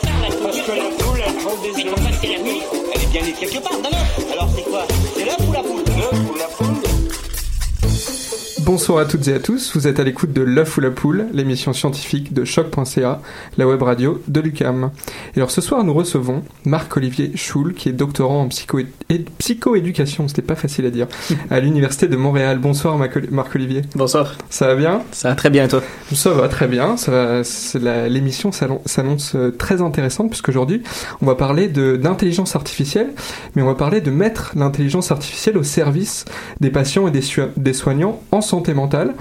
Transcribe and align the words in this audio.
Parce 0.00 0.60
que 0.62 0.72
la 0.72 0.84
poule, 1.04 1.20
elle 1.26 1.34
prend 1.34 1.54
des 1.62 1.70
Mais 1.76 1.84
œufs. 1.84 1.94
pourquoi 1.94 2.10
c'est 2.18 2.26
la 2.28 2.38
nuit 2.38 2.62
Elle 2.94 3.02
est 3.02 3.06
bien 3.08 3.22
née 3.22 3.32
quelque 3.32 3.58
part, 3.58 3.78
d'un 3.78 3.90
œuf. 3.90 4.32
Alors 4.32 4.48
c'est 4.56 4.62
quoi? 4.62 4.86
C'est 5.14 5.24
l'œuf 5.26 5.36
ou 5.46 5.52
la 5.52 5.62
poule? 5.62 5.82
L'œuf 5.98 6.30
ou 6.30 6.34
la 6.38 6.46
poule? 6.46 6.81
Bonsoir 8.72 9.00
à 9.00 9.04
toutes 9.04 9.28
et 9.28 9.34
à 9.34 9.38
tous, 9.38 9.76
vous 9.76 9.86
êtes 9.86 10.00
à 10.00 10.02
l'écoute 10.02 10.32
de 10.32 10.40
L'œuf 10.40 10.78
ou 10.78 10.80
la 10.80 10.90
poule, 10.90 11.26
l'émission 11.34 11.74
scientifique 11.74 12.32
de 12.32 12.46
choc.ca, 12.46 13.20
la 13.58 13.66
web 13.66 13.82
radio 13.82 14.22
de 14.28 14.40
l'UCAM. 14.40 14.92
Et 15.34 15.40
alors 15.40 15.50
ce 15.50 15.60
soir 15.60 15.84
nous 15.84 15.92
recevons 15.92 16.42
Marc-Olivier 16.64 17.32
Schul, 17.34 17.74
qui 17.74 17.90
est 17.90 17.92
doctorant 17.92 18.40
en 18.40 18.48
psycho 18.48 18.78
psychoéducation, 19.36 20.26
c'était 20.26 20.40
pas 20.40 20.54
facile 20.54 20.86
à 20.86 20.90
dire, 20.90 21.06
à 21.50 21.60
l'Université 21.60 22.08
de 22.08 22.16
Montréal. 22.16 22.60
Bonsoir 22.60 22.96
Marc- 22.96 23.30
Marc-Olivier. 23.30 23.82
Bonsoir. 23.94 24.36
Ça 24.48 24.68
va 24.68 24.74
bien? 24.74 25.02
Ça 25.12 25.28
va 25.28 25.34
très 25.34 25.50
bien, 25.50 25.66
et 25.66 25.68
toi? 25.68 25.82
Ça 26.14 26.30
va 26.30 26.48
très 26.48 26.66
bien, 26.66 26.96
l'émission 28.08 28.52
s'annonce 28.52 29.34
euh, 29.34 29.50
très 29.50 29.82
intéressante 29.82 30.30
puisqu'aujourd'hui 30.30 30.82
on 31.20 31.26
va 31.26 31.34
parler 31.34 31.68
d'intelligence 31.68 32.56
artificielle, 32.56 33.10
mais 33.54 33.60
on 33.60 33.66
va 33.66 33.74
parler 33.74 34.00
de 34.00 34.10
mettre 34.10 34.52
l'intelligence 34.56 35.12
artificielle 35.12 35.58
au 35.58 35.62
service 35.62 36.24
des 36.62 36.70
patients 36.70 37.06
et 37.06 37.10
des, 37.10 37.20
des 37.58 37.72
soignants 37.74 38.22
en 38.30 38.40
santé 38.40 38.61
mentale. 38.68 39.14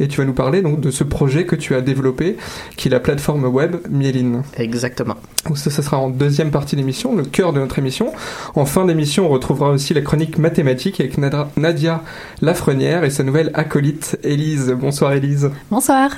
Et 0.00 0.08
tu 0.08 0.18
vas 0.18 0.24
nous 0.24 0.34
parler 0.34 0.62
donc 0.62 0.80
de 0.80 0.90
ce 0.90 1.04
projet 1.04 1.46
que 1.46 1.56
tu 1.56 1.74
as 1.74 1.80
développé, 1.80 2.36
qui 2.76 2.88
est 2.88 2.90
la 2.90 3.00
plateforme 3.00 3.44
web 3.44 3.76
Mieline. 3.88 4.42
Exactement. 4.56 5.16
Donc 5.46 5.58
ça, 5.58 5.70
ça 5.70 5.82
sera 5.82 5.98
en 5.98 6.10
deuxième 6.10 6.50
partie 6.50 6.76
d'émission, 6.76 7.16
le 7.16 7.24
cœur 7.24 7.52
de 7.52 7.60
notre 7.60 7.78
émission. 7.78 8.12
En 8.54 8.64
fin 8.64 8.84
d'émission, 8.84 9.26
on 9.26 9.28
retrouvera 9.28 9.70
aussi 9.70 9.94
la 9.94 10.02
chronique 10.02 10.38
mathématique 10.38 11.00
avec 11.00 11.16
Nadia 11.56 12.02
Lafrenière 12.42 13.04
et 13.04 13.10
sa 13.10 13.22
nouvelle 13.22 13.50
acolyte 13.54 14.18
Élise. 14.22 14.74
Bonsoir 14.78 15.12
Élise. 15.12 15.50
Bonsoir. 15.70 16.10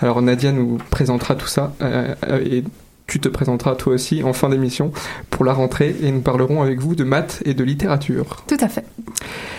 Alors 0.00 0.20
Nadia 0.20 0.52
nous 0.52 0.78
présentera 0.90 1.34
tout 1.34 1.46
ça 1.46 1.72
euh, 1.80 2.14
et 2.44 2.64
tu 3.12 3.20
te 3.20 3.28
présenteras 3.28 3.74
toi 3.74 3.92
aussi 3.92 4.22
en 4.22 4.32
fin 4.32 4.48
d'émission 4.48 4.90
pour 5.28 5.44
la 5.44 5.52
rentrée 5.52 5.94
et 6.02 6.10
nous 6.10 6.22
parlerons 6.22 6.62
avec 6.62 6.80
vous 6.80 6.94
de 6.94 7.04
maths 7.04 7.42
et 7.44 7.52
de 7.52 7.62
littérature. 7.62 8.42
Tout 8.48 8.56
à 8.58 8.68
fait. 8.68 8.86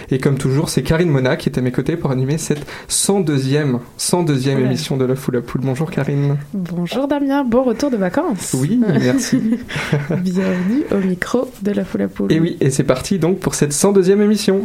Et 0.09 0.18
comme 0.18 0.40
toujours, 0.40 0.69
c'est 0.69 0.81
Karine 0.81 1.09
Mona 1.12 1.36
qui 1.36 1.50
est 1.50 1.58
à 1.59 1.62
mes 1.62 1.72
côtés 1.72 1.96
pour 1.96 2.09
animer 2.09 2.40
cette 2.40 2.66
102e, 2.90 3.78
102e 4.00 4.56
Ouais. 4.56 4.62
émission 4.64 4.97
de 4.97 5.06
La 5.06 5.16
Foule 5.16 5.38
à 5.38 5.41
Poule. 5.41 5.62
Bonjour 5.64 5.91
Karine. 5.91 6.38
Bonjour 6.56 7.08
Damien, 7.08 7.44
bon 7.44 7.62
retour 7.62 7.91
de 7.91 7.97
vacances. 7.97 8.56
Oui, 8.59 8.80
merci. 8.81 9.40
Bienvenue 10.09 10.84
au 10.91 10.97
micro 10.97 11.47
de 11.62 11.72
la 11.74 11.85
foule 11.85 12.02
à 12.02 12.08
poule. 12.08 12.31
Et 12.34 12.40
oui, 12.40 12.58
et 12.59 12.72
c'est 12.72 12.84
parti 12.84 13.20
donc 13.20 13.38
pour 13.38 13.53
cette 13.53 13.72
102e 13.72 14.20
émission. 14.20 14.64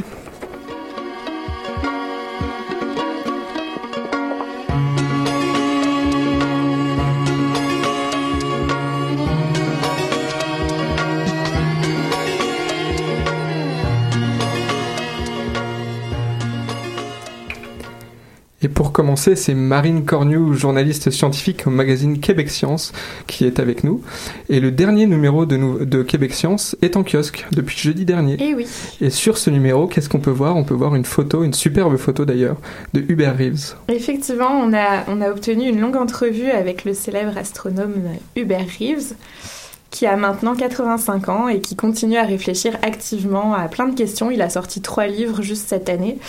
Commencer, 18.99 19.37
c'est 19.37 19.55
Marine 19.55 20.05
Cornu, 20.05 20.57
journaliste 20.57 21.13
scientifique 21.13 21.69
au 21.69 21.71
magazine 21.71 22.19
Québec 22.19 22.51
Science, 22.51 22.93
qui 23.29 23.45
est 23.45 23.61
avec 23.61 23.85
nous. 23.85 24.03
Et 24.49 24.59
le 24.59 24.73
dernier 24.73 25.07
numéro 25.07 25.47
de, 25.47 26.03
Québec 26.03 26.35
Science 26.35 26.75
est 26.83 26.97
en 26.97 27.05
kiosque 27.05 27.47
depuis 27.53 27.79
jeudi 27.79 28.05
dernier. 28.05 28.43
Et 28.43 28.57
oui. 28.57 28.67
Et 29.01 29.11
sur 29.11 29.39
ce 29.39 29.51
numéro, 29.51 29.87
qu'est-ce 29.87 30.09
qu'on 30.09 30.19
peut 30.19 30.33
voir? 30.33 30.57
On 30.57 30.65
peut 30.65 30.75
voir 30.75 30.97
une 30.97 31.05
photo, 31.05 31.45
une 31.45 31.55
superbe 31.55 31.97
photo 31.97 32.25
d'ailleurs, 32.25 32.57
de 32.93 33.05
Hubert 33.09 33.39
Reeves. 33.39 33.77
Effectivement, 33.87 34.51
on 34.51 34.73
a, 34.73 35.05
on 35.07 35.21
a 35.21 35.31
obtenu 35.31 35.69
une 35.69 35.81
longue 35.81 35.97
entrevue 35.97 36.51
avec 36.51 36.85
le 36.85 36.93
célèbre 36.93 37.39
astronome 37.39 38.03
Hubert 38.35 38.67
Reeves, 38.81 39.15
qui 39.91 40.07
a 40.07 40.17
maintenant 40.17 40.55
85 40.55 41.29
ans 41.29 41.49
et 41.49 41.61
qui 41.61 41.75
continue 41.75 42.19
à 42.19 42.25
réfléchir 42.25 42.77
activement 42.83 43.55
à 43.55 43.69
plein 43.69 43.89
de 43.89 43.95
questions. 43.95 44.31
Il 44.31 44.43
a 44.43 44.51
sorti 44.51 44.83
trois 44.83 45.07
livres 45.07 45.43
juste 45.43 45.69
cette 45.69 45.89
année. 45.89 46.19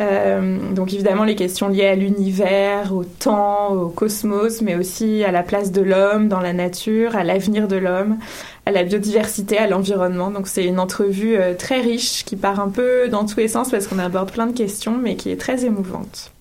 Euh, 0.00 0.58
donc 0.74 0.92
évidemment 0.92 1.24
les 1.24 1.34
questions 1.34 1.66
liées 1.66 1.86
à 1.86 1.96
l'univers, 1.96 2.94
au 2.94 3.02
temps, 3.02 3.72
au 3.72 3.88
cosmos, 3.88 4.62
mais 4.62 4.76
aussi 4.76 5.24
à 5.24 5.32
la 5.32 5.42
place 5.42 5.72
de 5.72 5.80
l'homme 5.80 6.28
dans 6.28 6.38
la 6.38 6.52
nature, 6.52 7.16
à 7.16 7.24
l'avenir 7.24 7.66
de 7.66 7.74
l'homme, 7.74 8.16
à 8.64 8.70
la 8.70 8.84
biodiversité, 8.84 9.58
à 9.58 9.66
l'environnement. 9.66 10.30
Donc 10.30 10.46
c'est 10.46 10.64
une 10.64 10.78
entrevue 10.78 11.36
euh, 11.36 11.54
très 11.54 11.80
riche 11.80 12.24
qui 12.24 12.36
part 12.36 12.60
un 12.60 12.68
peu 12.68 13.08
dans 13.08 13.26
tous 13.26 13.38
les 13.38 13.48
sens 13.48 13.70
parce 13.70 13.88
qu'on 13.88 13.98
aborde 13.98 14.30
plein 14.30 14.46
de 14.46 14.56
questions, 14.56 14.96
mais 14.96 15.16
qui 15.16 15.30
est 15.30 15.40
très 15.40 15.64
émouvante. 15.64 16.32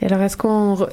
Et 0.00 0.06
alors, 0.06 0.20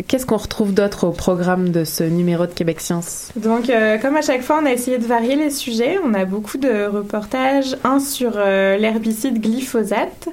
qu'est-ce 0.08 0.26
qu'on 0.26 0.38
retrouve 0.38 0.74
d'autre 0.74 1.08
au 1.08 1.12
programme 1.12 1.70
de 1.70 1.84
ce 1.84 2.04
numéro 2.04 2.48
de 2.48 2.52
Québec 2.52 2.82
Science? 2.82 3.32
Donc, 3.36 3.70
euh, 3.70 3.98
comme 4.00 4.16
à 4.16 4.22
chaque 4.22 4.42
fois, 4.42 4.60
on 4.62 4.66
a 4.66 4.72
essayé 4.72 4.98
de 4.98 5.06
varier 5.06 5.36
les 5.36 5.52
sujets. 5.52 6.00
On 6.04 6.14
a 6.14 6.26
beaucoup 6.26 6.58
de 6.58 6.88
reportages. 6.88 7.78
Un 7.84 8.00
sur 8.00 8.34
euh, 8.36 8.78
l'herbicide 8.78 9.40
glyphosate, 9.40 10.30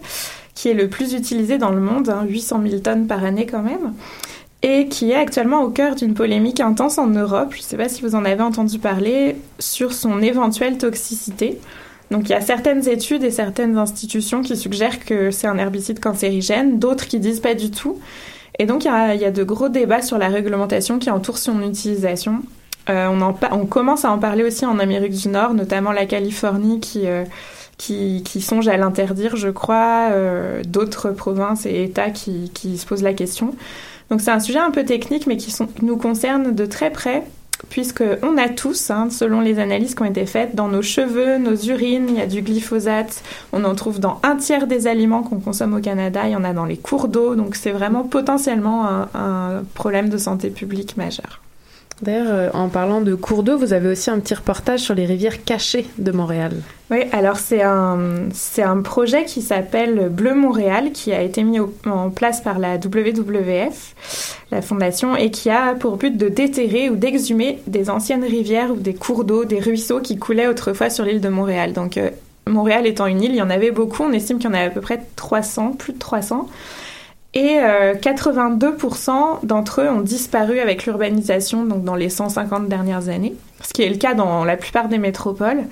qui 0.54 0.68
est 0.68 0.74
le 0.74 0.88
plus 0.88 1.12
utilisé 1.12 1.58
dans 1.58 1.70
le 1.70 1.80
monde, 1.80 2.08
hein, 2.08 2.24
800 2.26 2.62
000 2.66 2.80
tonnes 2.80 3.06
par 3.06 3.24
année 3.24 3.46
quand 3.46 3.62
même. 3.62 3.92
et 4.62 4.86
qui 4.86 5.10
est 5.10 5.16
actuellement 5.16 5.62
au 5.62 5.70
cœur 5.70 5.96
d'une 5.96 6.14
polémique 6.14 6.60
intense 6.60 6.96
en 6.96 7.08
Europe. 7.08 7.48
Je 7.50 7.58
ne 7.58 7.62
sais 7.62 7.76
pas 7.76 7.88
si 7.88 8.00
vous 8.02 8.14
en 8.14 8.24
avez 8.24 8.42
entendu 8.42 8.78
parler 8.78 9.36
sur 9.58 9.92
son 9.92 10.22
éventuelle 10.22 10.78
toxicité. 10.78 11.58
Donc 12.12 12.28
il 12.28 12.30
y 12.30 12.34
a 12.34 12.42
certaines 12.42 12.86
études 12.88 13.24
et 13.24 13.30
certaines 13.30 13.78
institutions 13.78 14.42
qui 14.42 14.56
suggèrent 14.56 15.02
que 15.04 15.30
c'est 15.30 15.46
un 15.46 15.56
herbicide 15.56 15.98
cancérigène, 15.98 16.78
d'autres 16.78 17.08
qui 17.08 17.18
disent 17.18 17.40
pas 17.40 17.54
du 17.54 17.70
tout. 17.70 17.98
Et 18.62 18.64
donc 18.64 18.85
il 18.85 18.88
y, 19.20 19.25
a, 19.25 19.31
de 19.32 19.43
gros 19.43 19.69
débats 19.69 20.03
sur 20.03 20.19
la 20.19 20.29
réglementation 20.29 21.00
qui 21.00 21.11
entoure 21.11 21.37
son 21.37 21.61
utilisation. 21.62 22.43
Euh, 22.88 23.09
on, 23.11 23.20
en, 23.20 23.37
on 23.50 23.67
commence 23.67 24.05
à 24.05 24.12
en 24.12 24.20
parler 24.20 24.44
aussi 24.44 24.64
en 24.64 24.79
Amérique 24.79 25.14
du 25.14 25.26
Nord, 25.26 25.55
notamment 25.55 25.91
la 25.91 26.06
Californie 26.06 26.79
qui, 26.79 27.09
euh, 27.09 27.25
songe 28.41 28.69
à 28.69 28.76
l'interdire, 28.76 29.35
je 29.35 29.49
crois, 29.49 30.11
euh, 30.12 30.62
d'autres 30.64 31.11
provinces 31.11 31.67
et 31.67 31.82
États 31.82 32.11
qui, 32.11 32.53
se 32.79 32.87
posent 32.87 33.03
la 33.03 33.14
question. 33.14 33.56
Donc 34.11 34.20
c'est 34.20 34.31
un 34.31 34.38
sujet 34.38 34.61
un 34.61 34.70
peu 34.70 34.85
technique, 34.85 35.26
mais 35.26 35.38
qui 35.38 35.53
nous 35.82 35.97
concerne 35.97 36.55
de 36.55 36.64
très 36.64 36.91
près, 36.91 37.25
puisqu'on 37.69 38.38
a 38.38 38.49
tous, 38.49 38.91
hein, 38.91 39.09
selon 39.11 39.41
les 39.41 39.59
analyses 39.59 39.94
qui 39.94 40.03
ont 40.03 40.06
été 40.06 40.26
faites, 40.26 40.55
dans 40.55 40.69
nos 40.69 40.82
cheveux, 40.82 41.38
nos 41.38 41.55
urines, 41.55 42.06
il 42.09 42.17
y 42.17 42.20
a 42.20 42.26
du 42.26 42.43
glyphosate, 42.43 43.23
on 43.53 43.64
en 43.64 43.75
trouve 43.75 44.00
dans 44.00 44.20
un 44.23 44.37
tiers 44.37 44.67
des 44.67 44.87
aliments 44.87 45.23
qu'on 45.23 45.41
consomme 45.41 45.75
au 45.75 45.81
Canada, 45.81 46.23
il 46.25 46.32
y 46.32 46.37
en 46.37 46.44
a 46.44 46.53
dans 46.53 46.64
les 46.64 46.76
cours 46.76 47.09
d'eau, 47.09 47.35
donc 47.35 47.56
c'est 47.56 47.73
vraiment 47.73 48.05
potentiellement 48.05 48.87
un 49.14 49.62
problème 49.75 50.09
de 50.09 50.19
santé 50.19 50.50
publique 50.50 50.97
majeur. 50.97 51.41
D'ailleurs, 52.02 52.54
en 52.54 52.69
parlant 52.69 53.00
de 53.00 53.14
cours 53.14 53.44
d'eau, 53.44 53.56
vous 53.56 53.72
avez 53.72 53.88
aussi 53.88 54.10
un 54.10 54.19
petit 54.19 54.34
reportage 54.34 54.81
sur 54.81 54.94
les 54.94 55.06
rivières 55.06 55.44
cachées 55.44 55.87
de 55.99 56.10
Montréal. 56.10 56.52
Oui, 56.90 57.04
alors 57.12 57.37
c'est 57.37 57.62
un, 57.62 58.28
c'est 58.34 58.62
un 58.62 58.82
projet 58.82 59.25
qui 59.25 59.40
s'appelle 59.40 60.08
Bleu 60.10 60.34
Montréal, 60.34 60.90
qui 60.93 61.12
a 61.12 61.22
été 61.22 61.44
mis 61.44 61.60
en 61.60 62.10
place 62.10 62.40
par 62.40 62.58
la 62.58 62.75
WWF, 62.75 63.94
la 64.50 64.62
fondation, 64.62 65.16
et 65.16 65.31
qui 65.31 65.49
a 65.49 65.75
pour 65.75 65.96
but 65.96 66.16
de 66.16 66.28
déterrer 66.28 66.90
ou 66.90 66.96
d'exhumer 66.96 67.60
des 67.69 67.88
anciennes 67.88 68.25
rivières 68.25 68.72
ou 68.72 68.76
des 68.76 68.94
cours 68.94 69.25
d'eau, 69.25 69.44
des 69.44 69.60
ruisseaux 69.60 70.00
qui 70.00 70.19
coulaient 70.19 70.49
autrefois 70.49 70.90
sur 70.90 71.04
l'île 71.04 71.20
de 71.20 71.28
Montréal. 71.28 71.72
Donc, 71.72 71.96
euh, 71.99 72.10
Montréal 72.49 72.87
étant 72.87 73.06
une 73.06 73.22
île, 73.22 73.31
il 73.31 73.37
y 73.37 73.43
en 73.43 73.50
avait 73.50 73.70
beaucoup, 73.70 74.02
on 74.02 74.12
estime 74.12 74.38
qu'il 74.38 74.50
y 74.50 74.52
en 74.52 74.54
avait 74.54 74.66
à 74.66 74.70
peu 74.70 74.81
près 74.81 75.00
300, 75.16 75.75
plus 75.78 75.93
de 75.93 75.99
300. 75.99 76.49
Et 77.34 77.58
euh, 77.61 77.94
82% 77.94 79.46
d'entre 79.46 79.81
eux 79.81 79.88
ont 79.88 80.02
disparu 80.02 80.58
avec 80.58 80.84
l'urbanisation, 80.84 81.64
donc 81.64 81.82
dans 81.82 81.94
les 81.94 82.11
150 82.11 82.69
dernières 82.69 83.08
années, 83.08 83.34
ce 83.62 83.73
qui 83.73 83.82
est 83.82 83.88
le 83.88 83.96
cas 83.96 84.12
dans 84.12 84.44
la 84.44 84.56
plupart 84.56 84.88
des 84.88 84.99
métropoles. 84.99 85.64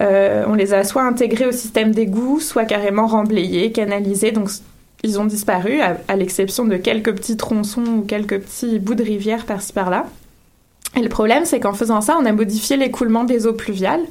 Euh, 0.00 0.44
on 0.48 0.54
les 0.54 0.74
a 0.74 0.82
soit 0.82 1.02
intégrés 1.02 1.46
au 1.46 1.52
système 1.52 1.92
d'égout, 1.92 2.40
soit 2.40 2.64
carrément 2.64 3.06
remblayés, 3.06 3.70
canalisés, 3.70 4.32
donc 4.32 4.48
ils 5.04 5.20
ont 5.20 5.24
disparu, 5.24 5.80
à 5.80 6.16
l'exception 6.16 6.64
de 6.64 6.76
quelques 6.76 7.14
petits 7.14 7.36
tronçons 7.36 7.84
ou 7.84 8.02
quelques 8.02 8.40
petits 8.40 8.80
bouts 8.80 8.96
de 8.96 9.04
rivière 9.04 9.46
par-ci 9.46 9.72
par-là. 9.72 10.06
Et 10.96 11.00
le 11.00 11.08
problème, 11.08 11.44
c'est 11.44 11.60
qu'en 11.60 11.74
faisant 11.74 12.00
ça, 12.00 12.16
on 12.20 12.24
a 12.24 12.32
modifié 12.32 12.76
l'écoulement 12.76 13.22
des 13.22 13.46
eaux 13.46 13.52
pluviales 13.52 14.02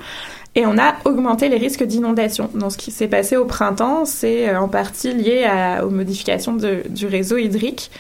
et 0.56 0.66
on 0.66 0.78
a 0.78 0.96
augmenté 1.06 1.50
les 1.50 1.58
risques 1.58 1.84
d'inondation. 1.84 2.50
Donc 2.54 2.72
ce 2.72 2.78
qui 2.78 2.92
s'est 2.92 3.08
passé 3.08 3.38
au 3.38 3.46
printemps, 3.46 4.06
c'est 4.06 4.50
euh, 4.50 4.60
en 4.60 4.68
partie 4.68 5.14
lié 5.14 5.44
à, 5.44 5.86
aux 5.86 5.90
modifications 5.90 6.54
de, 6.54 6.84
du 6.90 7.06
réseau 7.06 7.38
hydrique. 7.38 7.92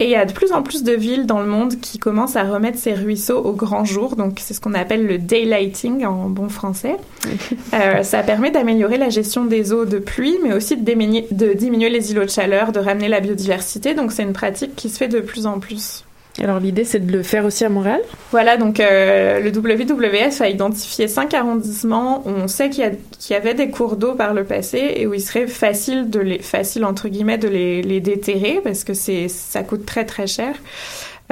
Et 0.00 0.04
il 0.04 0.10
y 0.10 0.16
a 0.16 0.24
de 0.24 0.32
plus 0.32 0.52
en 0.52 0.62
plus 0.62 0.82
de 0.82 0.92
villes 0.92 1.26
dans 1.26 1.40
le 1.40 1.46
monde 1.46 1.78
qui 1.78 1.98
commencent 1.98 2.34
à 2.34 2.44
remettre 2.44 2.78
ces 2.78 2.94
ruisseaux 2.94 3.36
au 3.36 3.52
grand 3.52 3.84
jour. 3.84 4.16
Donc, 4.16 4.38
c'est 4.40 4.54
ce 4.54 4.60
qu'on 4.60 4.72
appelle 4.72 5.06
le 5.06 5.18
daylighting 5.18 6.06
en 6.06 6.30
bon 6.30 6.48
français. 6.48 6.96
euh, 7.74 8.02
ça 8.02 8.22
permet 8.22 8.50
d'améliorer 8.50 8.96
la 8.96 9.10
gestion 9.10 9.44
des 9.44 9.74
eaux 9.74 9.84
de 9.84 9.98
pluie, 9.98 10.38
mais 10.42 10.54
aussi 10.54 10.78
de 10.78 11.34
de 11.34 11.52
diminuer 11.52 11.90
les 11.90 12.12
îlots 12.12 12.24
de 12.24 12.30
chaleur, 12.30 12.72
de 12.72 12.80
ramener 12.80 13.08
la 13.08 13.20
biodiversité. 13.20 13.92
Donc, 13.92 14.10
c'est 14.10 14.22
une 14.22 14.32
pratique 14.32 14.74
qui 14.74 14.88
se 14.88 14.96
fait 14.96 15.08
de 15.08 15.20
plus 15.20 15.46
en 15.46 15.60
plus. 15.60 16.04
Alors 16.38 16.60
l'idée 16.60 16.84
c'est 16.84 17.04
de 17.04 17.12
le 17.12 17.22
faire 17.22 17.44
aussi 17.44 17.64
à 17.64 17.68
Montréal 17.68 18.00
Voilà, 18.30 18.56
donc 18.56 18.80
euh, 18.80 19.40
le 19.40 19.50
WWF 19.50 20.40
a 20.40 20.48
identifié 20.48 21.08
cinq 21.08 21.34
arrondissements 21.34 22.22
où 22.26 22.30
on 22.30 22.48
sait 22.48 22.70
qu'il 22.70 22.84
y, 22.84 23.32
y, 23.32 23.34
avait 23.34 23.54
des 23.54 23.70
cours 23.70 23.96
d'eau 23.96 24.14
par 24.14 24.32
le 24.32 24.44
passé 24.44 24.92
et 24.96 25.06
où 25.06 25.14
il 25.14 25.20
serait 25.20 25.48
facile 25.48 26.08
de 26.08 26.20
les, 26.20 26.38
facile 26.38 26.84
entre 26.84 27.08
guillemets 27.08 27.38
de 27.38 27.48
les, 27.48 28.00
déterrer 28.00 28.60
parce 28.62 28.84
que 28.84 28.94
ça 28.94 29.62
coûte 29.62 29.84
très 29.84 30.04
très 30.04 30.26
cher. 30.26 30.54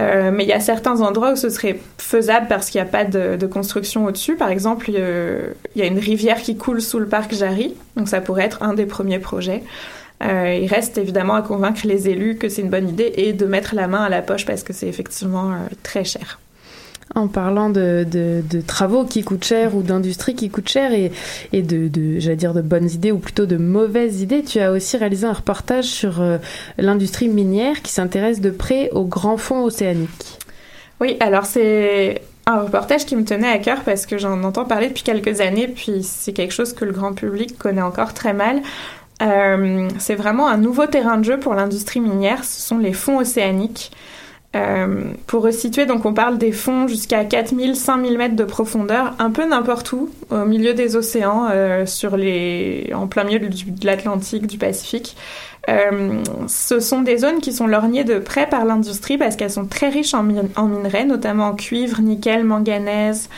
Euh, 0.01 0.31
mais 0.33 0.45
il 0.45 0.49
y 0.49 0.53
a 0.53 0.61
certains 0.61 1.01
endroits 1.01 1.33
où 1.33 1.37
ce 1.37 1.49
serait 1.49 1.81
faisable 1.99 2.47
parce 2.49 2.71
qu'il 2.71 2.81
n'y 2.81 2.87
a 2.87 2.91
pas 2.91 3.05
de 3.05 3.47
construction 3.47 4.05
au-dessus. 4.05 4.37
Par 4.37 4.51
exemple, 4.51 4.91
il 4.91 4.95
y 5.77 5.83
a 5.83 5.87
une 5.87 5.99
rivière 5.99 6.41
qui 6.41 6.57
coule 6.57 6.81
sous 6.81 6.99
le 6.99 7.07
parc 7.07 7.35
Jarry, 7.35 7.75
donc 7.97 8.09
ça 8.09 8.21
pourrait 8.21 8.45
être 8.45 8.63
un 8.63 8.75
des 8.75 8.87
premiers 8.87 9.19
projets. 9.19 9.63
Euh, 10.23 10.59
il 10.61 10.67
reste 10.67 10.99
évidemment 10.99 11.35
à 11.35 11.43
convaincre 11.43 11.83
les 11.85 12.09
élus 12.09 12.37
que 12.37 12.49
c'est 12.49 12.63
une 12.63 12.71
bonne 12.71 12.89
idée 12.89 13.13
et 13.17 13.33
de 13.33 13.47
mettre 13.47 13.75
la 13.75 13.87
main 13.87 14.03
à 14.03 14.09
la 14.09 14.21
poche 14.21 14.45
parce 14.47 14.63
que 14.65 14.73
c'est 14.73 14.89
effectivement 14.89 15.53
euh, 15.53 15.57
très 15.83 16.05
cher. 16.05 16.41
En 17.15 17.29
parlant 17.29 17.71
de, 17.71 18.05
de, 18.11 18.43
de, 18.49 18.61
travaux 18.61 19.05
qui 19.05 19.23
coûtent 19.23 19.45
cher 19.45 19.75
ou 19.75 19.83
d'industrie 19.83 20.35
qui 20.35 20.51
coûtent 20.51 20.69
cher 20.69 20.93
et, 20.93 21.11
et 21.53 21.63
de, 21.63 21.89
de 21.89 22.19
j'allais 22.19 22.37
dire 22.37 22.53
de 22.53 22.61
bonnes 22.61 22.91
idées 22.91 23.13
ou 23.13 23.19
plutôt 23.19 23.47
de 23.47 23.57
mauvaises 23.57 24.21
idées, 24.21 24.43
tu 24.43 24.59
as 24.59 24.73
aussi 24.73 24.97
réalisé 24.99 25.27
un 25.27 25.33
reportage 25.33 25.85
sur 25.85 26.21
euh, 26.21 26.37
l'industrie 26.77 27.29
minière 27.29 27.81
qui 27.81 27.93
s'intéresse 27.93 28.41
de 28.41 28.51
près 28.51 28.91
aux 28.91 29.05
grands 29.05 29.39
fonds 29.39 29.65
océaniques. 29.65 30.39
Oui, 31.01 31.17
alors 31.21 31.47
c'est 31.47 32.21
un 32.49 32.63
reportage 32.63 33.05
qui 33.05 33.15
me 33.15 33.25
tenait 33.25 33.49
à 33.49 33.59
cœur 33.59 33.83
parce 33.85 34.07
que 34.07 34.19
j'en 34.19 34.43
entends 34.43 34.65
parler 34.65 34.89
depuis 34.89 35.03
quelques 35.03 35.41
années, 35.41 35.69
puis 35.69 36.03
c'est 36.03 36.33
quelque 36.33 36.53
chose 36.53 36.73
que 36.73 36.85
le 36.85 36.93
grand 36.93 37.13
public 37.13 37.57
connaît 37.59 37.83
encore 37.83 38.15
très 38.15 38.33
mal. 38.33 38.63
Euh, 39.23 39.89
c'est 39.99 40.15
vraiment 40.15 40.49
un 40.49 40.59
nouveau 40.59 40.87
terrain 40.87 41.19
de 41.19 41.25
jeu 41.25 41.39
pour 41.39 41.55
l'industrie 41.55 42.01
minière, 42.01 42.45
ce 42.45 42.61
sont 42.61 42.79
les 42.79 42.93
fonds 42.93 43.19
océaniques. 43.19 43.91
Euh, 44.57 45.13
pour 45.27 45.43
resituer, 45.43 45.85
donc 45.85 46.07
on 46.07 46.15
parle 46.15 46.39
des 46.39 46.53
fonds 46.53 46.89
jusqu'à 46.89 47.23
4000, 47.27 47.77
5000 47.77 48.17
mètres 48.17 48.35
de 48.35 48.45
profondeur, 48.45 49.15
un 49.19 49.31
peu 49.31 49.47
n'importe 49.47 49.93
où, 49.93 50.09
au 50.31 50.47
milieu 50.47 50.73
des 50.73 50.97
océans, 50.97 51.49
euh, 51.51 51.85
sur 51.85 52.17
les, 52.17 52.91
en 52.95 53.09
plein 53.09 53.25
milieu 53.25 53.41
du, 53.41 53.71
de 53.71 53.87
l'Atlantique, 53.87 54.47
du 54.47 54.57
Pacifique. 54.57 55.17
Ce 56.47 56.81
sont 56.81 57.03
des 57.03 57.19
zones 57.19 57.41
qui 57.41 57.53
sont 57.53 57.67
lorgnées 57.67 58.05
de 58.05 58.19
près 58.19 58.49
par 58.49 58.65
l'industrie 58.65 59.19
parce 59.19 59.37
qu'elles 59.37 59.51
sont 59.51 59.67
très 59.67 59.91
riches 59.91 60.15
en 60.15 60.23
minerais, 60.23 61.05
notamment 61.05 61.49
en 61.49 61.55
cuivre, 61.55 62.01
nickel, 62.01 62.43
manganèse, 62.43 63.29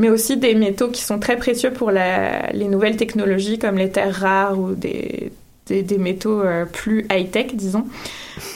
mais 0.00 0.08
aussi 0.08 0.38
des 0.38 0.54
métaux 0.54 0.88
qui 0.88 1.02
sont 1.02 1.18
très 1.18 1.36
précieux 1.36 1.70
pour 1.70 1.90
la, 1.90 2.50
les 2.52 2.68
nouvelles 2.68 2.96
technologies 2.96 3.58
comme 3.58 3.76
les 3.76 3.90
terres 3.90 4.14
rares 4.14 4.58
ou 4.58 4.72
des, 4.72 5.30
des, 5.66 5.82
des 5.82 5.98
métaux 5.98 6.40
euh, 6.40 6.64
plus 6.64 7.06
high-tech, 7.12 7.54
disons. 7.54 7.84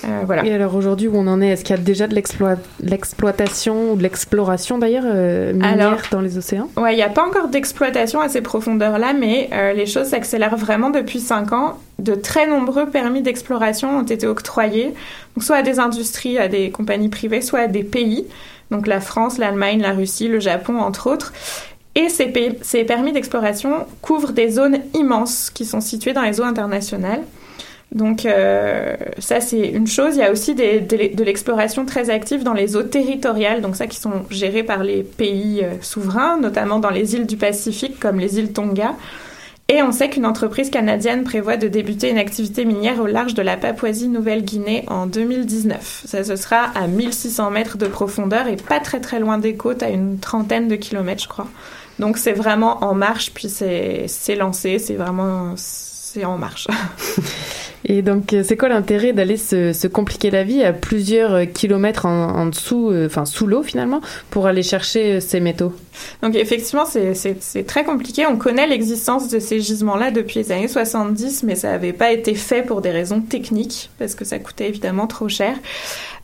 Euh, 0.05 0.23
voilà. 0.25 0.43
Et 0.47 0.55
alors 0.55 0.75
aujourd'hui, 0.75 1.07
où 1.07 1.17
on 1.17 1.27
en 1.27 1.43
est 1.43 1.49
Est-ce 1.49 1.63
qu'il 1.63 1.77
y 1.77 1.79
a 1.79 1.83
déjà 1.83 2.07
de 2.07 2.15
l'exploitation 2.15 3.93
ou 3.93 3.97
de 3.97 4.03
l'exploration 4.03 4.79
d'ailleurs 4.79 5.05
euh, 5.07 5.53
minière 5.53 5.89
alors, 5.89 6.01
dans 6.11 6.23
les 6.23 6.39
océans? 6.39 6.71
Ouais, 6.79 6.95
il 6.95 6.97
n'y 6.97 7.03
a 7.03 7.11
pas 7.11 7.27
encore 7.27 7.49
d'exploitation 7.49 8.23
à 8.23 8.31
ces 8.31 8.41
profondeurs-là, 8.41 9.13
mais 9.13 9.51
euh, 9.53 9.75
les 9.75 9.85
choses 9.85 10.07
s'accélèrent 10.07 10.57
vraiment 10.57 10.89
depuis 10.89 11.21
5 11.21 11.53
ans. 11.53 11.79
De 11.99 12.15
très 12.15 12.47
nombreux 12.47 12.87
permis 12.87 13.21
d'exploration 13.21 13.99
ont 13.99 14.03
été 14.03 14.27
octroyés, 14.27 14.95
donc 15.37 15.45
soit 15.45 15.57
à 15.57 15.63
des 15.63 15.79
industries, 15.79 16.39
à 16.39 16.49
des 16.49 16.71
compagnies 16.71 17.11
privées, 17.11 17.43
soit 17.43 17.61
à 17.61 17.67
des 17.67 17.85
pays 17.85 18.25
donc 18.75 18.87
la 18.87 19.01
France, 19.01 19.39
l'Allemagne, 19.39 19.81
la 19.81 19.93
Russie, 19.93 20.29
le 20.29 20.41
Japon, 20.41 20.79
entre 20.79 21.09
autres. 21.09 21.33
Et 21.95 22.09
ces, 22.09 22.85
permis 22.85 23.13
d'exploration 23.13 23.87
couvrent 24.03 24.33
des 24.33 24.51
zones 24.51 24.79
immenses 24.95 25.51
qui 25.51 25.65
sont 25.65 25.81
situées 25.81 26.13
dans 26.13 26.23
les 26.23 26.41
eaux 26.41 26.45
internationales. 26.45 27.23
Donc 27.93 28.27
euh, 28.27 28.97
ça 29.19 29.41
c'est 29.41 29.69
une 29.69 29.87
chose. 29.87 30.17
Il 30.17 30.19
y 30.19 30.25
a 30.25 30.33
aussi 30.33 30.57
de 30.57 31.23
l'exploration 31.23 31.87
très 31.87 32.11
active 32.11 32.43
dans 32.43 32.53
les 32.53 32.75
eaux 32.75 32.83
territoriales, 32.83 33.61
donc 33.61 33.77
ça 33.77 33.87
qui 33.87 33.99
sont 33.99 34.25
gérées 34.31 34.65
par 34.65 34.83
les 34.83 35.05
pays 35.05 35.61
euh, 35.63 35.75
souverains, 35.81 36.39
notamment 36.39 36.81
dans 36.81 36.91
les 36.91 37.15
îles 37.15 37.27
du 37.27 37.37
Pacifique 37.37 38.01
comme 38.01 38.19
les 38.19 38.41
îles 38.41 38.53
Tonga. 38.53 38.97
Et 39.69 39.83
on 39.83 39.93
sait 39.93 40.11
qu'une 40.11 40.27
entreprise 40.27 40.69
canadienne 40.69 41.25
prévoit 41.25 41.57
de 41.57 41.69
débuter 41.69 42.11
une 42.11 42.19
activité 42.19 42.67
minière 42.67 43.01
au 43.01 43.07
large 43.07 43.33
de 43.33 43.41
la 43.41 43.57
Papouasie-Nouvelle-Guinée 43.57 44.85
en 44.89 45.07
2019. 45.07 46.03
Ça, 46.05 46.23
ce 46.23 46.37
sera 46.37 46.65
à 46.75 46.87
1600 46.87 47.51
mètres 47.51 47.79
de 47.79 47.87
profondeur 47.87 48.47
et 48.47 48.57
pas 48.57 48.79
très 48.79 49.01
très 49.01 49.21
loin 49.21 49.39
des 49.39 49.57
côtes, 49.57 49.83
à 49.83 49.89
une 49.89 50.19
trentaine 50.19 50.69
de 50.69 50.77
kilomètres, 50.77 51.23
je 51.23 51.29
crois. 51.29 51.49
Donc 51.99 52.19
c'est 52.19 52.33
vraiment 52.33 52.85
en 52.85 52.95
marche, 52.95 53.33
puis 53.33 53.49
c'est 53.49 54.37
lancé, 54.37 54.79
c'est 54.79 54.97
vraiment 54.97 55.55
c'est 56.15 56.25
en 56.25 56.39
marche. 56.39 56.69
Et 57.87 58.01
donc, 58.01 58.35
c'est 58.45 58.57
quoi 58.57 58.71
l'intérêt 58.71 59.13
d'aller 59.13 59.37
se, 59.37 59.75
se, 59.75 59.87
compliquer 59.87 60.31
la 60.31 60.43
vie 60.43 60.63
à 60.65 60.73
plusieurs 60.73 61.53
kilomètres 61.53 62.07
en, 62.07 62.29
en 62.31 62.47
dessous, 62.47 62.91
euh, 62.91 63.07
enfin 63.07 63.27
sous 63.27 63.47
l'eau 63.47 63.63
finalement, 63.63 64.01
pour 64.31 64.47
aller 64.47 64.63
chercher 64.63 65.21
ces 65.21 65.39
métaux? 65.39 65.75
Donc, 66.23 66.35
effectivement, 66.35 66.87
c'est 66.87 67.67
très 67.67 67.85
compliqué. 67.85 68.25
On 68.27 68.39
connaît 68.39 68.67
l'existence 68.67 69.29
de 69.29 69.39
ces 69.39 69.61
gisements-là 69.61 70.13
depuis 70.13 70.39
les 70.39 70.51
années 70.51 70.69
70, 70.69 71.43
mais 71.43 71.57
ça 71.57 71.73
n'avait 71.73 71.93
pas 71.93 72.11
été 72.11 72.35
fait 72.35 72.63
pour 72.63 72.81
des 72.81 72.91
raisons 72.91 73.21
techniques, 73.21 73.91
parce 73.99 74.15
que 74.15 74.25
ça 74.25 74.39
coûtait 74.39 74.69
évidemment 74.69 75.07
trop 75.07 75.29
cher. 75.29 75.55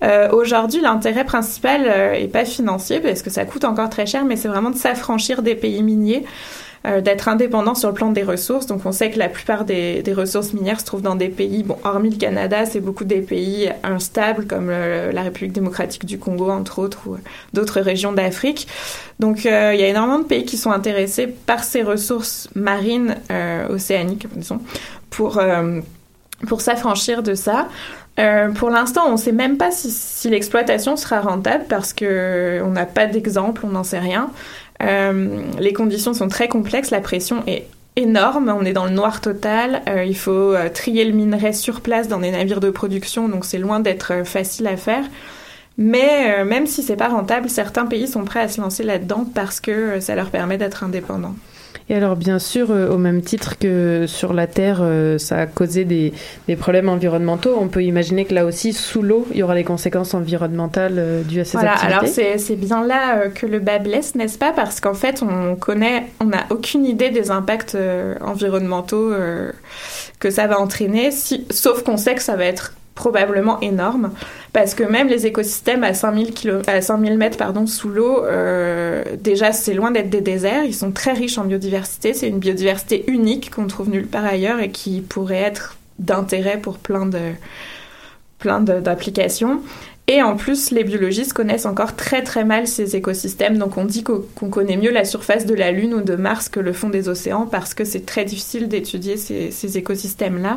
Euh, 0.03 0.31
Aujourd'hui, 0.31 0.81
l'intérêt 0.81 1.25
principal 1.25 1.83
euh, 1.87 2.15
est 2.15 2.29
pas 2.29 2.47
financier, 2.47 3.01
parce 3.01 3.21
que 3.21 3.29
ça 3.29 3.45
coûte 3.45 3.65
encore 3.65 3.91
très 3.91 4.07
cher, 4.07 4.25
mais 4.25 4.37
c'est 4.37 4.49
vraiment 4.49 4.71
de 4.71 4.79
s'affranchir 4.79 5.43
des 5.43 5.57
pays 5.57 5.83
miniers. 5.83 6.25
Euh, 6.87 7.01
d'être 7.01 7.29
indépendant 7.29 7.75
sur 7.75 7.89
le 7.89 7.95
plan 7.95 8.11
des 8.11 8.23
ressources. 8.23 8.67
Donc 8.67 8.87
on 8.87 8.93
sait 8.93 9.11
que 9.11 9.19
la 9.19 9.29
plupart 9.29 9.65
des, 9.65 10.03
ressources 10.17 10.53
minières 10.53 10.81
se 10.81 10.87
trouvent 10.87 11.03
dans 11.03 11.15
des 11.15 11.29
pays, 11.29 11.63
bon, 11.63 11.77
hormis 11.85 12.11
le 12.11 12.17
Canada, 12.17 12.67
c'est 12.67 12.81
beaucoup 12.81 13.05
des 13.05 13.21
pays 13.21 13.71
instables 13.85 14.47
comme 14.47 14.71
la 14.71 15.23
République 15.23 15.53
démocratique 15.53 16.05
du 16.05 16.19
Congo, 16.19 16.51
entre 16.51 16.81
autres, 16.81 17.07
ou 17.07 17.17
d'autres 17.53 17.81
régions 17.81 18.13
d'Afrique. 18.13 18.67
Donc 19.21 19.45
euh, 19.45 19.73
il 19.75 19.81
y 19.81 19.85
a 19.85 19.89
énormément 19.89 20.19
de 20.19 20.25
pays 20.25 20.45
qui 20.45 20.57
sont 20.57 20.71
intéressés 20.71 21.27
par 21.27 21.63
ces 21.63 21.83
ressources 21.83 22.49
marines 22.55 23.17
euh, 23.31 23.69
océaniques, 23.69 24.27
disons, 24.35 24.61
pour, 25.11 25.39
euh, 25.39 25.81
pour 26.49 26.63
s'affranchir 26.63 27.23
de 27.23 27.35
ça. 27.35 27.69
pour 28.57 28.71
l'instant, 28.71 29.03
on 29.09 29.13
ne 29.13 29.17
sait 29.17 29.33
même 29.33 29.57
pas 29.57 29.71
si, 29.71 29.91
si 29.91 30.29
l'exploitation 30.31 30.97
sera 30.97 31.21
rentable 31.21 31.65
parce 31.69 31.93
que 31.93 32.61
on 32.65 32.71
n'a 32.71 32.87
pas 32.87 33.07
d'exemple, 33.07 33.63
on 33.65 33.71
n'en 33.71 33.85
sait 33.85 33.99
rien. 33.99 34.31
Euh, 34.83 35.43
les 35.59 35.73
conditions 35.73 36.15
sont 36.15 36.29
très 36.29 36.49
complexes, 36.49 36.91
la 36.91 37.01
pression 37.01 37.43
est 37.47 37.67
énorme, 37.97 38.49
on 38.49 38.65
est 38.65 38.73
dans 38.73 38.87
le 38.87 38.93
noir 38.93 39.21
total, 39.21 39.83
euh, 39.89 40.05
il 40.05 40.17
faut 40.17 40.31
euh, 40.31 40.69
trier 40.69 41.05
le 41.05 41.13
minerai 41.13 41.53
sur 41.53 41.81
place 41.81 42.09
dans 42.09 42.21
des 42.21 42.31
navires 42.31 42.61
de 42.61 42.71
production, 42.71 43.29
donc 43.29 43.45
c'est 43.45 43.59
loin 43.59 43.81
d'être 43.81 44.25
facile 44.25 44.67
à 44.67 44.77
faire. 44.77 45.05
Mais 45.79 46.45
même 46.45 46.67
si 46.67 46.83
c'est 46.83 46.97
pas 46.97 47.09
rentable, 47.09 47.49
certains 47.49 47.87
pays 47.87 48.07
sont 48.07 48.25
prêts 48.25 48.41
à 48.41 48.49
se 48.49 48.61
lancer 48.61 48.83
là-dedans 48.83 49.25
parce 49.35 49.61
que 49.61 49.99
ça 50.01 50.15
leur 50.15 50.29
permet 50.29 50.59
d'être 50.59 50.85
indépendants. 50.85 51.37
Et 51.91 51.95
alors, 51.97 52.15
bien 52.15 52.39
sûr, 52.39 52.71
euh, 52.71 52.89
au 52.89 52.99
même 52.99 53.21
titre 53.21 53.59
que 53.59 54.05
sur 54.07 54.33
la 54.33 54.47
Terre, 54.47 54.79
euh, 54.81 55.19
ça 55.19 55.39
a 55.39 55.47
causé 55.47 55.85
des, 55.85 56.13
des, 56.47 56.55
problèmes 56.55 56.89
environnementaux, 56.89 57.57
on 57.61 57.67
peut 57.67 57.83
imaginer 57.83 58.25
que 58.25 58.33
là 58.33 58.45
aussi, 58.45 58.73
sous 58.73 59.03
l'eau, 59.03 59.27
il 59.33 59.39
y 59.39 59.43
aura 59.43 59.57
des 59.57 59.65
conséquences 59.65 60.15
environnementales 60.15 60.95
euh, 60.99 61.23
dues 61.23 61.41
à 61.41 61.45
ces 61.45 61.59
voilà, 61.59 61.73
activités. 61.73 62.27
Alors, 62.29 62.39
c'est 62.39 62.55
bien 62.55 62.87
là 62.87 63.29
que 63.29 63.45
le 63.45 63.59
bas 63.59 63.81
blesse, 63.81 64.15
n'est-ce 64.15 64.39
pas? 64.39 64.53
Parce 64.53 64.79
qu'en 64.79 64.95
fait, 64.95 65.25
on 65.29 65.57
connaît, 65.57 66.07
on 66.21 66.27
n'a 66.27 66.47
aucune 66.51 66.87
idée 66.87 67.11
des 67.11 67.33
impacts 67.33 67.77
environnementaux 68.21 69.13
que 70.21 70.31
ça 70.31 70.47
va 70.47 70.61
entraîner, 70.61 71.11
si, 71.11 71.45
sauf 71.51 71.83
qu'on 71.83 71.97
sait 71.97 72.15
que 72.15 72.23
ça 72.23 72.37
va 72.37 72.45
être 72.45 72.73
probablement 72.95 73.61
énorme 73.61 74.11
parce 74.53 74.75
que 74.75 74.83
même 74.83 75.09
les 75.09 75.27
écosystèmes 75.27 75.85
à 75.85 75.95
5000 75.95 76.33
km, 76.33 76.69
à 76.69 76.81
5000 76.81 77.17
mètres 77.17 77.37
pardon 77.37 77.67
sous 77.67 77.89
l'eau 77.89 78.25
euh, 78.25 79.05
déjà 79.19 79.53
c'est 79.53 79.75
loin 79.75 79.91
d'être 79.91 80.11
des 80.11 80.21
déserts. 80.21 80.65
Ils 80.65 80.75
sont 80.75 80.93
très 80.93 81.13
riches 81.13 81.39
en 81.39 81.45
biodiversité. 81.45 82.15
C'est 82.15 82.29
une 82.29 82.39
biodiversité 82.39 83.05
unique 83.07 83.51
qu'on 83.51 83.67
trouve 83.67 83.91
nulle 83.91 84.07
part 84.07 84.25
ailleurs 84.25 84.61
et 84.61 84.71
qui 84.71 85.01
pourrait 85.01 85.37
être 85.37 85.77
d'intérêt 85.99 86.59
pour 86.59 86.79
plein 86.79 87.07
de 87.07 87.33
plein 88.39 88.61
d'applications. 88.61 89.61
Et 90.09 90.23
en 90.23 90.35
plus, 90.35 90.73
les 90.73 90.83
biologistes 90.83 91.33
connaissent 91.33 91.67
encore 91.67 91.95
très 91.95 92.25
très 92.25 92.45
mal 92.45 92.67
ces 92.67 92.97
écosystèmes, 92.97 93.59
donc 93.59 93.77
on 93.77 93.85
dit 93.85 94.03
qu'on 94.03 94.49
connaît 94.51 94.77
mieux 94.77 94.91
la 94.91 95.05
surface 95.05 95.47
de 95.47 95.55
la 95.55 95.71
Lune 95.71 95.95
ou 95.95 96.01
de 96.01 96.17
Mars 96.17 96.49
que 96.49 96.59
le 96.59 96.73
fond 96.73 96.89
des 96.89 97.09
océans 97.09 97.47
parce 97.47 97.75
que 97.75 97.85
c'est 97.85 98.05
très 98.07 98.25
difficile 98.25 98.67
d'étudier 98.67 99.17
ces 99.17 99.79
écosystèmes-là. 99.79 100.57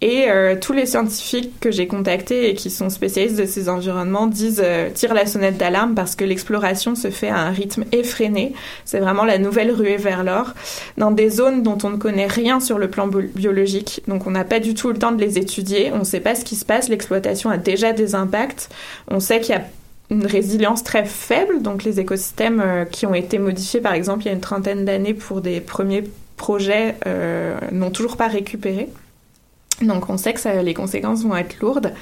Et 0.00 0.26
euh, 0.30 0.54
tous 0.60 0.72
les 0.72 0.86
scientifiques 0.86 1.58
que 1.58 1.72
j'ai 1.72 1.88
contactés 1.88 2.50
et 2.50 2.54
qui 2.54 2.70
sont 2.70 2.88
spécialistes 2.88 3.36
de 3.36 3.46
ces 3.46 3.68
environnements 3.68 4.28
disent 4.28 4.62
euh, 4.64 4.90
la 5.12 5.26
sonnette 5.26 5.56
d'alarme 5.56 5.96
parce 5.96 6.14
que 6.14 6.24
l'exploration 6.24 6.94
se 6.94 7.10
fait 7.10 7.28
à 7.28 7.38
un 7.38 7.50
rythme 7.50 7.84
effréné. 7.90 8.52
C'est 8.84 9.00
vraiment 9.00 9.24
la 9.24 9.38
nouvelle 9.38 9.72
ruée 9.72 9.96
vers 9.96 10.22
l'or 10.22 10.54
dans 10.98 11.10
des 11.10 11.30
zones 11.30 11.64
dont 11.64 11.78
on 11.82 11.90
ne 11.90 11.96
connaît 11.96 12.28
rien 12.28 12.60
sur 12.60 12.78
le 12.78 12.88
plan 12.88 13.08
biologique. 13.08 14.02
Donc 14.06 14.28
on 14.28 14.30
n'a 14.30 14.44
pas 14.44 14.60
du 14.60 14.74
tout 14.74 14.88
le 14.88 14.98
temps 14.98 15.10
de 15.10 15.20
les 15.20 15.36
étudier. 15.36 15.90
On 15.92 16.00
ne 16.00 16.04
sait 16.04 16.20
pas 16.20 16.36
ce 16.36 16.44
qui 16.44 16.54
se 16.54 16.64
passe. 16.64 16.88
L'exploitation 16.88 17.50
a 17.50 17.56
déjà 17.56 17.92
des 17.92 18.14
impacts. 18.14 18.68
On 19.08 19.18
sait 19.18 19.40
qu'il 19.40 19.56
y 19.56 19.58
a 19.58 19.64
une 20.10 20.26
résilience 20.26 20.84
très 20.84 21.06
faible. 21.06 21.60
Donc 21.60 21.82
les 21.82 21.98
écosystèmes 21.98 22.62
euh, 22.64 22.84
qui 22.84 23.04
ont 23.04 23.14
été 23.14 23.38
modifiés, 23.38 23.80
par 23.80 23.94
exemple, 23.94 24.22
il 24.22 24.26
y 24.26 24.30
a 24.30 24.34
une 24.34 24.40
trentaine 24.40 24.84
d'années 24.84 25.14
pour 25.14 25.40
des 25.40 25.60
premiers 25.60 26.04
projets, 26.36 26.94
euh, 27.06 27.58
n'ont 27.72 27.90
toujours 27.90 28.16
pas 28.16 28.28
récupéré. 28.28 28.88
Donc 29.82 30.08
on 30.10 30.16
sait 30.16 30.32
que 30.32 30.40
ça, 30.40 30.62
les 30.62 30.74
conséquences 30.74 31.22
vont 31.22 31.36
être 31.36 31.58
lourdes. 31.60 31.92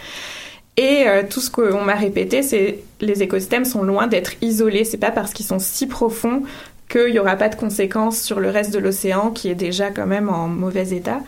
Et 0.77 1.05
euh, 1.07 1.23
tout 1.29 1.41
ce 1.41 1.51
qu'on 1.51 1.83
m'a 1.83 1.95
répété, 1.95 2.43
c'est 2.43 2.81
les 3.01 3.23
écosystèmes 3.23 3.65
sont 3.65 3.83
loin 3.83 4.07
d'être 4.07 4.33
isolés. 4.43 4.85
C'est 4.85 4.99
pas 4.99 5.11
parce 5.11 5.33
qu'ils 5.33 5.47
sont 5.47 5.59
si 5.59 5.87
profonds 5.87 6.43
qu'il 6.89 7.13
n'y 7.13 7.19
aura 7.19 7.37
pas 7.37 7.49
de 7.49 7.57
conséquences 7.57 8.21
sur 8.21 8.41
le 8.41 8.51
reste 8.51 8.73
de 8.73 8.79
l'océan 8.79 9.31
qui 9.31 9.49
est 9.49 9.55
déjà 9.55 9.91
quand 9.91 10.07
même 10.07 10.29
en 10.29 10.49
mauvais 10.49 10.91
état. 10.91 11.21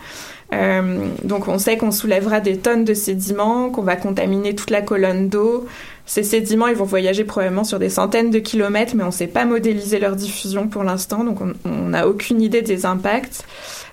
Euh, 0.53 1.05
donc 1.23 1.47
on 1.47 1.59
sait 1.59 1.77
qu'on 1.77 1.91
soulèvera 1.91 2.39
des 2.39 2.57
tonnes 2.57 2.85
de 2.85 2.93
sédiments, 2.93 3.69
qu'on 3.69 3.83
va 3.83 3.95
contaminer 3.95 4.55
toute 4.55 4.71
la 4.71 4.81
colonne 4.81 5.29
d'eau. 5.29 5.67
Ces 6.09 6.23
sédiments, 6.23 6.65
ils 6.65 6.75
vont 6.75 6.85
voyager 6.85 7.23
probablement 7.23 7.63
sur 7.63 7.77
des 7.77 7.89
centaines 7.89 8.31
de 8.31 8.39
kilomètres, 8.39 8.95
mais 8.95 9.03
on 9.03 9.07
ne 9.07 9.11
sait 9.11 9.27
pas 9.27 9.45
modéliser 9.45 9.99
leur 9.99 10.15
diffusion 10.15 10.67
pour 10.67 10.83
l'instant, 10.83 11.23
donc 11.23 11.37
on 11.65 11.69
n'a 11.69 12.07
aucune 12.07 12.41
idée 12.41 12.63
des 12.63 12.87
impacts. 12.87 13.45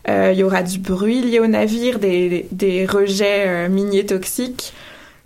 Euh, 0.09 0.31
il 0.33 0.39
y 0.39 0.43
aura 0.43 0.63
du 0.63 0.79
bruit 0.79 1.21
lié 1.21 1.41
au 1.41 1.47
navire, 1.47 1.99
des, 1.99 2.47
des 2.53 2.87
rejets 2.87 3.45
euh, 3.47 3.69
miniers 3.69 4.07
toxiques. 4.07 4.73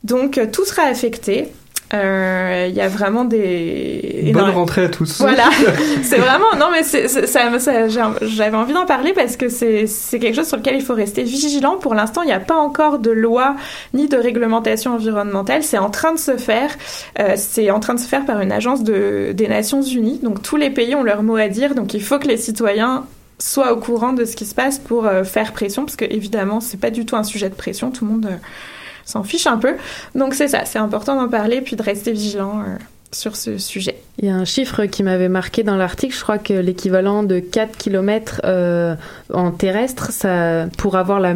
Donc 0.02 0.36
euh, 0.36 0.46
tout 0.50 0.64
sera 0.64 0.82
affecté. 0.82 1.52
Il 1.92 2.74
y 2.74 2.80
a 2.80 2.88
vraiment 2.88 3.24
des 3.24 4.30
bonne 4.32 4.50
rentrée 4.50 4.84
à 4.84 4.88
tous. 4.88 5.20
Voilà, 5.20 5.50
c'est 6.02 6.18
vraiment 6.18 6.54
non 6.58 6.68
mais 6.70 6.82
c'est, 6.82 7.08
ça, 7.08 7.58
ça 7.58 7.88
j'avais 7.88 8.56
envie 8.56 8.72
d'en 8.72 8.86
parler 8.86 9.12
parce 9.12 9.36
que 9.36 9.48
c'est 9.48 9.86
c'est 9.86 10.18
quelque 10.18 10.36
chose 10.36 10.48
sur 10.48 10.56
lequel 10.56 10.76
il 10.76 10.82
faut 10.82 10.94
rester 10.94 11.22
vigilant. 11.22 11.76
Pour 11.76 11.94
l'instant, 11.94 12.22
il 12.22 12.26
n'y 12.26 12.32
a 12.32 12.40
pas 12.40 12.56
encore 12.56 12.98
de 12.98 13.10
loi 13.10 13.56
ni 13.94 14.08
de 14.08 14.16
réglementation 14.16 14.94
environnementale. 14.94 15.62
C'est 15.62 15.78
en 15.78 15.90
train 15.90 16.12
de 16.12 16.18
se 16.18 16.36
faire. 16.36 16.70
Euh, 17.18 17.34
c'est 17.36 17.70
en 17.70 17.80
train 17.80 17.94
de 17.94 18.00
se 18.00 18.06
faire 18.06 18.24
par 18.24 18.40
une 18.40 18.52
agence 18.52 18.82
de 18.82 19.32
des 19.32 19.48
Nations 19.48 19.82
Unies. 19.82 20.20
Donc 20.22 20.42
tous 20.42 20.56
les 20.56 20.70
pays 20.70 20.94
ont 20.94 21.02
leur 21.02 21.22
mot 21.22 21.36
à 21.36 21.48
dire. 21.48 21.74
Donc 21.74 21.94
il 21.94 22.02
faut 22.02 22.18
que 22.18 22.28
les 22.28 22.36
citoyens 22.36 23.04
soit 23.38 23.72
au 23.72 23.76
courant 23.76 24.12
de 24.12 24.24
ce 24.24 24.36
qui 24.36 24.44
se 24.44 24.54
passe 24.54 24.78
pour 24.78 25.06
euh, 25.06 25.24
faire 25.24 25.52
pression, 25.52 25.84
parce 25.84 25.96
que 25.96 26.04
évidemment, 26.04 26.60
c'est 26.60 26.78
pas 26.78 26.90
du 26.90 27.06
tout 27.06 27.16
un 27.16 27.24
sujet 27.24 27.48
de 27.48 27.54
pression, 27.54 27.90
tout 27.90 28.04
le 28.04 28.10
monde 28.10 28.26
euh, 28.26 28.36
s'en 29.10 29.22
fiche 29.22 29.46
un 29.46 29.58
peu. 29.58 29.74
Donc 30.14 30.34
c'est 30.34 30.48
ça, 30.48 30.64
c'est 30.64 30.78
important 30.78 31.16
d'en 31.16 31.28
parler 31.28 31.60
puis 31.60 31.76
de 31.76 31.82
rester 31.82 32.12
vigilant 32.12 32.60
euh, 32.60 32.76
sur 33.12 33.34
ce 33.34 33.58
sujet. 33.58 33.96
Il 34.18 34.26
y 34.26 34.28
a 34.28 34.34
un 34.34 34.44
chiffre 34.44 34.84
qui 34.84 35.02
m'avait 35.02 35.28
marqué 35.28 35.62
dans 35.62 35.76
l'article, 35.76 36.14
je 36.14 36.22
crois 36.22 36.38
que 36.38 36.52
l'équivalent 36.52 37.22
de 37.22 37.40
4 37.40 37.76
km 37.76 38.40
euh, 38.44 38.94
en 39.32 39.50
terrestre, 39.50 40.12
ça, 40.12 40.66
pour, 40.78 40.96
avoir 40.96 41.18
la, 41.18 41.34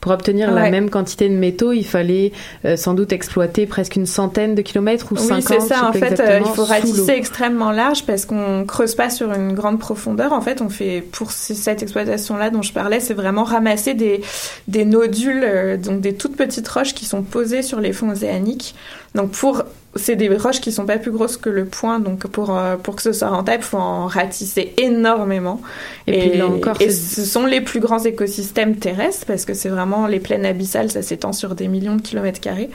pour 0.00 0.10
obtenir 0.10 0.50
la 0.50 0.70
même 0.70 0.90
quantité 0.90 1.28
de 1.28 1.34
métaux, 1.34 1.72
il 1.72 1.84
fallait 1.84 2.32
euh, 2.64 2.76
sans 2.76 2.94
doute 2.94 3.12
exploiter 3.12 3.66
presque 3.66 3.94
une 3.94 4.06
centaine 4.06 4.54
de 4.54 4.62
kilomètres 4.62 5.12
ou 5.12 5.16
50 5.16 5.36
Oui, 5.36 5.42
c'est 5.46 5.60
ça, 5.60 5.88
en 5.88 5.92
fait, 5.92 6.18
euh, 6.18 6.40
il 6.44 6.50
faut 6.52 6.64
ratisser 6.64 7.12
extrêmement 7.12 7.70
large 7.70 8.04
parce 8.06 8.24
qu'on 8.24 8.64
creuse 8.66 8.94
pas 8.96 9.10
sur 9.10 9.32
une 9.32 9.52
grande 9.52 9.78
profondeur. 9.78 10.32
En 10.32 10.40
fait, 10.40 10.62
on 10.62 10.68
fait, 10.68 11.00
pour 11.00 11.30
cette 11.30 11.82
exploitation-là 11.82 12.50
dont 12.50 12.62
je 12.62 12.72
parlais, 12.72 12.98
c'est 12.98 13.14
vraiment 13.14 13.44
ramasser 13.44 13.94
des, 13.94 14.20
des 14.66 14.84
nodules, 14.84 15.78
donc 15.80 16.00
des 16.00 16.14
toutes 16.14 16.36
petites 16.36 16.66
roches 16.66 16.94
qui 16.94 17.04
sont 17.04 17.22
posées 17.22 17.62
sur 17.62 17.80
les 17.80 17.92
fonds 17.92 18.10
océaniques. 18.10 18.74
Donc 19.14 19.30
pour 19.30 19.62
c'est 19.96 20.16
des 20.16 20.28
roches 20.28 20.60
qui 20.60 20.72
sont 20.72 20.86
pas 20.86 20.98
plus 20.98 21.10
grosses 21.10 21.36
que 21.36 21.50
le 21.50 21.64
poing, 21.64 22.00
donc 22.00 22.26
pour, 22.26 22.56
euh, 22.56 22.76
pour 22.76 22.96
que 22.96 23.02
ce 23.02 23.12
soit 23.12 23.28
rentable, 23.28 23.62
il 23.62 23.66
faut 23.66 23.78
en 23.78 24.06
ratisser 24.06 24.74
énormément. 24.78 25.60
Et, 26.06 26.18
puis 26.18 26.38
là 26.38 26.46
encore, 26.46 26.80
et 26.80 26.90
ce 26.90 27.24
sont 27.24 27.46
les 27.46 27.60
plus 27.60 27.80
grands 27.80 28.02
écosystèmes 28.02 28.76
terrestres, 28.76 29.26
parce 29.26 29.44
que 29.44 29.54
c'est 29.54 29.68
vraiment 29.68 30.06
les 30.06 30.20
plaines 30.20 30.44
abyssales, 30.44 30.90
ça 30.90 31.02
s'étend 31.02 31.32
sur 31.32 31.54
des 31.54 31.68
millions 31.68 31.96
de 31.96 32.02
kilomètres 32.02 32.40
carrés. 32.40 32.70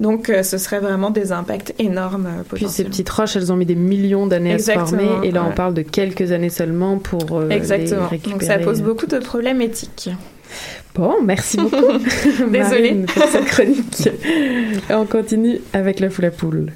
Donc 0.00 0.30
euh, 0.30 0.42
ce 0.42 0.58
serait 0.58 0.80
vraiment 0.80 1.10
des 1.10 1.32
impacts 1.32 1.74
énormes. 1.78 2.26
Euh, 2.26 2.42
puis 2.54 2.68
ces 2.68 2.84
petites 2.84 3.10
roches, 3.10 3.36
elles 3.36 3.52
ont 3.52 3.56
mis 3.56 3.66
des 3.66 3.74
millions 3.74 4.26
d'années 4.26 4.54
à 4.54 4.58
se 4.58 4.72
former, 4.72 5.08
et 5.24 5.30
là 5.30 5.44
on 5.48 5.54
parle 5.54 5.74
de 5.74 5.82
quelques 5.82 6.32
années 6.32 6.50
seulement 6.50 6.98
pour 6.98 7.42
Exactement. 7.50 8.02
les 8.02 8.06
récupérer. 8.08 8.32
Donc 8.32 8.42
ça 8.42 8.58
pose 8.58 8.82
beaucoup 8.82 9.06
de 9.06 9.18
problèmes 9.18 9.60
éthiques. 9.60 10.10
Bon, 10.94 11.22
merci 11.22 11.56
beaucoup. 11.56 11.76
Désolée 12.50 13.04
pour 13.06 13.24
cette 13.24 13.46
chronique. 13.46 14.08
On 14.90 15.06
continue 15.06 15.60
avec 15.72 16.00
la 16.00 16.10
foule 16.10 16.26
à 16.26 16.30
poule. 16.30 16.72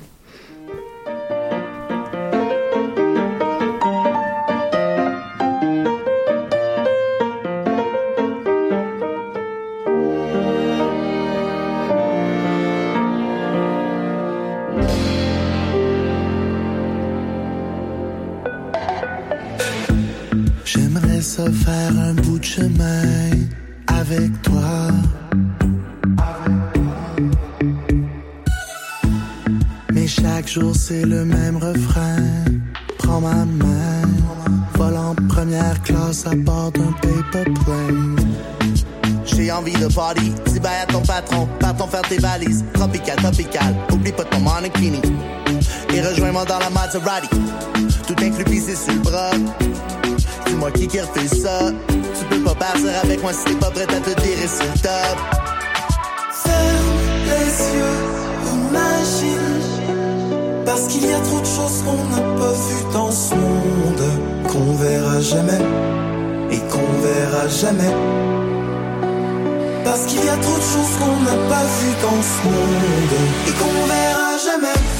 Avec 24.12 24.42
toi. 24.42 24.88
Mais 29.92 30.07
chaque 30.07 30.49
jour 30.49 30.75
c'est 30.75 31.04
le 31.04 31.25
même 31.25 31.57
refrain. 31.57 32.16
Prends 32.99 33.21
ma 33.21 33.45
main, 33.45 34.02
vol 34.75 34.97
en 34.97 35.14
première 35.28 35.81
classe 35.83 36.26
à 36.26 36.35
bord 36.35 36.73
d'un 36.73 36.92
paper 37.02 37.50
plane. 37.64 38.16
J'ai 39.25 39.50
envie 39.50 39.73
de 39.73 39.87
party, 39.87 40.33
dis 40.47 40.61
bye 40.61 40.83
à 40.83 40.87
ton 40.87 41.02
patron, 41.02 41.49
partons 41.59 41.87
faire 41.87 42.02
tes 42.02 42.19
valises. 42.19 42.64
Tropical, 42.75 43.16
tropical, 43.16 43.75
oublie 43.92 44.12
pas 44.12 44.25
ton 44.25 44.40
mannequin. 44.40 45.00
Et 45.95 46.00
rejoins-moi 46.00 46.45
dans 46.45 46.59
la 46.59 46.71
Maserati, 46.71 47.28
tout 48.07 48.16
inclus 48.23 48.45
pissé 48.45 48.75
sur 48.75 48.95
le 48.95 49.00
bras. 49.00 49.31
dis-moi 50.47 50.71
qui 50.73 50.87
qui 50.87 51.00
refait 51.00 51.28
ça. 51.28 51.73
Avec 53.02 53.22
moi 53.22 53.32
si 53.32 53.54
pas 53.56 53.70
prête 53.70 53.92
à 53.92 54.00
te 54.00 54.20
tirer 54.20 54.48
sur. 54.48 54.64
Ferme 56.42 56.98
les 57.26 57.50
yeux, 57.76 58.00
imagine. 58.50 59.60
Parce 60.64 60.86
qu'il 60.86 61.06
y 61.06 61.12
a 61.12 61.20
trop 61.20 61.40
de 61.40 61.44
choses 61.44 61.82
qu'on 61.84 62.04
n'a 62.14 62.22
pas 62.38 62.52
vues 62.52 62.92
dans 62.92 63.10
ce 63.10 63.34
monde, 63.34 64.04
qu'on 64.50 64.74
verra 64.76 65.20
jamais 65.20 65.60
et 66.50 66.58
qu'on 66.70 66.92
verra 67.02 67.46
jamais. 67.48 67.94
Parce 69.84 70.06
qu'il 70.06 70.24
y 70.24 70.28
a 70.28 70.36
trop 70.36 70.56
de 70.56 70.62
choses 70.62 70.96
qu'on 70.98 71.20
n'a 71.24 71.36
pas 71.50 71.64
vues 71.76 71.96
dans 72.00 72.22
ce 72.22 72.44
monde 72.46 73.16
et 73.48 73.52
qu'on 73.52 73.86
verra 73.86 74.38
jamais. 74.38 74.91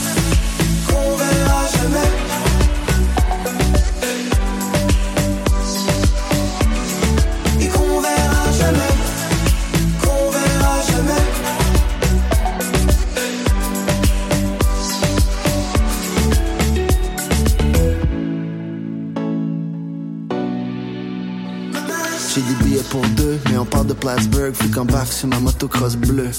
Plattsburgh, 24.02 24.52
faut 24.52 24.68
qu'on 24.75 24.85
barque 24.85 25.12
sur 25.12 25.28
ma 25.28 25.38
motocross 25.38 25.94
bleue. 25.94 26.32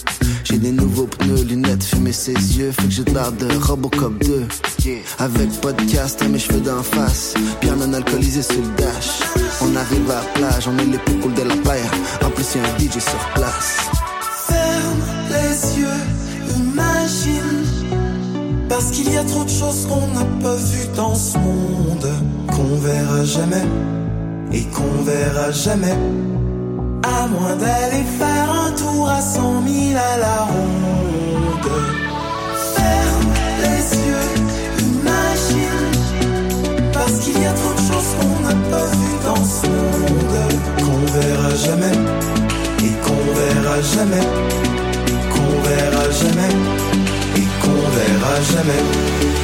J'ai 0.43 0.57
des 0.57 0.73
nouveaux 0.73 1.07
pneus, 1.07 1.43
lunettes, 1.43 1.85
fumer 1.85 2.11
ses 2.11 2.33
yeux, 2.33 2.73
faut 2.73 2.87
que 2.87 2.91
j'ai 2.91 3.05
de 3.05 3.13
l'air 3.13 3.31
de 3.31 3.47
Robocop 3.55 4.21
2. 4.21 4.45
Avec 5.19 5.49
podcast 5.61 6.21
à 6.21 6.27
mes 6.27 6.39
cheveux 6.39 6.59
d'en 6.59 6.83
face, 6.83 7.33
bien 7.61 7.77
non 7.77 7.93
alcoolisé 7.93 8.41
sur 8.41 8.57
le 8.57 8.67
dash. 8.75 9.21
On 9.61 9.73
arrive 9.77 10.11
à 10.11 10.15
la 10.15 10.21
plage, 10.33 10.67
on 10.67 10.77
est 10.77 10.91
les 10.91 10.97
plus 10.97 11.17
cool 11.19 11.33
de 11.35 11.43
la 11.43 11.55
playa. 11.55 11.85
En 12.25 12.29
plus, 12.31 12.45
y'a 12.55 12.63
un 12.63 12.79
DJ 12.79 12.99
sur 12.99 13.29
place. 13.33 13.77
Ferme 14.45 14.99
les 15.29 15.79
yeux, 15.79 16.57
imagine. 16.57 17.63
Parce 18.67 18.91
qu'il 18.91 19.09
y 19.09 19.15
a 19.15 19.23
trop 19.23 19.45
de 19.45 19.49
choses 19.49 19.87
qu'on 19.87 20.07
n'a 20.13 20.25
pas 20.41 20.55
vues 20.57 20.89
dans 20.97 21.15
ce 21.15 21.37
monde, 21.37 22.09
qu'on 22.49 22.75
verra 22.81 23.23
jamais 23.23 23.63
et 24.51 24.65
qu'on 24.65 25.01
verra 25.03 25.49
jamais. 25.51 25.95
À 27.03 27.27
moins 27.27 27.55
d'aller 27.57 28.05
faire 28.17 28.49
un 28.65 28.71
tour 28.71 29.09
à 29.09 29.21
cent 29.21 29.59
mille 29.61 29.97
à 29.97 30.17
la 30.17 30.37
ronde. 30.43 31.71
Ferme 32.75 33.33
les 33.63 33.83
yeux, 34.07 34.31
imagine. 34.79 35.91
Parce 36.93 37.19
qu'il 37.19 37.41
y 37.41 37.45
a 37.45 37.51
trop 37.51 37.73
de 37.73 37.83
choses 37.89 38.11
qu'on 38.17 38.39
n'a 38.47 38.55
pas 38.71 38.85
vues 38.85 39.19
dans 39.25 39.45
ce 39.45 39.67
monde, 39.67 40.37
qu'on 40.79 41.03
verra 41.17 41.49
jamais 41.67 41.97
et 42.85 42.93
qu'on 43.03 43.23
verra 43.39 43.81
jamais. 43.95 44.27
Qu'on 45.33 45.53
verra 45.67 46.05
jamais 46.21 46.53
et 47.35 47.47
qu'on 47.61 47.81
verra 47.97 48.35
jamais. 48.53 49.42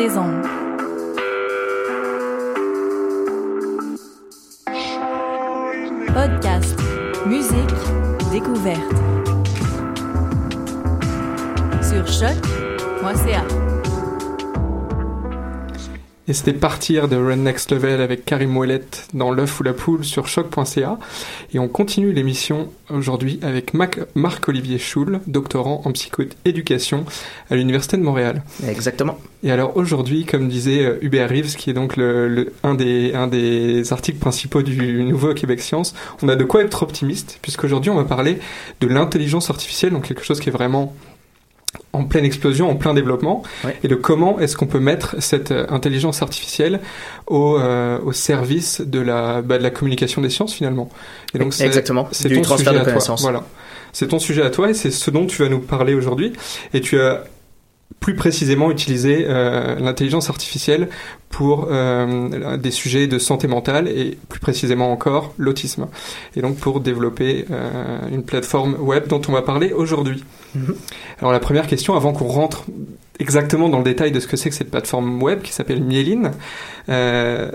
Des 0.00 0.16
ondes. 0.16 0.49
Et 16.30 16.32
c'était 16.32 16.52
Partir 16.52 17.08
de 17.08 17.16
Run 17.16 17.38
Next 17.38 17.72
Level 17.72 18.00
avec 18.00 18.24
Karim 18.24 18.56
Ouellet 18.56 18.82
dans 19.14 19.32
l'œuf 19.32 19.58
ou 19.58 19.64
la 19.64 19.72
poule 19.72 20.04
sur 20.04 20.28
choc.ca. 20.28 20.96
Et 21.52 21.58
on 21.58 21.66
continue 21.66 22.12
l'émission 22.12 22.68
aujourd'hui 22.88 23.40
avec 23.42 23.74
Marc-Olivier 23.74 24.78
Schul, 24.78 25.18
doctorant 25.26 25.82
en 25.84 25.90
psychoéducation 25.90 27.04
à 27.50 27.56
l'Université 27.56 27.96
de 27.96 28.02
Montréal. 28.02 28.44
Exactement. 28.68 29.18
Et 29.42 29.50
alors 29.50 29.76
aujourd'hui, 29.76 30.24
comme 30.24 30.48
disait 30.48 30.84
euh, 30.84 30.98
Hubert 31.02 31.30
Reeves, 31.30 31.56
qui 31.56 31.68
est 31.70 31.72
donc 31.72 31.96
le, 31.96 32.28
le- 32.28 32.52
un, 32.62 32.74
des, 32.74 33.12
un 33.12 33.26
des 33.26 33.92
articles 33.92 34.18
principaux 34.20 34.62
du 34.62 35.02
Nouveau 35.02 35.34
Québec 35.34 35.60
Science, 35.60 35.96
on 36.22 36.28
a 36.28 36.36
de 36.36 36.44
quoi 36.44 36.62
être 36.62 36.84
optimiste, 36.84 37.40
puisqu'aujourd'hui 37.42 37.90
on 37.90 37.96
va 37.96 38.04
parler 38.04 38.38
de 38.80 38.86
l'intelligence 38.86 39.50
artificielle, 39.50 39.90
donc 39.92 40.06
quelque 40.06 40.22
chose 40.22 40.38
qui 40.38 40.48
est 40.50 40.52
vraiment 40.52 40.94
en 41.92 42.04
pleine 42.04 42.24
explosion, 42.24 42.70
en 42.70 42.76
plein 42.76 42.94
développement, 42.94 43.42
et 43.82 43.88
de 43.88 43.94
comment 43.96 44.38
est-ce 44.38 44.56
qu'on 44.56 44.66
peut 44.68 44.78
mettre 44.78 45.16
cette 45.18 45.50
euh, 45.50 45.66
intelligence 45.70 46.22
artificielle 46.22 46.80
au, 47.26 47.58
euh, 47.58 47.98
au 48.04 48.12
service 48.12 48.80
de 48.80 49.00
la, 49.00 49.42
bah, 49.42 49.58
de 49.58 49.62
la 49.62 49.70
communication 49.70 50.22
des 50.22 50.30
sciences 50.30 50.54
finalement. 50.54 50.88
Et 51.34 51.38
donc 51.38 51.52
c'est- 51.52 51.66
Exactement, 51.66 52.08
c'est 52.12 52.28
du 52.28 52.36
ton 52.36 52.42
transfert 52.42 52.72
sujet 52.72 52.80
de 52.80 52.84
connaissances. 52.84 53.22
Voilà, 53.22 53.44
c'est 53.92 54.06
ton 54.08 54.18
sujet 54.20 54.42
à 54.42 54.50
toi 54.50 54.70
et 54.70 54.74
c'est 54.74 54.90
ce 54.92 55.10
dont 55.10 55.26
tu 55.26 55.42
vas 55.42 55.48
nous 55.48 55.58
parler 55.58 55.94
aujourd'hui. 55.94 56.32
Et 56.74 56.80
tu 56.80 57.00
as 57.00 57.24
plus 58.00 58.14
précisément 58.14 58.70
utiliser 58.70 59.26
euh, 59.28 59.78
l'intelligence 59.78 60.30
artificielle 60.30 60.88
pour 61.28 61.68
euh, 61.70 62.56
des 62.56 62.70
sujets 62.70 63.06
de 63.06 63.18
santé 63.18 63.46
mentale 63.46 63.88
et 63.88 64.18
plus 64.28 64.40
précisément 64.40 64.90
encore 64.90 65.34
l'autisme. 65.36 65.86
Et 66.34 66.40
donc 66.40 66.56
pour 66.56 66.80
développer 66.80 67.44
euh, 67.50 67.98
une 68.10 68.24
plateforme 68.24 68.74
web 68.80 69.06
dont 69.06 69.20
on 69.28 69.32
va 69.32 69.42
parler 69.42 69.72
aujourd'hui. 69.72 70.24
Mhm. 70.54 70.74
Alors 71.20 71.32
la 71.32 71.40
première 71.40 71.66
question, 71.66 71.94
avant 71.94 72.12
qu'on 72.12 72.26
rentre 72.26 72.64
exactement 73.20 73.68
dans 73.68 73.78
le 73.78 73.84
détail 73.84 74.10
de 74.10 74.18
ce 74.18 74.26
que 74.26 74.36
c'est 74.36 74.48
que 74.48 74.56
cette 74.56 74.70
plateforme 74.70 75.22
web 75.22 75.42
qui 75.42 75.52
s'appelle 75.52 75.82
Mieline, 75.82 76.32
euh, 76.88 77.52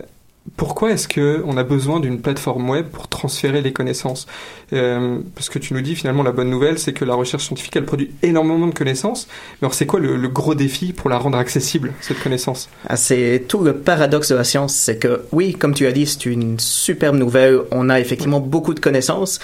pourquoi 0.58 0.92
est-ce 0.92 1.08
que 1.08 1.42
on 1.46 1.58
a 1.58 1.64
besoin 1.64 2.00
d'une 2.00 2.22
plateforme 2.22 2.70
web 2.70 2.86
pour 2.88 3.08
transférer 3.08 3.62
les 3.62 3.74
connaissances? 3.74 4.28
Euh, 4.74 5.20
Parce 5.34 5.50
que 5.50 5.58
tu 5.60 5.74
nous 5.74 5.82
dis 5.82 5.96
finalement 5.96 6.22
la 6.24 6.32
bonne 6.32 6.50
nouvelle, 6.50 6.78
c'est 6.78 6.94
que 6.94 7.04
la 7.04 7.16
recherche 7.16 7.46
scientifique 7.46 7.76
elle 7.76 7.86
produit 7.86 8.12
énormément 8.22 8.68
de 8.68 8.74
connaissances. 8.74 9.28
Mais 9.54 9.66
alors 9.66 9.74
c'est 9.74 9.88
quoi 9.88 10.00
le, 10.00 10.16
le 10.18 10.28
gros 10.28 10.54
défi 10.54 10.94
pour 10.94 11.10
la 11.10 11.18
rendre 11.18 11.38
accessible 11.38 11.94
cette 12.00 12.20
connaissance? 12.20 12.70
Ah, 12.88 12.96
C'est 12.96 13.46
tout 13.48 13.62
le 13.64 13.74
paradoxe 13.76 14.30
de 14.30 14.36
la 14.36 14.44
science, 14.44 14.76
c'est 14.76 14.98
que 14.98 15.26
oui, 15.32 15.54
comme 15.54 15.74
tu 15.74 15.88
as 15.88 15.92
dit, 15.92 16.06
c'est 16.06 16.26
une 16.28 16.60
superbe 16.60 17.16
nouvelle. 17.16 17.62
On 17.72 17.90
a 17.90 18.00
effectivement 18.00 18.40
beaucoup 18.40 18.76
de 18.76 18.80
connaissances, 18.80 19.40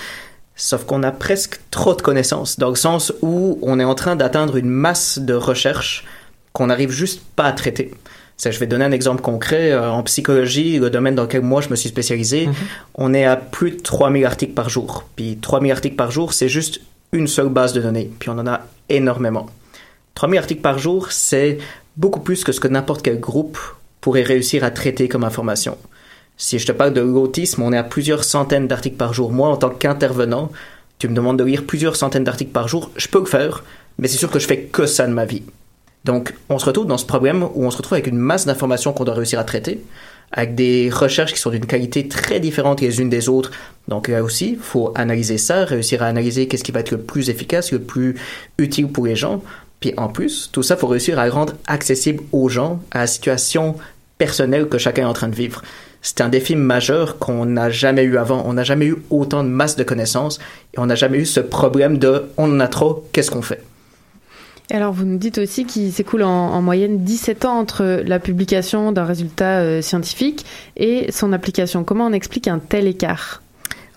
sauf 0.56 0.84
qu'on 0.86 1.02
a 1.02 1.12
presque 1.12 1.60
trop 1.72 1.96
de 1.96 2.02
connaissances, 2.04 2.60
dans 2.60 2.70
le 2.70 2.76
sens 2.76 3.12
où 3.24 3.58
on 3.64 3.80
est 3.80 3.84
en 3.84 3.96
train 3.96 4.16
d'atteindre 4.16 4.56
une 4.58 4.70
masse 4.70 5.18
de 5.18 5.34
recherche 5.34 6.06
qu'on 6.54 6.68
n'arrive 6.68 6.92
juste 6.92 7.22
pas 7.36 7.46
à 7.46 7.54
traiter. 7.54 7.92
Je 8.44 8.58
vais 8.58 8.68
donner 8.68 8.86
un 8.86 8.92
exemple 8.92 9.22
concret. 9.22 9.72
Euh, 9.72 9.90
En 9.90 10.04
psychologie, 10.04 10.80
le 10.80 10.90
domaine 10.90 11.16
dans 11.16 11.24
lequel 11.24 11.42
moi 11.42 11.62
je 11.62 11.70
me 11.70 11.76
suis 11.76 11.90
spécialisé, 11.90 12.50
on 12.96 13.14
est 13.14 13.26
à 13.26 13.36
plus 13.36 13.72
de 13.72 13.82
3000 13.82 14.26
articles 14.26 14.54
par 14.54 14.70
jour. 14.70 15.04
Puis 15.16 15.38
3000 15.40 15.72
articles 15.72 15.96
par 15.96 16.10
jour, 16.12 16.34
c'est 16.34 16.50
juste 16.50 16.82
une 17.12 17.28
seule 17.28 17.50
base 17.50 17.74
de 17.74 17.82
données. 17.82 18.10
Puis 18.20 18.30
on 18.30 18.40
en 18.40 18.48
a 18.48 18.62
énormément. 18.90 19.48
3000 20.16 20.40
articles 20.40 20.62
par 20.62 20.80
jour, 20.80 21.12
c'est 21.12 21.60
beaucoup 21.98 22.20
plus 22.20 22.44
que 22.44 22.52
ce 22.52 22.60
que 22.60 22.68
n'importe 22.68 23.04
quel 23.04 23.20
groupe 23.20 23.60
pourrait 24.00 24.24
réussir 24.24 24.64
à 24.64 24.72
traiter 24.72 25.08
comme 25.08 25.24
information. 25.24 25.78
Si 26.38 26.58
je 26.58 26.66
te 26.66 26.72
parle 26.72 26.94
de 26.94 27.02
l'autisme, 27.02 27.62
on 27.62 27.72
est 27.72 27.78
à 27.78 27.84
plusieurs 27.84 28.24
centaines 28.24 28.68
d'articles 28.68 28.98
par 28.98 29.14
jour. 29.14 29.32
Moi, 29.32 29.48
en 29.50 29.58
tant 29.58 29.70
qu'intervenant, 29.70 30.52
tu 30.98 31.08
me 31.08 31.14
demandes 31.14 31.38
de 31.38 31.44
lire 31.44 31.66
plusieurs 31.66 31.96
centaines 31.96 32.24
d'articles 32.24 32.52
par 32.52 32.68
jour, 32.68 32.92
je 32.96 33.08
peux 33.08 33.20
le 33.20 33.26
faire, 33.26 33.64
mais 34.00 34.08
c'est 34.08 34.18
sûr 34.18 34.32
que 34.32 34.40
je 34.40 34.48
fais 34.48 34.64
que 34.64 34.86
ça 34.86 35.06
de 35.06 35.14
ma 35.14 35.26
vie. 35.26 35.44
Donc, 36.04 36.34
on 36.50 36.58
se 36.58 36.66
retrouve 36.66 36.88
dans 36.88 36.98
ce 36.98 37.06
problème 37.06 37.44
où 37.44 37.66
on 37.66 37.72
se 37.72 37.78
retrouve 37.78 37.94
avec 37.94 38.08
une 38.08 38.18
masse 38.18 38.46
d'informations 38.46 38.92
qu'on 38.94 39.04
doit 39.04 39.14
réussir 39.14 39.40
à 39.40 39.44
traiter, 39.44 39.84
avec 40.32 40.56
des 40.56 40.90
recherches 40.90 41.34
qui 41.34 41.40
sont 41.40 41.52
d'une 41.52 41.66
qualité 41.66 42.08
très 42.08 42.40
différente 42.40 42.82
les 42.82 43.02
unes 43.02 43.10
des 43.10 43.30
autres. 43.30 43.52
Donc 43.88 44.08
là 44.08 44.24
aussi, 44.24 44.54
il 44.54 44.60
faut 44.60 44.92
analyser 44.96 45.38
ça, 45.38 45.66
réussir 45.66 46.02
à 46.02 46.08
analyser 46.08 46.48
qu'est-ce 46.48 46.64
qui 46.64 46.72
va 46.72 46.80
être 46.80 46.92
le 46.92 47.02
plus 47.02 47.30
efficace, 47.30 47.72
le 47.72 47.80
plus 47.80 48.16
utile 48.58 48.88
pour 48.88 49.06
les 49.06 49.16
gens. 49.16 49.44
Puis 49.80 49.94
en 49.98 50.08
plus, 50.08 50.50
tout 50.52 50.64
ça, 50.64 50.78
faut 50.78 50.88
réussir 50.88 51.20
à 51.20 51.30
rendre 51.30 51.54
accessible 51.68 52.24
aux 52.32 52.50
gens, 52.50 52.82
à 52.92 53.00
la 53.00 53.08
situation 53.08 53.76
personnelle 54.18 54.68
que 54.68 54.78
chacun 54.78 55.04
est 55.04 55.06
en 55.06 55.14
train 55.14 55.28
de 55.28 55.36
vivre. 55.36 55.62
C'est 56.04 56.22
un 56.22 56.30
défi 56.30 56.56
majeur 56.56 57.20
qu'on 57.20 57.46
n'a 57.46 57.70
jamais 57.70 58.04
eu 58.04 58.18
avant. 58.18 58.44
On 58.46 58.54
n'a 58.54 58.64
jamais 58.64 58.86
eu 58.86 58.98
autant 59.10 59.44
de 59.44 59.50
masse 59.50 59.76
de 59.76 59.84
connaissances 59.84 60.40
et 60.74 60.80
on 60.80 60.88
n'a 60.88 60.96
jamais 60.96 61.20
eu 61.20 61.26
ce 61.26 61.40
problème 61.40 61.98
de 61.98 62.26
on 62.38 62.52
en 62.52 62.60
a 62.60 62.68
trop, 62.68 63.06
qu'est-ce 63.12 63.30
qu'on 63.30 63.42
fait? 63.42 63.64
Et 64.72 64.74
alors, 64.74 64.94
vous 64.94 65.04
nous 65.04 65.18
dites 65.18 65.38
aussi 65.38 65.66
qu'il 65.66 65.92
s'écoule 65.92 66.24
en, 66.24 66.30
en, 66.30 66.62
moyenne 66.62 67.04
17 67.04 67.44
ans 67.44 67.60
entre 67.60 68.04
la 68.06 68.20
publication 68.20 68.94
d'un 68.94 69.04
résultat 69.04 69.60
euh, 69.60 69.82
scientifique 69.82 70.46
et 70.78 71.12
son 71.12 71.34
application. 71.34 71.84
Comment 71.84 72.06
on 72.06 72.14
explique 72.14 72.48
un 72.48 72.60
tel 72.60 72.88
écart? 72.88 73.42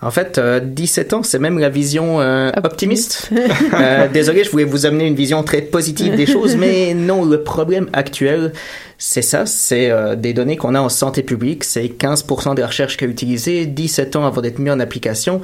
En 0.01 0.11
fait, 0.11 0.37
euh, 0.37 0.59
17 0.59 1.13
ans, 1.13 1.23
c'est 1.23 1.39
même 1.39 1.57
la 1.57 1.69
vision 1.69 2.19
euh, 2.19 2.51
optimiste. 2.63 3.31
euh, 3.73 4.07
désolé, 4.07 4.43
je 4.43 4.51
voulais 4.51 4.65
vous 4.65 4.85
amener 4.85 5.07
une 5.07 5.15
vision 5.15 5.41
très 5.41 5.61
positive 5.61 6.15
des 6.15 6.25
choses, 6.25 6.55
mais 6.57 6.93
non, 6.93 7.25
le 7.25 7.41
problème 7.41 7.89
actuel, 7.93 8.51
c'est 8.97 9.21
ça, 9.21 9.45
c'est 9.45 9.89
euh, 9.89 10.15
des 10.15 10.33
données 10.33 10.55
qu'on 10.55 10.73
a 10.73 10.79
en 10.79 10.89
santé 10.89 11.21
publique, 11.21 11.63
c'est 11.63 11.85
15% 11.85 12.55
de 12.55 12.61
la 12.61 12.67
recherche 12.67 12.97
qui 12.97 13.05
est 13.05 13.07
utilisée, 13.07 13.65
17 13.65 14.15
ans 14.15 14.25
avant 14.25 14.41
d'être 14.41 14.59
mis 14.59 14.69
en 14.69 14.79
application, 14.79 15.41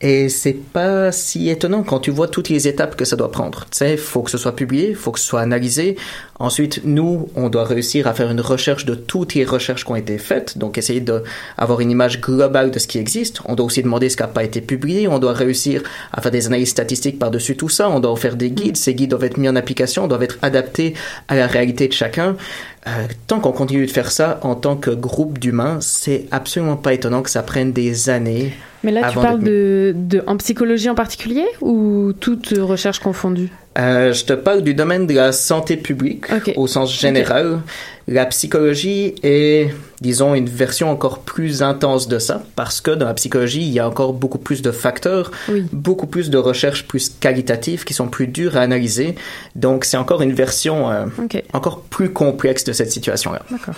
et 0.00 0.28
c'est 0.28 0.52
pas 0.52 1.10
si 1.10 1.48
étonnant 1.48 1.82
quand 1.82 2.00
tu 2.00 2.10
vois 2.10 2.28
toutes 2.28 2.48
les 2.48 2.68
étapes 2.68 2.96
que 2.96 3.04
ça 3.04 3.16
doit 3.16 3.30
prendre. 3.30 3.66
Tu 3.70 3.78
sais, 3.78 3.96
faut 3.96 4.22
que 4.22 4.30
ce 4.30 4.38
soit 4.38 4.54
publié, 4.54 4.94
faut 4.94 5.10
que 5.10 5.18
ce 5.18 5.26
soit 5.26 5.40
analysé. 5.40 5.96
Ensuite, 6.38 6.80
nous, 6.84 7.28
on 7.36 7.48
doit 7.48 7.64
réussir 7.64 8.06
à 8.06 8.14
faire 8.14 8.30
une 8.30 8.40
recherche 8.40 8.84
de 8.84 8.94
toutes 8.94 9.34
les 9.34 9.44
recherches 9.44 9.84
qui 9.84 9.92
ont 9.92 9.96
été 9.96 10.18
faites, 10.18 10.58
donc 10.58 10.78
essayer 10.78 11.00
d'avoir 11.00 11.80
une 11.80 11.90
image 11.90 12.20
globale 12.20 12.70
de 12.70 12.78
ce 12.78 12.86
qui 12.86 12.98
existe. 12.98 13.40
On 13.44 13.54
doit 13.54 13.66
aussi 13.66 13.82
demander 13.82 14.08
ce 14.08 14.16
qui 14.16 14.22
n'a 14.22 14.28
pas 14.28 14.44
été 14.44 14.60
publié, 14.60 15.08
on 15.08 15.18
doit 15.18 15.32
réussir 15.32 15.82
à 16.12 16.20
faire 16.20 16.32
des 16.32 16.46
analyses 16.46 16.70
statistiques 16.70 17.18
par-dessus 17.18 17.56
tout 17.56 17.68
ça, 17.68 17.88
on 17.88 18.00
doit 18.00 18.16
faire 18.16 18.36
des 18.36 18.50
guides, 18.50 18.76
ces 18.76 18.94
guides 18.94 19.10
doivent 19.10 19.24
être 19.24 19.36
mis 19.36 19.48
en 19.48 19.56
application, 19.56 20.08
doivent 20.08 20.22
être 20.22 20.38
adaptés 20.42 20.94
à 21.28 21.36
la 21.36 21.46
réalité 21.46 21.88
de 21.88 21.92
chacun. 21.92 22.36
Euh, 22.86 23.06
tant 23.28 23.38
qu'on 23.38 23.52
continue 23.52 23.86
de 23.86 23.90
faire 23.90 24.10
ça 24.10 24.40
en 24.42 24.56
tant 24.56 24.76
que 24.76 24.90
groupe 24.90 25.38
d'humains, 25.38 25.78
c'est 25.80 26.26
absolument 26.32 26.76
pas 26.76 26.92
étonnant 26.92 27.22
que 27.22 27.30
ça 27.30 27.42
prenne 27.42 27.72
des 27.72 28.10
années. 28.10 28.52
Mais 28.82 28.90
là, 28.90 29.08
tu 29.08 29.18
parles 29.18 29.40
de, 29.40 29.94
de, 29.94 30.24
en 30.26 30.36
psychologie 30.36 30.90
en 30.90 30.96
particulier 30.96 31.46
ou 31.60 32.12
toute 32.18 32.52
recherche 32.58 32.98
confondue? 32.98 33.50
Euh, 33.78 34.12
Je 34.12 34.24
te 34.24 34.32
parle 34.32 34.62
du 34.62 34.74
domaine 34.74 35.06
de 35.06 35.14
la 35.14 35.30
santé 35.30 35.76
publique 35.76 36.24
okay. 36.32 36.54
au 36.56 36.66
sens 36.66 36.92
général. 36.98 37.60
La 38.08 38.26
psychologie 38.26 39.14
est, 39.22 39.72
disons, 40.00 40.34
une 40.34 40.48
version 40.48 40.90
encore 40.90 41.20
plus 41.20 41.62
intense 41.62 42.08
de 42.08 42.18
ça 42.18 42.42
parce 42.56 42.80
que 42.80 42.90
dans 42.90 43.06
la 43.06 43.14
psychologie, 43.14 43.62
il 43.62 43.72
y 43.72 43.78
a 43.78 43.88
encore 43.88 44.12
beaucoup 44.12 44.38
plus 44.38 44.60
de 44.60 44.72
facteurs, 44.72 45.30
oui. 45.48 45.64
beaucoup 45.72 46.06
plus 46.06 46.28
de 46.30 46.38
recherches 46.38 46.86
plus 46.86 47.10
qualitatives 47.10 47.84
qui 47.84 47.94
sont 47.94 48.08
plus 48.08 48.26
dures 48.26 48.56
à 48.56 48.60
analyser. 48.60 49.14
Donc, 49.54 49.84
c'est 49.84 49.96
encore 49.96 50.22
une 50.22 50.32
version 50.32 50.90
euh, 50.90 51.06
okay. 51.22 51.44
encore 51.52 51.82
plus 51.82 52.10
complexe 52.10 52.64
de 52.64 52.72
cette 52.72 52.90
situation-là. 52.90 53.42
D'accord. 53.50 53.76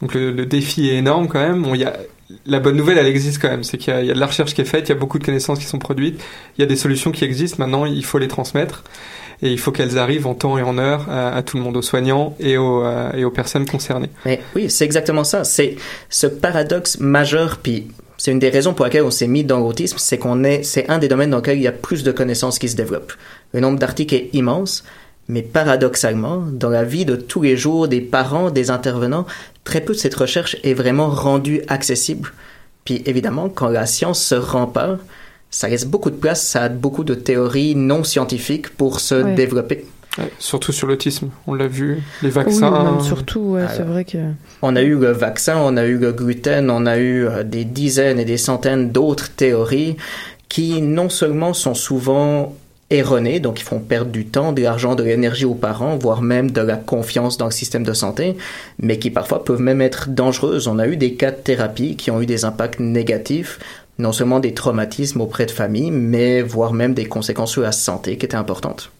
Donc 0.00 0.14
le, 0.14 0.32
le, 0.32 0.44
défi 0.44 0.88
est 0.90 0.96
énorme 0.96 1.28
quand 1.28 1.40
même. 1.40 1.62
Bon, 1.62 1.74
y 1.74 1.84
a, 1.84 1.96
la 2.46 2.58
bonne 2.60 2.76
nouvelle, 2.76 2.98
elle 2.98 3.06
existe 3.06 3.40
quand 3.40 3.48
même. 3.48 3.62
C'est 3.62 3.78
qu'il 3.78 3.94
y, 3.94 4.06
y, 4.06 4.10
a 4.10 4.14
de 4.14 4.20
la 4.20 4.26
recherche 4.26 4.54
qui 4.54 4.60
est 4.60 4.66
faite, 4.66 4.88
il 4.88 4.92
y 4.92 4.94
a 4.94 4.98
beaucoup 4.98 5.18
de 5.18 5.24
connaissances 5.24 5.58
qui 5.58 5.66
sont 5.66 5.78
produites, 5.78 6.20
il 6.58 6.62
y 6.62 6.64
a 6.64 6.66
des 6.66 6.76
solutions 6.76 7.12
qui 7.12 7.24
existent. 7.24 7.58
Maintenant, 7.60 7.86
il 7.86 8.04
faut 8.04 8.18
les 8.18 8.28
transmettre 8.28 8.84
et 9.44 9.52
il 9.52 9.58
faut 9.58 9.70
qu'elles 9.70 9.98
arrivent 9.98 10.26
en 10.26 10.34
temps 10.34 10.58
et 10.58 10.62
en 10.62 10.78
heure 10.78 11.08
à, 11.08 11.36
à 11.36 11.42
tout 11.42 11.58
le 11.58 11.62
monde, 11.62 11.76
aux 11.76 11.82
soignants 11.82 12.34
et 12.40 12.56
aux, 12.56 12.82
euh, 12.82 13.30
personnes 13.30 13.66
concernées. 13.66 14.08
Oui, 14.56 14.70
c'est 14.70 14.84
exactement 14.84 15.22
ça. 15.22 15.44
C'est 15.44 15.76
ce 16.08 16.26
paradoxe 16.26 16.98
majeur, 16.98 17.58
puis 17.62 17.88
c'est 18.16 18.32
une 18.32 18.38
des 18.38 18.48
raisons 18.48 18.72
pour 18.72 18.86
lesquelles 18.86 19.02
on 19.02 19.10
s'est 19.10 19.28
mis 19.28 19.44
dans 19.44 19.60
l'autisme, 19.60 19.98
c'est 19.98 20.18
qu'on 20.18 20.44
est, 20.44 20.62
c'est 20.62 20.88
un 20.88 20.98
des 20.98 21.08
domaines 21.08 21.30
dans 21.30 21.38
lesquels 21.38 21.58
il 21.58 21.62
y 21.62 21.68
a 21.68 21.72
plus 21.72 22.02
de 22.02 22.10
connaissances 22.10 22.58
qui 22.58 22.70
se 22.70 22.76
développent. 22.76 23.12
Le 23.52 23.60
nombre 23.60 23.78
d'articles 23.78 24.14
est 24.14 24.30
immense. 24.32 24.82
Mais 25.26 25.40
paradoxalement, 25.40 26.44
dans 26.52 26.68
la 26.68 26.84
vie 26.84 27.06
de 27.06 27.16
tous 27.16 27.40
les 27.40 27.56
jours 27.56 27.88
des 27.88 28.02
parents, 28.02 28.50
des 28.50 28.70
intervenants, 28.70 29.24
très 29.64 29.80
peu 29.80 29.94
de 29.94 29.98
cette 29.98 30.14
recherche 30.14 30.58
est 30.62 30.74
vraiment 30.74 31.08
rendue 31.08 31.62
accessible. 31.68 32.32
Puis 32.84 33.02
évidemment, 33.06 33.48
quand 33.48 33.68
la 33.68 33.86
science 33.86 34.22
se 34.22 34.34
pas, 34.34 34.98
ça 35.54 35.68
laisse 35.68 35.86
beaucoup 35.86 36.10
de 36.10 36.16
place 36.16 36.56
à 36.56 36.68
beaucoup 36.68 37.04
de 37.04 37.14
théories 37.14 37.76
non 37.76 38.02
scientifiques 38.02 38.70
pour 38.70 38.98
se 38.98 39.14
ouais. 39.14 39.34
développer. 39.34 39.86
Ouais, 40.18 40.30
surtout 40.40 40.72
sur 40.72 40.88
l'autisme, 40.88 41.30
on 41.46 41.54
l'a 41.54 41.68
vu, 41.68 42.02
les 42.22 42.30
vaccins. 42.30 42.96
Oui, 42.98 43.04
surtout, 43.04 43.40
ouais, 43.40 43.66
c'est 43.76 43.84
vrai 43.84 44.04
que. 44.04 44.18
On 44.62 44.74
a 44.74 44.82
eu 44.82 44.96
le 44.96 45.12
vaccin, 45.12 45.56
on 45.58 45.76
a 45.76 45.84
eu 45.84 45.96
le 45.96 46.10
gluten, 46.10 46.70
on 46.70 46.86
a 46.86 46.98
eu 46.98 47.26
euh, 47.26 47.44
des 47.44 47.64
dizaines 47.64 48.18
et 48.18 48.24
des 48.24 48.36
centaines 48.36 48.90
d'autres 48.90 49.30
théories 49.30 49.96
qui 50.48 50.82
non 50.82 51.08
seulement 51.08 51.54
sont 51.54 51.74
souvent 51.74 52.56
erronés, 52.90 53.38
donc 53.40 53.60
ils 53.60 53.64
font 53.64 53.78
perdre 53.78 54.10
du 54.10 54.26
temps, 54.26 54.52
de 54.52 54.62
l'argent, 54.62 54.96
de 54.96 55.04
l'énergie 55.04 55.44
aux 55.44 55.54
parents, 55.54 55.96
voire 55.96 56.20
même 56.20 56.50
de 56.50 56.60
la 56.60 56.76
confiance 56.76 57.38
dans 57.38 57.46
le 57.46 57.52
système 57.52 57.84
de 57.84 57.92
santé, 57.92 58.36
mais 58.80 58.98
qui 58.98 59.10
parfois 59.10 59.44
peuvent 59.44 59.60
même 59.60 59.80
être 59.80 60.10
dangereuses. 60.10 60.66
On 60.66 60.78
a 60.78 60.86
eu 60.86 60.96
des 60.96 61.14
cas 61.14 61.30
de 61.30 61.36
thérapie 61.36 61.96
qui 61.96 62.10
ont 62.10 62.20
eu 62.20 62.26
des 62.26 62.44
impacts 62.44 62.80
négatifs, 62.80 63.58
non 63.98 64.12
seulement 64.12 64.40
des 64.40 64.54
traumatismes 64.54 65.20
auprès 65.20 65.46
de 65.46 65.50
familles, 65.50 65.90
mais 65.90 66.42
voire 66.42 66.72
même 66.72 66.94
des 66.94 67.06
conséquences 67.06 67.52
sur 67.52 67.62
la 67.62 67.72
santé 67.72 68.16
qui 68.16 68.26
étaient 68.26 68.36
importantes. 68.36 68.90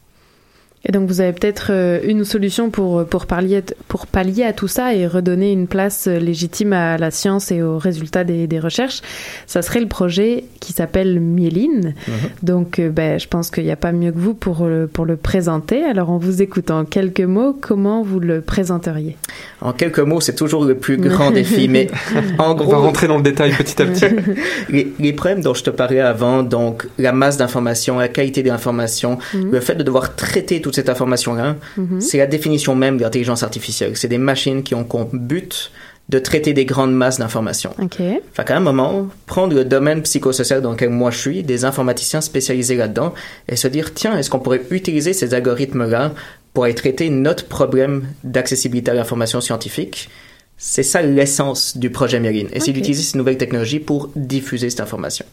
Et 0.85 0.91
donc 0.91 1.07
vous 1.07 1.21
avez 1.21 1.33
peut-être 1.33 1.71
une 2.03 2.23
solution 2.25 2.69
pour, 2.69 3.05
pour, 3.05 3.25
pallier, 3.25 3.63
pour 3.87 4.07
pallier 4.07 4.43
à 4.43 4.53
tout 4.53 4.67
ça 4.67 4.93
et 4.93 5.07
redonner 5.07 5.51
une 5.51 5.67
place 5.67 6.07
légitime 6.07 6.73
à 6.73 6.97
la 6.97 7.11
science 7.11 7.51
et 7.51 7.61
aux 7.61 7.77
résultats 7.77 8.23
des, 8.23 8.47
des 8.47 8.59
recherches. 8.59 9.01
Ça 9.47 9.61
serait 9.61 9.79
le 9.79 9.87
projet 9.87 10.45
qui 10.59 10.73
s'appelle 10.73 11.19
Myéline. 11.19 11.93
-hmm. 11.95 12.11
Donc 12.43 12.79
ben, 12.81 13.19
je 13.19 13.27
pense 13.27 13.49
qu'il 13.51 13.63
n'y 13.63 13.71
a 13.71 13.75
pas 13.75 13.91
mieux 13.91 14.11
que 14.11 14.19
vous 14.19 14.33
pour 14.33 14.65
le, 14.65 14.87
pour 14.87 15.05
le 15.05 15.15
présenter. 15.15 15.83
Alors 15.83 16.09
en 16.09 16.17
vous 16.17 16.41
écoutant 16.41 16.79
en 16.79 16.85
quelques 16.85 17.21
mots, 17.21 17.55
comment 17.59 18.03
vous 18.03 18.19
le 18.19 18.41
présenteriez? 18.41 19.17
En 19.61 19.73
quelques 19.73 19.99
mots, 19.99 20.21
c'est 20.21 20.35
toujours 20.35 20.65
le 20.65 20.75
plus 20.75 20.97
grand 20.97 21.31
défi, 21.31 21.67
mais 21.67 21.87
en 22.37 22.53
gros... 22.53 22.67
On 22.67 22.71
va 22.71 22.77
rentrer 22.77 23.07
dans 23.07 23.17
le 23.17 23.23
détail 23.23 23.51
petit 23.53 23.81
à 23.81 23.85
petit. 23.85 24.05
les, 24.69 24.93
les, 24.99 25.13
problèmes 25.13 25.41
dont 25.41 25.53
je 25.53 25.63
te 25.63 25.69
parlais 25.69 25.99
avant, 25.99 26.43
donc 26.43 26.87
la 26.97 27.11
masse 27.11 27.37
d'informations, 27.37 27.97
la 27.99 28.07
qualité 28.07 28.43
des 28.43 28.49
informations, 28.49 29.17
-hmm. 29.17 29.51
le 29.51 29.59
fait 29.59 29.75
de 29.75 29.83
devoir 29.83 30.15
traiter 30.15 30.61
tout 30.61 30.74
cette 30.75 30.89
information-là, 30.89 31.55
mm 31.77 31.83
-hmm. 31.83 32.01
c'est 32.01 32.17
la 32.17 32.27
définition 32.27 32.75
même 32.75 32.97
de 32.97 33.03
l'intelligence 33.03 33.43
artificielle. 33.43 33.91
C'est 33.95 34.07
des 34.07 34.23
machines 34.31 34.61
qui 34.63 34.75
ont 34.75 34.83
comme 34.83 35.09
but 35.13 35.71
de 36.09 36.19
traiter 36.19 36.53
des 36.53 36.65
grandes 36.65 36.93
masses 36.93 37.17
d'informations. 37.17 37.73
Okay. 37.79 38.21
Fait 38.33 38.45
qu'à 38.45 38.57
un 38.57 38.59
moment, 38.59 39.07
prendre 39.25 39.55
le 39.55 39.65
domaine 39.65 40.03
psychosocial 40.03 40.61
dans 40.61 40.71
lequel 40.71 40.89
moi 40.89 41.09
je 41.09 41.17
suis, 41.17 41.43
des 41.43 41.65
informaticiens 41.65 42.21
spécialisés 42.21 42.75
là-dedans, 42.75 43.13
et 43.49 43.55
se 43.55 43.67
dire, 43.67 43.93
tiens, 43.93 44.15
est-ce 44.17 44.29
qu'on 44.29 44.39
pourrait 44.39 44.61
utiliser 44.69 45.13
ces 45.13 45.33
algorithmes-là 45.33 46.13
pour 46.53 46.65
aller 46.65 46.75
traiter 46.75 47.09
notre 47.09 47.45
problème 47.47 48.07
d'accessibilité 48.23 48.91
à 48.91 48.93
l'information 48.93 49.41
scientifique? 49.41 50.09
C'est 50.57 50.83
ça 50.83 51.01
l'essence 51.01 51.75
du 51.75 51.89
projet 51.89 52.19
Myéline. 52.19 52.47
Essayer 52.53 52.71
okay. 52.71 52.73
d'utiliser 52.73 53.03
ces 53.03 53.17
nouvelles 53.17 53.37
technologies 53.37 53.79
pour 53.79 54.09
diffuser 54.15 54.69
cette 54.69 54.81
information. 54.81 55.25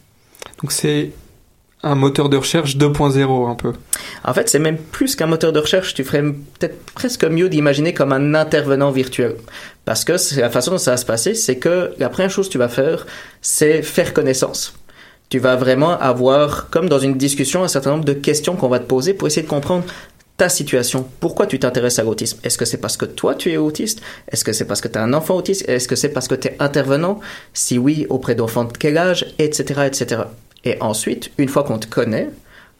Donc 0.60 0.72
c'est 0.72 1.10
un 1.82 1.94
moteur 1.94 2.28
de 2.28 2.36
recherche 2.36 2.76
2.0 2.76 3.50
un 3.50 3.54
peu. 3.54 3.72
En 4.24 4.34
fait, 4.34 4.48
c'est 4.48 4.58
même 4.58 4.78
plus 4.78 5.16
qu'un 5.16 5.26
moteur 5.26 5.52
de 5.52 5.58
recherche, 5.58 5.94
tu 5.94 6.04
ferais 6.04 6.22
peut-être 6.22 6.84
presque 6.94 7.24
mieux 7.24 7.48
d'imaginer 7.48 7.92
comme 7.92 8.12
un 8.12 8.34
intervenant 8.34 8.90
virtuel. 8.90 9.34
Parce 9.84 10.04
que 10.04 10.12
la 10.40 10.50
façon 10.50 10.72
dont 10.72 10.78
ça 10.78 10.92
va 10.92 10.96
se 10.96 11.04
passer, 11.04 11.34
c'est 11.34 11.56
que 11.56 11.92
la 11.98 12.08
première 12.08 12.30
chose 12.30 12.46
que 12.46 12.52
tu 12.52 12.58
vas 12.58 12.68
faire, 12.68 13.06
c'est 13.40 13.82
faire 13.82 14.14
connaissance. 14.14 14.74
Tu 15.28 15.38
vas 15.38 15.56
vraiment 15.56 15.98
avoir, 15.98 16.70
comme 16.70 16.88
dans 16.88 16.98
une 16.98 17.16
discussion, 17.16 17.64
un 17.64 17.68
certain 17.68 17.90
nombre 17.90 18.04
de 18.04 18.12
questions 18.12 18.54
qu'on 18.54 18.68
va 18.68 18.78
te 18.78 18.86
poser 18.86 19.14
pour 19.14 19.26
essayer 19.26 19.42
de 19.42 19.48
comprendre 19.48 19.84
ta 20.36 20.48
situation. 20.48 21.06
Pourquoi 21.20 21.46
tu 21.46 21.58
t'intéresses 21.58 21.98
à 21.98 22.04
l'autisme? 22.04 22.38
Est-ce 22.44 22.58
que 22.58 22.64
c'est 22.64 22.78
parce 22.78 22.96
que 22.96 23.04
toi 23.04 23.34
tu 23.34 23.50
es 23.50 23.56
autiste? 23.56 24.02
Est-ce 24.30 24.44
que 24.44 24.52
c'est 24.52 24.66
parce 24.66 24.80
que 24.80 24.88
tu 24.88 24.98
as 24.98 25.02
un 25.02 25.12
enfant 25.14 25.34
autiste? 25.34 25.68
Est-ce 25.68 25.88
que 25.88 25.96
c'est 25.96 26.10
parce 26.10 26.28
que 26.28 26.34
tu 26.34 26.48
es 26.48 26.56
intervenant? 26.58 27.20
Si 27.54 27.78
oui, 27.78 28.06
auprès 28.08 28.34
d'enfants 28.34 28.64
de 28.64 28.72
quel 28.76 28.98
âge? 28.98 29.26
Etc. 29.38 29.82
etc. 29.86 30.22
Et 30.64 30.76
ensuite, 30.80 31.30
une 31.38 31.48
fois 31.48 31.64
qu'on 31.64 31.78
te 31.78 31.86
connaît, 31.86 32.30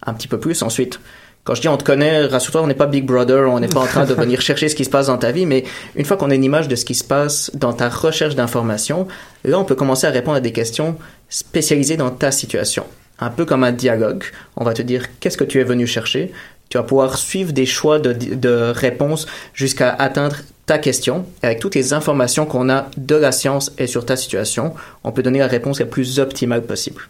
un 0.05 0.15
petit 0.15 0.29
peu 0.29 0.39
plus, 0.39 0.63
ensuite, 0.63 1.01
quand 1.45 1.57
je 1.57 1.61
dis 1.61 1.69
on 1.69 1.77
te 1.77 1.83
connaît, 1.83 2.27
rassure-toi, 2.27 2.63
on 2.63 2.69
n'est 2.69 2.75
pas 2.75 2.87
Big 2.87 3.05
Brother, 3.05 3.51
on 3.51 3.59
n'est 3.59 3.69
pas 3.69 3.81
en 3.81 3.87
train 3.87 4.05
de 4.05 4.15
venir 4.23 4.41
chercher 4.41 4.69
ce 4.69 4.77
qui 4.77 4.85
se 4.85 4.91
passe 4.91 5.09
dans 5.09 5.19
ta 5.19 5.33
vie, 5.33 5.47
mais 5.47 5.65
une 5.97 6.05
fois 6.05 6.17
qu'on 6.17 6.31
a 6.31 6.35
une 6.35 6.45
image 6.45 6.69
de 6.69 6.77
ce 6.77 6.85
qui 6.85 6.95
se 6.95 7.03
passe 7.03 7.51
dans 7.55 7.73
ta 7.73 7.89
recherche 7.89 8.37
d'informations, 8.37 9.09
là, 9.45 9.59
on 9.59 9.65
peut 9.65 9.75
commencer 9.75 10.07
à 10.07 10.11
répondre 10.11 10.37
à 10.37 10.41
des 10.41 10.53
questions 10.53 10.97
spécialisées 11.29 11.97
dans 11.97 12.11
ta 12.11 12.31
situation. 12.31 12.85
Un 13.19 13.31
peu 13.31 13.45
comme 13.45 13.65
un 13.65 13.73
dialogue. 13.73 14.25
On 14.57 14.65
va 14.65 14.73
te 14.73 14.83
dire 14.83 15.07
qu'est-ce 15.19 15.37
que 15.37 15.45
tu 15.45 15.61
es 15.61 15.65
venu 15.65 15.87
chercher? 15.87 16.33
Tu 16.69 16.79
vas 16.79 16.85
pouvoir 16.85 17.19
suivre 17.19 17.53
des 17.53 17.67
choix 17.67 17.99
de, 17.99 18.13
de 18.13 18.73
réponses 18.75 19.27
jusqu'à 19.53 19.91
atteindre 19.91 20.37
ta 20.67 20.79
question. 20.79 21.27
Avec 21.43 21.59
toutes 21.59 21.75
les 21.75 21.93
informations 21.93 22.47
qu'on 22.47 22.71
a 22.71 22.87
de 22.97 23.15
la 23.15 23.33
science 23.33 23.73
et 23.79 23.87
sur 23.87 24.07
ta 24.07 24.17
situation, 24.17 24.75
on 25.05 25.13
peut 25.13 25.23
donner 25.23 25.41
la 25.41 25.49
réponse 25.49 25.81
la 25.81 25.87
plus 25.87 26.19
optimale 26.19 26.63
possible. 26.63 27.03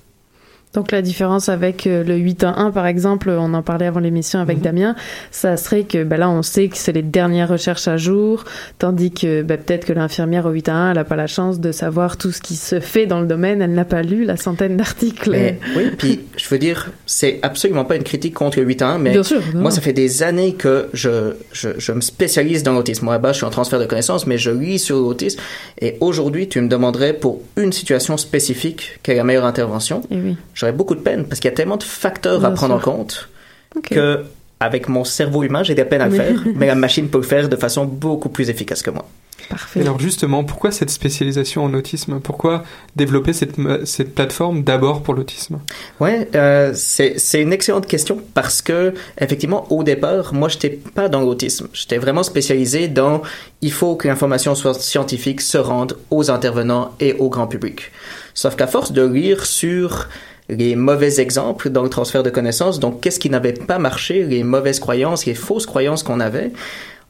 Donc 0.75 0.91
la 0.91 1.03
différence 1.03 1.49
avec 1.51 1.87
euh, 1.87 2.03
le 2.03 2.17
8 2.17 2.45
à 2.45 2.55
1 2.59 2.71
par 2.71 2.87
exemple, 2.87 3.29
on 3.31 3.53
en 3.53 3.63
parlait 3.63 3.87
avant 3.87 4.01
l'émission 4.01 4.39
avec 4.41 4.59
Mhm. 4.59 4.63
Damien, 4.63 4.97
ça 5.31 5.57
serait 5.57 5.85
que 5.85 6.03
bah 6.03 6.17
là 6.17 6.31
on 6.31 6.43
sait 6.43 6.69
que 6.69 6.77
c'est 6.79 6.93
les 6.93 7.03
dernières 7.03 7.49
recherches 7.49 7.89
à 7.89 7.97
jour, 7.99 8.45
tandis 8.79 9.11
que 9.11 9.43
bah, 9.43 9.57
peut-être 9.59 9.85
que 9.85 9.93
l'infirmière 9.93 10.47
au 10.47 10.51
8 10.51 10.69
à 10.71 10.75
1 10.75 10.89
elle 10.91 10.97
n'a 10.97 11.05
pas 11.05 11.17
la 11.17 11.27
chance 11.27 11.61
de 11.61 11.73
savoir 11.73 12.17
tout 12.17 12.33
ce 12.33 12.41
qui 12.41 12.57
se 12.57 12.81
fait 12.81 13.05
dans 13.07 13.21
le 13.21 13.27
domaine, 13.27 13.61
elle 13.61 13.75
n'a 13.75 13.85
pas 13.85 14.03
lu 14.03 14.25
la 14.25 14.37
centaine 14.37 14.77
d'articles. 14.77 15.31
Oui, 15.77 15.85
puis 15.97 16.21
je 16.37 16.49
veux 16.49 16.59
dire, 16.59 16.91
c'est 17.07 17.39
absolument 17.43 17.85
pas 17.85 17.97
une 17.97 18.03
critique 18.03 18.35
contre 18.35 18.59
le 18.59 18.65
8 18.65 18.83
à 18.83 18.89
1, 18.89 18.99
mais 18.99 19.11
Bien 19.11 19.23
sûr, 19.23 19.41
non. 19.55 19.63
moi, 19.63 19.71
ça 19.71 19.81
fait 19.81 19.93
des 19.93 20.23
années 20.23 20.55
que 20.55 20.89
je, 20.93 21.33
je, 21.53 21.71
je 21.79 21.93
me 21.93 22.01
spécialise 22.01 22.63
dans 22.63 22.73
l'autisme. 22.73 23.05
Moi, 23.07 23.15
là-bas, 23.15 23.33
je 23.33 23.39
suis 23.39 23.47
en 23.47 23.51
transfert 23.51 23.79
de 23.79 23.87
connaissances, 23.87 24.27
mais 24.27 24.39
je 24.39 24.51
lis 24.51 24.79
sur 24.79 24.97
l'autisme. 24.97 25.41
Et 25.81 25.97
aujourd'hui, 26.01 26.49
tu 26.49 26.61
me 26.61 26.69
demanderais 26.69 27.13
pour 27.15 27.41
une 27.57 27.73
situation 27.73 28.17
spécifique 28.17 28.99
quelle 29.03 29.15
est 29.15 29.19
la 29.19 29.25
meilleure 29.25 29.45
intervention? 29.47 30.03
Et 30.11 30.17
oui. 30.17 30.37
J'aurais 30.62 30.72
beaucoup 30.72 30.94
de 30.94 31.01
peine 31.01 31.25
parce 31.25 31.40
qu'il 31.40 31.51
y 31.51 31.53
a 31.53 31.57
tellement 31.57 31.77
de 31.77 31.83
facteurs 31.83 32.44
à 32.44 32.53
prendre 32.53 32.81
sûr. 32.81 32.88
en 32.92 32.94
compte 32.96 33.29
Ok. 33.77 33.88
que 33.88 34.22
avec 34.61 34.88
mon 34.88 35.03
cerveau 35.03 35.42
humain, 35.42 35.64
j'ai 35.64 35.75
de 35.75 35.81
la 35.81 35.85
peine 35.87 36.01
à 36.03 36.07
le 36.09 36.14
faire, 36.14 36.40
mais 36.55 36.68
la 36.68 36.77
machine 36.77 37.09
peut 37.09 37.18
le 37.18 37.25
faire 37.25 37.48
de 37.48 37.57
façon 37.57 37.85
beaucoup 37.85 38.29
plus 38.29 38.48
efficace 38.48 38.81
que 38.81 38.90
moi. 38.90 39.09
Parfait. 39.48 39.81
Et 39.81 39.83
alors 39.83 39.98
justement, 39.98 40.44
pourquoi 40.44 40.70
cette 40.70 40.88
spécialisation 40.90 41.64
en 41.64 41.75
autisme? 41.75 42.20
Pourquoi 42.20 42.62
développer 42.94 43.33
cette, 43.33 43.57
cette 43.87 44.14
plateforme 44.14 44.62
d'abord 44.62 45.03
pour 45.03 45.14
l'autisme? 45.14 45.59
Ouais, 45.98 46.29
euh, 46.37 46.70
c'est 46.77 47.18
c'est 47.18 47.42
une 47.42 47.53
excellente 47.53 47.88
question 47.88 48.20
parce 48.35 48.62
que 48.62 48.94
effectivement 49.20 49.66
au 49.72 49.83
départ, 49.83 50.33
moi 50.33 50.48
j'étais 50.48 50.70
pas 50.70 51.09
dans 51.09 51.22
l'autisme, 51.22 51.66
j'étais 51.72 51.98
vraiment 51.98 52.22
spécialisé 52.22 52.87
dans 52.87 53.22
il 53.62 53.72
faut 53.72 53.96
que 53.96 54.07
l'information 54.07 54.55
soit 54.55 54.75
scientifique 54.81 55.40
se 55.40 55.59
rende 55.59 55.96
aux 56.11 56.31
intervenants 56.31 56.92
et 57.01 57.14
au 57.14 57.29
grand 57.29 57.48
public. 57.48 57.90
Sauf 58.35 58.55
qu'à 58.55 58.68
force 58.68 58.92
de 58.92 59.03
lire 59.05 59.44
sur 59.44 60.09
les 60.57 60.77
mauvais 60.77 61.21
exemples 61.21 61.71
dans 61.71 61.83
le 61.83 61.88
transfert 61.88 62.23
de 62.23 62.31
connaissances, 62.31 62.81
donc 62.81 63.01
qu'est-ce 63.01 63.19
qui 63.21 63.31
n'avait 63.31 63.53
pas 63.53 63.79
marché, 63.79 64.25
les 64.25 64.43
mauvaises 64.45 64.81
croyances, 64.81 65.27
les 65.27 65.35
fausses 65.35 65.67
croyances 65.67 66.03
qu'on 66.03 66.21
avait, 66.21 66.53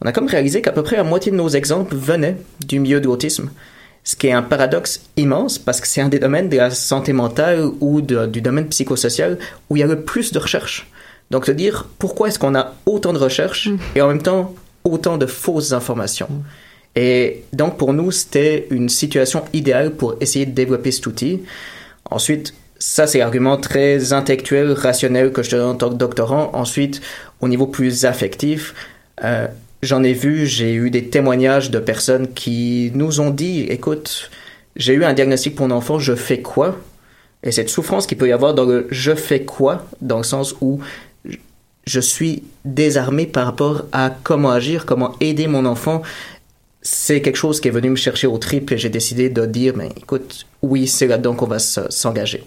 on 0.00 0.06
a 0.06 0.12
comme 0.12 0.26
réalisé 0.26 0.62
qu'à 0.62 0.72
peu 0.72 0.82
près 0.82 0.96
la 0.96 1.04
moitié 1.04 1.30
de 1.32 1.36
nos 1.36 1.48
exemples 1.48 1.94
venaient 1.94 2.36
du 2.66 2.80
milieu 2.80 3.00
de 3.00 3.06
l'autisme. 3.06 3.50
Ce 4.04 4.16
qui 4.16 4.26
est 4.26 4.32
un 4.32 4.42
paradoxe 4.42 5.02
immense 5.16 5.58
parce 5.58 5.80
que 5.80 5.86
c'est 5.86 6.00
un 6.00 6.08
des 6.08 6.18
domaines 6.18 6.48
de 6.48 6.56
la 6.56 6.70
santé 6.70 7.12
mentale 7.12 7.68
ou 7.80 8.00
de- 8.00 8.26
du 8.26 8.40
domaine 8.42 8.66
psychosocial 8.68 9.38
où 9.70 9.76
il 9.76 9.80
y 9.80 9.82
a 9.84 9.86
le 9.86 10.00
plus 10.00 10.32
de 10.32 10.40
recherches. 10.40 10.90
Donc, 11.30 11.44
te 11.44 11.52
dire 11.52 11.86
pourquoi 12.00 12.28
est-ce 12.28 12.38
qu'on 12.40 12.56
a 12.56 12.74
autant 12.84 13.12
de 13.12 13.18
recherches 13.18 13.70
et 13.94 14.02
en 14.02 14.08
même 14.08 14.20
temps 14.20 14.54
autant 14.82 15.18
de 15.18 15.26
fausses 15.26 15.72
informations? 15.72 16.28
Et 16.96 17.44
donc, 17.52 17.78
pour 17.78 17.92
nous, 17.94 18.10
c'était 18.10 18.66
une 18.70 18.88
situation 18.88 19.44
idéale 19.52 19.92
pour 19.92 20.16
essayer 20.20 20.46
de 20.46 20.50
développer 20.50 20.90
cet 20.90 21.06
outil. 21.06 21.42
Ensuite, 22.10 22.54
ça, 22.82 23.06
c'est 23.06 23.18
l'argument 23.18 23.56
très 23.58 24.12
intellectuel, 24.12 24.72
rationnel 24.72 25.30
que 25.30 25.44
je 25.44 25.50
te 25.50 25.56
donne 25.56 25.70
en 25.70 25.74
tant 25.76 25.88
que 25.88 25.94
doctorant. 25.94 26.50
Ensuite, 26.52 27.00
au 27.40 27.46
niveau 27.46 27.68
plus 27.68 28.04
affectif, 28.06 28.74
euh, 29.22 29.46
j'en 29.82 30.02
ai 30.02 30.12
vu, 30.12 30.46
j'ai 30.46 30.74
eu 30.74 30.90
des 30.90 31.08
témoignages 31.08 31.70
de 31.70 31.78
personnes 31.78 32.32
qui 32.34 32.90
nous 32.96 33.20
ont 33.20 33.30
dit, 33.30 33.60
écoute, 33.68 34.32
j'ai 34.74 34.94
eu 34.94 35.04
un 35.04 35.12
diagnostic 35.12 35.54
pour 35.54 35.68
mon 35.68 35.76
enfant, 35.76 36.00
je 36.00 36.16
fais 36.16 36.42
quoi? 36.42 36.76
Et 37.44 37.52
cette 37.52 37.68
souffrance 37.68 38.08
qu'il 38.08 38.18
peut 38.18 38.28
y 38.28 38.32
avoir 38.32 38.52
dans 38.52 38.64
le 38.64 38.88
je 38.90 39.14
fais 39.14 39.44
quoi, 39.44 39.86
dans 40.00 40.18
le 40.18 40.24
sens 40.24 40.56
où 40.60 40.80
je- 41.86 42.00
suis 42.00 42.42
désarmé 42.64 43.26
par 43.26 43.46
rapport 43.46 43.84
à 43.92 44.10
comment 44.10 44.50
agir, 44.50 44.86
comment 44.86 45.14
aider 45.20 45.46
mon 45.46 45.66
enfant, 45.66 46.02
c'est 46.82 47.22
quelque 47.22 47.36
chose 47.36 47.60
qui 47.60 47.68
est 47.68 47.72
venu 47.72 47.90
me 47.90 47.96
chercher 47.96 48.26
au 48.26 48.38
trip 48.38 48.72
et 48.72 48.78
j'ai 48.78 48.88
décidé 48.88 49.28
de 49.28 49.46
dire, 49.46 49.74
mais 49.76 49.90
écoute, 49.96 50.46
oui, 50.62 50.88
c'est 50.88 51.06
là-dedans 51.06 51.34
qu'on 51.34 51.46
va 51.46 51.60
s'engager. 51.60 52.42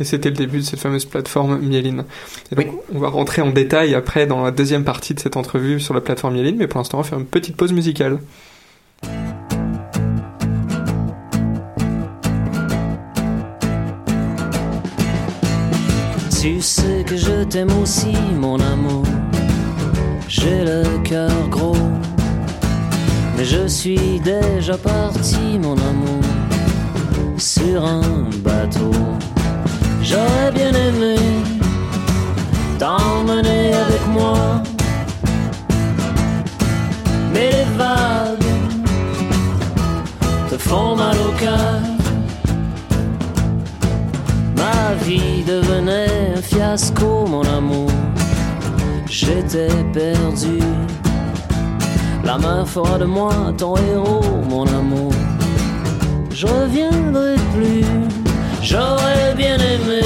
Et 0.00 0.04
c'était 0.04 0.30
le 0.30 0.36
début 0.36 0.58
de 0.58 0.62
cette 0.62 0.80
fameuse 0.80 1.04
plateforme 1.04 1.58
Mieline. 1.58 2.04
Et 2.50 2.54
donc, 2.54 2.66
on 2.94 2.98
va 2.98 3.08
rentrer 3.08 3.42
en 3.42 3.50
détail 3.50 3.94
après 3.94 4.26
dans 4.26 4.42
la 4.42 4.50
deuxième 4.50 4.84
partie 4.84 5.14
de 5.14 5.20
cette 5.20 5.36
entrevue 5.36 5.80
sur 5.80 5.94
la 5.94 6.00
plateforme 6.00 6.34
Mieline, 6.34 6.56
mais 6.56 6.66
pour 6.66 6.78
l'instant, 6.78 6.98
on 6.98 7.02
va 7.02 7.08
faire 7.08 7.18
une 7.18 7.26
petite 7.26 7.56
pause 7.56 7.72
musicale. 7.72 8.18
Tu 16.40 16.60
sais 16.60 17.04
que 17.06 17.16
je 17.16 17.44
t'aime 17.44 17.70
aussi, 17.80 18.16
mon 18.40 18.58
amour. 18.58 19.04
J'ai 20.26 20.64
le 20.64 20.82
cœur 21.04 21.30
gros, 21.50 21.76
mais 23.36 23.44
je 23.44 23.68
suis 23.68 24.18
déjà 24.18 24.76
parti, 24.76 25.58
mon 25.60 25.76
amour, 25.76 26.20
sur 27.36 27.84
un 27.84 28.28
bateau. 28.42 28.90
J'aurais 30.02 30.50
bien 30.52 30.72
aimé 30.72 31.16
t'emmener 32.78 33.72
avec 33.72 34.06
moi, 34.08 34.62
mais 37.32 37.50
les 37.50 37.68
vagues 37.76 38.52
te 40.50 40.58
font 40.58 40.96
mal 40.96 41.16
au 41.28 41.32
cœur. 41.38 41.80
Ma 44.56 44.94
vie 45.04 45.42
devenait 45.46 46.34
un 46.36 46.42
fiasco, 46.42 47.26
mon 47.26 47.42
amour. 47.42 47.90
J'étais 49.06 49.84
perdu. 49.92 50.58
La 52.24 52.38
main 52.38 52.64
fera 52.64 52.98
de 52.98 53.04
moi 53.04 53.32
ton 53.56 53.76
héros, 53.76 54.42
mon 54.48 54.66
amour. 54.66 55.12
Je 56.30 56.46
reviendrai 56.46 57.36
plus. 57.54 57.91
J'aurais 58.62 59.34
bien 59.36 59.56
aimé 59.56 60.02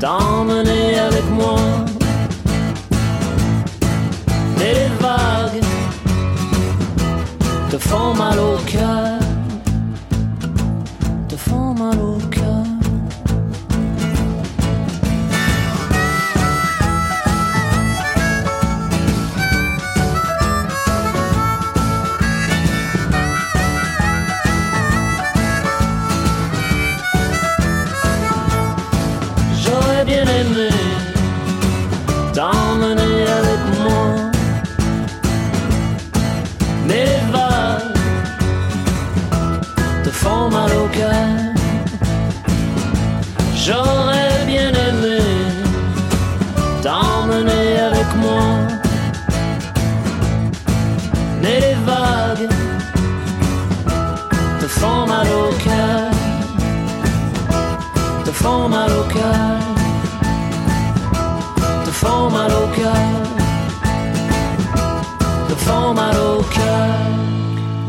t'emmener 0.00 0.98
avec 0.98 1.24
moi. 1.30 1.56
Les 4.58 4.88
vagues 5.00 5.62
te 7.70 7.78
font 7.78 8.14
mal 8.14 8.38
au 8.38 8.56
cœur. 8.66 9.20
Te 11.28 11.36
font 11.36 11.72
mal 11.74 11.98
au 12.00 12.18
cœur. 12.30 12.37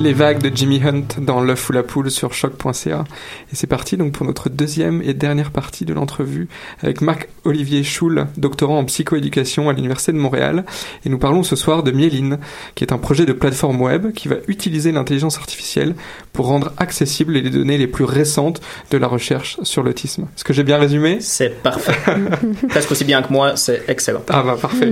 Les 0.10 0.16
vagues 0.16 0.42
de 0.42 0.50
Jimmy 0.52 0.82
Hunt 0.84 1.22
dans 1.22 1.40
L'œuf 1.40 1.70
ou 1.70 1.74
la 1.74 1.84
poule 1.84 2.10
sur 2.10 2.34
choc.ca. 2.34 3.04
Et 3.54 3.56
c'est 3.56 3.68
parti 3.68 3.96
donc 3.96 4.12
pour 4.12 4.26
notre 4.26 4.50
deuxième 4.50 5.04
et 5.04 5.14
dernière 5.14 5.52
partie 5.52 5.86
de 5.86 5.94
l'entrevue 5.94 6.48
avec 6.82 7.02
Marc-Olivier 7.02 7.84
Schul, 7.84 8.26
doctorant 8.36 8.80
en 8.80 8.86
psychoéducation 8.86 9.70
à 9.70 9.74
l'Université 9.74 10.12
de 10.12 10.18
Montréal. 10.18 10.66
Et 11.06 11.10
nous 11.10 11.20
parlons 11.20 11.44
ce 11.44 11.56
soir 11.56 11.84
de 11.84 11.92
Mieline, 11.92 12.40
qui 12.74 12.84
est 12.84 12.92
un 12.92 12.98
projet 12.98 13.28
de 13.28 13.34
plateforme 13.34 13.80
web 13.80 14.12
qui 14.14 14.30
va 14.30 14.38
utiliser 14.48 14.92
l'intelligence 14.92 15.38
artificielle 15.38 15.94
pour 16.34 16.48
rendre 16.48 16.74
accessibles 16.78 17.34
les 17.34 17.48
données 17.48 17.78
les 17.78 17.86
plus 17.86 18.06
récentes 18.06 18.62
de 18.90 18.98
la 18.98 19.06
recherche 19.06 19.60
sur 19.62 19.84
l'autisme. 19.84 20.24
Est-ce 20.36 20.44
que 20.44 20.54
j'ai 20.54 20.64
bien 20.64 20.80
résumé? 20.80 21.18
C'est 21.22 21.62
parfait. 21.62 21.94
Presque 22.70 22.90
aussi 22.90 23.04
bien 23.04 23.22
que 23.22 23.32
moi, 23.32 23.56
c'est 23.58 23.84
excellent. 23.88 24.24
Ah 24.30 24.42
bah 24.42 24.58
parfait. 24.60 24.92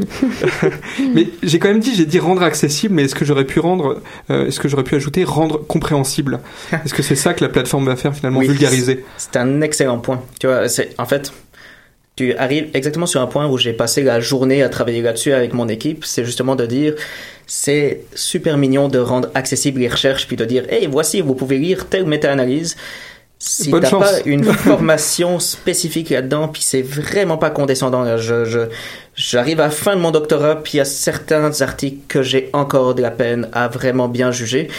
mais 1.16 1.28
j'ai 1.42 1.58
quand 1.58 1.70
même 1.70 1.80
dit, 1.80 1.96
j'ai 1.96 2.06
dit 2.06 2.20
rendre 2.20 2.44
accessible, 2.44 2.94
mais 2.94 3.06
est-ce 3.06 3.16
que 3.16 3.26
j'aurais 3.26 3.46
pu 3.46 3.60
rendre, 3.60 4.04
euh, 4.30 4.46
est-ce 4.46 4.60
que 4.60 4.68
j'aurais 4.68 4.84
pu 4.84 4.94
ajouter 4.94 5.07
rendre 5.24 5.65
compréhensible 5.65 6.39
Est-ce 6.72 6.93
que 6.93 7.04
c'est 7.04 7.15
ça 7.15 7.34
que 7.34 7.43
la 7.43 7.50
plateforme 7.50 7.86
va 7.86 7.96
faire 7.96 8.15
finalement, 8.15 8.39
Oui, 8.39 8.48
vulgariser 8.48 9.06
C'est 9.17 9.38
un 9.38 9.62
excellent 9.62 10.00
point. 10.00 10.22
Tu 10.39 10.48
vois, 10.48 10.70
c'est 10.70 10.93
en 10.98 11.06
fait, 11.06 11.32
tu 12.15 12.34
arrives 12.36 12.70
exactement 12.74 13.06
sur 13.06 13.22
un 13.22 13.28
point 13.28 13.48
où 13.48 13.58
j'ai 13.58 13.74
passé 13.74 14.02
la 14.02 14.20
journée 14.20 14.63
à 14.63 14.70
travailler 14.70 15.02
là-dessus 15.02 15.34
avec 15.34 15.54
mon 15.54 15.67
équipe. 15.67 16.04
C'est 16.04 16.26
justement 16.26 16.56
de 16.56 16.65
dire, 16.65 16.96
c'est 17.46 18.02
super 18.15 18.58
mignon 18.58 18.88
de 18.88 18.98
rendre 18.98 19.30
accessible 19.36 19.80
les 19.80 19.88
recherches 19.88 20.28
puis 20.28 20.36
de 20.36 20.43
dire, 20.43 20.65
hey, 20.70 20.88
voici, 20.88 21.22
vous 21.22 21.36
pouvez 21.36 21.60
lire 21.60 21.88
telle 21.88 22.06
méta-analyse. 22.06 22.76
Si 23.39 23.69
t'as 23.69 23.91
pas 23.91 24.19
une 24.26 24.43
formation 24.54 25.39
spécifique 25.39 26.10
là-dedans, 26.10 26.47
puis 26.47 26.63
c'est 26.63 26.82
vraiment 26.82 27.38
pas 27.38 27.50
condescendant. 27.50 28.04
là. 28.04 28.17
Je, 28.17 28.45
je, 28.45 28.62
j'arrive 29.15 29.60
à 29.60 29.65
la 29.65 29.69
fin 29.69 29.95
de 29.95 30.02
mon 30.02 30.12
doctorat, 30.12 30.63
puis 30.63 30.73
il 30.73 30.78
y 30.78 30.82
a 30.82 30.86
certains 30.86 31.62
articles 31.62 32.00
que 32.08 32.23
j'ai 32.23 32.50
encore 32.54 32.95
de 32.95 33.02
la 33.02 33.12
peine 33.12 33.50
à 33.54 33.67
vraiment 33.67 34.08
bien 34.08 34.32
juger. 34.32 34.69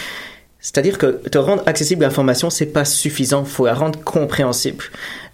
C'est-à-dire 0.61 0.97
que 0.97 1.05
te 1.05 1.37
rendre 1.37 1.63
accessible 1.67 2.01
l'information, 2.01 2.49
c'est 2.49 2.65
pas 2.65 2.83
suffisant. 2.83 3.45
Faut 3.45 3.65
la 3.65 3.73
rendre 3.73 3.99
compréhensible. 4.03 4.83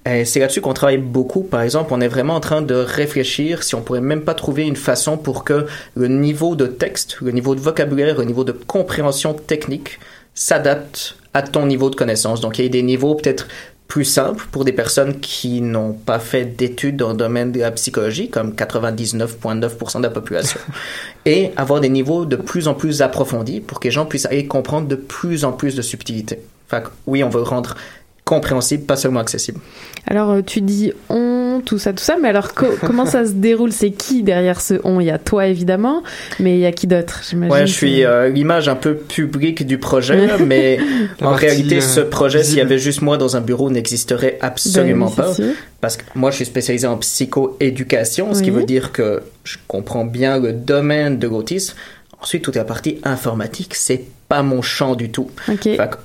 Et 0.08 0.24
c'est 0.24 0.40
là-dessus 0.40 0.62
qu'on 0.62 0.76
travaille 0.76 1.00
beaucoup. 1.00 1.42
Par 1.42 1.62
exemple, 1.62 1.92
on 1.92 2.00
est 2.00 2.08
vraiment 2.08 2.36
en 2.36 2.40
train 2.40 2.62
de 2.62 2.76
réfléchir 2.76 3.64
si 3.64 3.74
on 3.74 3.82
pourrait 3.82 4.02
même 4.02 4.22
pas 4.22 4.36
trouver 4.36 4.68
une 4.68 4.76
façon 4.76 5.18
pour 5.18 5.44
que 5.44 5.66
le 5.96 6.08
niveau 6.08 6.56
de 6.56 6.68
texte, 6.68 7.18
le 7.22 7.32
niveau 7.32 7.56
de 7.56 7.60
vocabulaire, 7.60 8.20
le 8.20 8.26
niveau 8.26 8.44
de 8.44 8.52
compréhension 8.52 9.34
technique 9.34 10.00
s'adapte 10.36 11.16
à 11.36 11.44
ton 11.44 11.68
niveau 11.68 11.90
de 11.90 11.96
connaissance. 11.96 12.40
Donc, 12.40 12.58
il 12.58 12.64
y 12.64 12.66
a 12.66 12.70
des 12.70 12.82
niveaux 12.82 13.14
peut-être 13.14 13.48
plus 13.88 14.06
simples 14.06 14.48
pour 14.52 14.66
des 14.66 14.72
personnes 14.72 15.20
qui 15.20 15.62
n'ont 15.62 15.92
pas 15.92 16.18
fait 16.18 16.46
d'études 16.46 16.98
dans 16.98 17.10
le 17.10 17.18
domaine 17.18 17.52
de 17.52 17.60
la 17.60 17.72
psychologie, 17.72 18.30
comme 18.30 18.54
99,9% 18.54 19.98
de 19.98 20.04
la 20.04 20.10
population, 20.10 20.60
et 21.26 21.52
avoir 21.58 21.82
des 21.82 21.90
niveaux 21.90 22.26
de 22.26 22.38
plus 22.38 22.68
en 22.68 22.74
plus 22.74 23.02
approfondis 23.02 23.60
pour 23.60 23.80
que 23.80 23.88
les 23.88 23.92
gens 23.92 24.06
puissent 24.06 24.26
aller 24.26 24.48
comprendre 24.48 24.88
de 24.88 24.96
plus 24.96 25.44
en 25.46 25.52
plus 25.52 25.76
de 25.76 25.82
subtilités. 25.82 26.40
Fait 26.68 26.84
que, 26.84 26.90
oui, 27.06 27.24
on 27.24 27.30
veut 27.30 27.44
rendre 27.44 27.76
compréhensible, 28.26 28.84
pas 28.86 28.96
seulement 28.96 29.20
accessible. 29.22 29.60
Alors, 30.08 30.32
euh, 30.32 30.42
tu 30.42 30.62
dis 30.62 30.92
on, 31.10 31.62
tout 31.64 31.78
ça, 31.78 31.94
tout 31.94 32.04
ça, 32.04 32.18
mais 32.22 32.28
alors 32.30 32.54
co- 32.56 32.76
comment 32.86 33.06
ça 33.06 33.24
se 33.26 33.32
déroule? 33.32 33.72
C'est 33.72 33.92
qui 33.92 34.24
derrière 34.24 34.60
ce 34.62 34.76
on? 34.84 35.00
Il 35.00 35.06
y 35.06 35.12
a 35.12 35.18
toi 35.20 35.46
évidemment, 35.48 36.02
mais 36.40 36.56
il 36.58 36.60
y 36.60 36.66
a 36.66 36.72
qui 36.72 36.88
d'autre 36.88 37.22
j'imagine? 37.30 37.54
Ouais, 37.54 37.68
je 37.68 37.74
suis 37.74 38.04
euh, 38.04 38.28
l'image 38.30 38.68
un 38.68 38.76
peu 38.76 38.96
publique 38.96 39.66
du 39.66 39.78
projet, 39.78 40.28
mais 40.46 40.80
en 41.22 41.34
réalité, 41.34 41.78
euh, 41.78 41.82
ce 41.82 42.02
projet, 42.02 42.44
s'il 42.44 42.58
y 42.58 42.62
avait 42.62 42.80
juste 42.80 43.02
moi 43.04 43.18
dans 43.18 43.36
un 43.38 43.42
bureau, 43.42 43.70
n'existerait 43.70 44.38
absolument 44.42 45.06
Ben 45.06 45.12
oui, 45.12 45.16
pas. 45.28 45.34
sûr. 45.34 45.54
Parce 45.80 45.98
que 45.98 46.04
moi, 46.16 46.32
je 46.32 46.38
suis 46.38 46.46
spécialisé 46.46 46.88
en 46.88 46.98
psychoéducation, 46.98 48.34
ce 48.34 48.42
qui 48.42 48.50
veut 48.50 48.64
dire 48.66 48.92
que 48.92 49.22
je 49.44 49.58
comprends 49.68 50.06
bien 50.06 50.40
le 50.40 50.52
domaine 50.54 51.20
de 51.20 51.28
l'autisme. 51.28 51.76
Ensuite, 52.22 52.44
toute 52.44 52.56
la 52.56 52.66
partie 52.66 53.00
informatique, 53.04 53.76
c'est 53.76 54.04
pas 54.28 54.42
mon 54.42 54.62
champ 54.62 54.96
du 54.96 55.12
tout. 55.12 55.30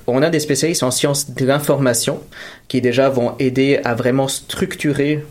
On 0.07 0.21
a 0.21 0.29
des 0.29 0.39
spécialistes 0.39 0.83
en 0.83 0.91
sciences 0.91 1.31
de 1.31 1.45
l'information 1.45 2.19
qui 2.67 2.81
déjà 2.81 3.09
vont 3.09 3.33
aider 3.39 3.79
à 3.83 3.95
vraiment 3.95 4.27
structurer 4.27 5.25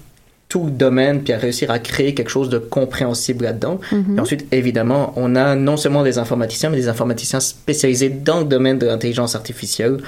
tout 0.49 0.65
le 0.65 0.71
domaine 0.73 1.23
puis 1.23 1.33
à 1.33 1.39
réussir 1.39 1.71
à 1.71 1.79
créer 1.79 2.13
quelque 2.13 2.29
chose 2.29 2.51
de 2.51 2.59
compréhensible 2.59 3.45
là-dedans. 3.45 3.81
Mhm. 3.93 4.19
Et 4.19 4.21
ensuite, 4.21 4.47
évidemment, 4.53 5.13
on 5.17 5.37
a 5.37 5.55
non 5.55 5.77
seulement 5.77 6.03
des 6.03 6.19
informaticiens, 6.19 6.71
mais 6.71 6.77
des 6.77 6.89
informaticiens 6.89 7.41
spécialisés 7.41 8.11
dans 8.11 8.41
le 8.41 8.47
domaine 8.47 8.79
de 8.79 8.87
l'intelligence 8.87 9.37
artificielle 9.37 9.99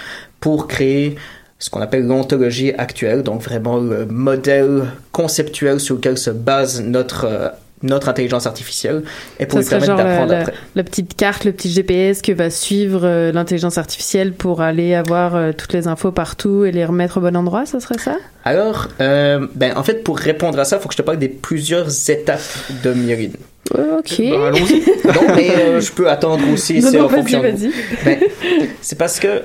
pour 0.40 0.66
créer 0.66 1.14
ce 1.60 1.70
qu'on 1.70 1.80
appelle 1.80 2.04
l'ontologie 2.04 2.72
actuelle, 2.72 3.22
donc 3.22 3.40
vraiment 3.40 3.78
le 3.78 4.04
modèle 4.04 4.86
conceptuel 5.12 5.78
sur 5.78 5.94
lequel 5.94 6.18
se 6.18 6.30
base 6.30 6.80
notre, 6.80 7.24
euh, 7.24 7.48
notre 7.82 8.08
intelligence 8.08 8.46
artificielle, 8.46 9.02
et 9.38 9.46
pour 9.46 9.62
Ça 9.62 9.78
lui 9.78 9.86
permettre 9.86 10.04
d'apprendre 10.04 10.34
après. 10.34 10.54
la 10.74 10.84
petite 10.84 11.16
carte, 11.16 11.44
le 11.44 11.52
petit 11.52 11.70
GPS 11.70 12.22
que 12.22 12.32
va 12.32 12.50
suivre 12.50 13.00
euh, 13.04 13.32
l'intelligence 13.32 13.78
artificielle 13.78 14.32
pour 14.32 14.60
aller 14.60 14.94
avoir 14.94 15.34
euh, 15.34 15.52
toutes 15.56 15.72
les 15.72 15.88
infos 15.88 16.12
partout 16.12 16.64
et 16.64 16.72
les 16.72 16.84
remettre 16.84 17.18
au 17.18 17.20
bon 17.20 17.36
endroit, 17.36 17.66
ça 17.66 17.80
serait 17.80 17.98
ça? 17.98 18.16
Alors, 18.44 18.88
euh, 19.00 19.46
ben, 19.54 19.76
en 19.76 19.82
fait, 19.82 20.04
pour 20.04 20.18
répondre 20.18 20.58
à 20.58 20.64
ça, 20.64 20.76
il 20.76 20.82
faut 20.82 20.88
que 20.88 20.94
je 20.94 20.98
te 20.98 21.02
parle 21.02 21.18
des 21.18 21.28
plusieurs 21.28 21.88
étapes 22.10 22.40
de 22.82 22.92
Myrine. 22.92 23.34
Ok. 23.70 24.18
Non, 24.18 25.34
mais 25.36 25.80
je 25.80 25.92
peux 25.92 26.10
attendre 26.10 26.42
aussi, 26.52 26.80
Non, 26.80 26.90
c'est 26.90 26.98
non, 26.98 27.04
en 27.04 27.08
vas-y, 27.08 27.40
vas-y. 27.40 27.72
Ben, 28.04 28.18
c'est 28.80 28.98
parce 28.98 29.18
que, 29.20 29.42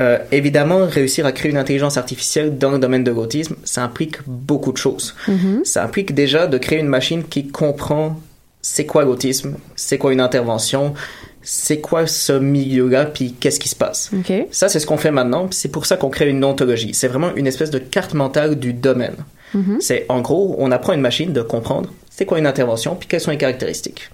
euh, 0.00 0.18
évidemment, 0.32 0.86
réussir 0.86 1.24
à 1.24 1.32
créer 1.32 1.52
une 1.52 1.56
intelligence 1.56 1.96
artificielle 1.96 2.58
dans 2.58 2.70
le 2.70 2.78
domaine 2.78 3.04
de 3.04 3.10
l'autisme, 3.10 3.56
ça 3.64 3.84
implique 3.84 4.16
beaucoup 4.26 4.72
de 4.72 4.76
choses. 4.76 5.14
Mhm. 5.28 5.64
Ça 5.64 5.84
implique 5.84 6.14
déjà 6.14 6.46
de 6.46 6.58
créer 6.58 6.80
une 6.80 6.88
machine 6.88 7.22
qui 7.22 7.48
comprend 7.48 8.20
c'est 8.60 8.86
quoi 8.86 9.04
l'autisme, 9.04 9.56
c'est 9.76 9.98
quoi 9.98 10.12
une 10.12 10.20
intervention, 10.20 10.94
c'est 11.42 11.80
quoi 11.80 12.06
ce 12.06 12.32
milieu-là, 12.32 13.04
puis 13.04 13.34
qu'est-ce 13.38 13.60
qui 13.60 13.68
se 13.68 13.76
passe. 13.76 14.10
Ça, 14.50 14.68
c'est 14.68 14.80
ce 14.80 14.86
qu'on 14.86 14.96
fait 14.96 15.10
maintenant, 15.10 15.48
c'est 15.50 15.68
pour 15.68 15.84
ça 15.86 15.96
qu'on 15.96 16.08
crée 16.08 16.30
une 16.30 16.42
ontologie. 16.42 16.94
C'est 16.94 17.08
vraiment 17.08 17.34
une 17.36 17.46
espèce 17.46 17.70
de 17.70 17.78
carte 17.78 18.14
mentale 18.14 18.58
du 18.58 18.72
domaine. 18.72 19.16
Mhm. 19.52 19.76
C'est 19.80 20.06
en 20.08 20.22
gros, 20.22 20.56
on 20.58 20.72
apprend 20.72 20.92
à 20.92 20.94
une 20.96 21.02
machine 21.02 21.32
de 21.32 21.42
comprendre 21.42 21.92
c'est 22.10 22.24
quoi 22.26 22.38
une 22.38 22.46
intervention, 22.46 22.96
puis 22.96 23.06
quelles 23.06 23.20
sont 23.20 23.30
les 23.30 23.38
caractéristiques. 23.38 24.10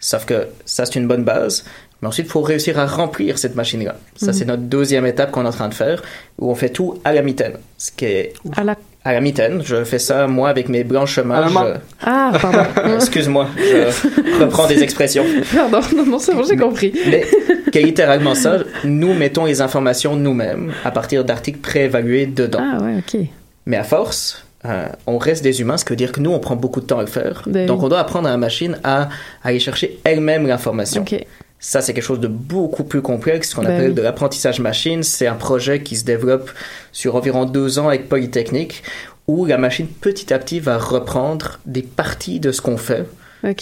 Sauf 0.00 0.24
que 0.24 0.48
ça, 0.64 0.84
c'est 0.84 0.96
une 0.96 1.06
bonne 1.06 1.22
base. 1.22 1.64
Mais 2.02 2.08
ensuite, 2.08 2.26
il 2.26 2.30
faut 2.30 2.42
réussir 2.42 2.78
à 2.80 2.86
remplir 2.86 3.38
cette 3.38 3.54
machine-là. 3.54 3.94
Ça, 4.16 4.26
Mhm. 4.26 4.32
c'est 4.32 4.44
notre 4.44 4.62
deuxième 4.64 5.06
étape 5.06 5.30
qu'on 5.30 5.44
est 5.44 5.48
en 5.48 5.52
train 5.52 5.68
de 5.68 5.74
faire, 5.74 6.02
où 6.38 6.50
on 6.50 6.54
fait 6.56 6.70
tout 6.70 6.98
à 7.04 7.12
la 7.12 7.22
mitaine. 7.22 7.54
Ce 7.78 7.92
qui 7.92 8.04
est 8.06 8.32
À 8.56 8.64
la... 8.64 8.76
à 9.04 9.12
la 9.12 9.20
mitaine. 9.20 9.62
Je 9.64 9.84
fais 9.84 10.00
ça, 10.00 10.26
moi, 10.26 10.48
avec 10.48 10.68
mes 10.68 10.82
main. 10.84 11.66
Euh, 11.66 11.74
Ah, 12.02 12.32
pardon. 12.42 12.64
Excuse-moi, 12.96 13.46
je 13.56 14.40
reprends 14.44 14.66
des 14.66 14.82
expressions. 14.82 15.24
pardon, 15.54 15.80
non, 15.96 16.04
non, 16.04 16.18
c'est 16.18 16.34
bon, 16.34 16.42
j'ai 16.42 16.56
compris. 16.56 16.92
Mais 17.08 17.24
qui 17.72 17.78
est 17.78 17.82
littéralement 17.82 18.34
ça, 18.34 18.58
nous 18.84 19.14
mettons 19.14 19.44
les 19.44 19.60
informations 19.60 20.16
nous-mêmes 20.16 20.72
à 20.84 20.90
partir 20.90 21.24
d'articles 21.24 21.60
préévalués 21.60 22.26
dedans. 22.26 22.60
Ah 22.78 22.82
ouais, 22.82 22.96
ok. 22.98 23.20
Mais 23.66 23.76
à 23.76 23.84
force, 23.84 24.44
euh, 24.64 24.86
on 25.06 25.18
reste 25.18 25.44
des 25.44 25.60
humains, 25.60 25.76
ce 25.76 25.84
qui 25.84 25.90
veut 25.90 25.96
dire 25.96 26.10
que 26.10 26.18
nous, 26.20 26.32
on 26.32 26.40
prend 26.40 26.56
beaucoup 26.56 26.80
de 26.80 26.86
temps 26.86 26.98
à 26.98 27.02
le 27.02 27.06
faire. 27.06 27.42
Ben 27.46 27.66
Donc, 27.66 27.80
on 27.84 27.88
doit 27.88 28.00
apprendre 28.00 28.26
à 28.26 28.32
la 28.32 28.36
machine 28.38 28.76
à, 28.82 29.02
à 29.02 29.08
aller 29.44 29.60
chercher 29.60 30.00
elle-même 30.02 30.48
l'information. 30.48 31.02
Ok. 31.02 31.24
Ça, 31.64 31.80
c'est 31.80 31.94
quelque 31.94 32.02
chose 32.02 32.18
de 32.18 32.26
beaucoup 32.26 32.82
plus 32.82 33.02
complexe, 33.02 33.50
ce 33.50 33.54
qu'on 33.54 33.62
Ben 33.62 33.70
appelle 33.76 33.90
oui. 33.90 33.94
de 33.94 34.02
l'apprentissage 34.02 34.58
machine. 34.58 35.04
C'est 35.04 35.28
un 35.28 35.36
projet 35.36 35.80
qui 35.80 35.94
se 35.94 36.04
développe 36.04 36.50
sur 36.90 37.14
environ 37.14 37.44
deux 37.44 37.78
ans 37.78 37.86
avec 37.86 38.08
Polytechnique, 38.08 38.82
où 39.28 39.46
la 39.46 39.58
machine, 39.58 39.86
petit 39.86 40.34
à 40.34 40.40
petit, 40.40 40.58
va 40.58 40.76
reprendre 40.76 41.60
des 41.64 41.82
parties 41.82 42.40
de 42.40 42.50
ce 42.50 42.60
qu'on 42.60 42.76
fait, 42.76 43.06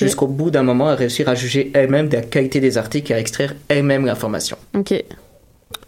jusqu'au 0.01 0.29
bout 0.29 0.51
d'un 0.51 0.63
moment, 0.63 0.89
à 0.89 0.95
réussir 0.95 1.29
à 1.29 1.35
juger 1.35 1.71
elle-même 1.75 2.09
de 2.09 2.17
la 2.17 2.23
qualité 2.23 2.59
des 2.59 2.79
articles 2.79 3.13
et 3.13 3.15
à 3.15 3.21
extraire 3.21 3.55
elle-même 3.69 4.07
l'information. 4.07 4.57
Ok. 4.75 4.95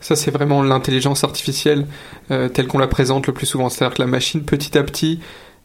Ça, 0.01 0.14
c'est 0.14 0.31
vraiment 0.31 0.62
l'intelligence 0.62 1.25
artificielle 1.25 1.87
euh, 2.31 2.51
telle 2.51 2.66
qu'on 2.66 2.79
la 2.79 2.88
présente 2.88 3.27
le 3.27 3.33
plus 3.33 3.46
souvent. 3.46 3.70
C'est-à-dire 3.70 3.96
que 3.96 4.03
la 4.03 4.09
machine, 4.09 4.42
petit 4.42 4.77
à 4.77 4.83
petit, 4.83 5.18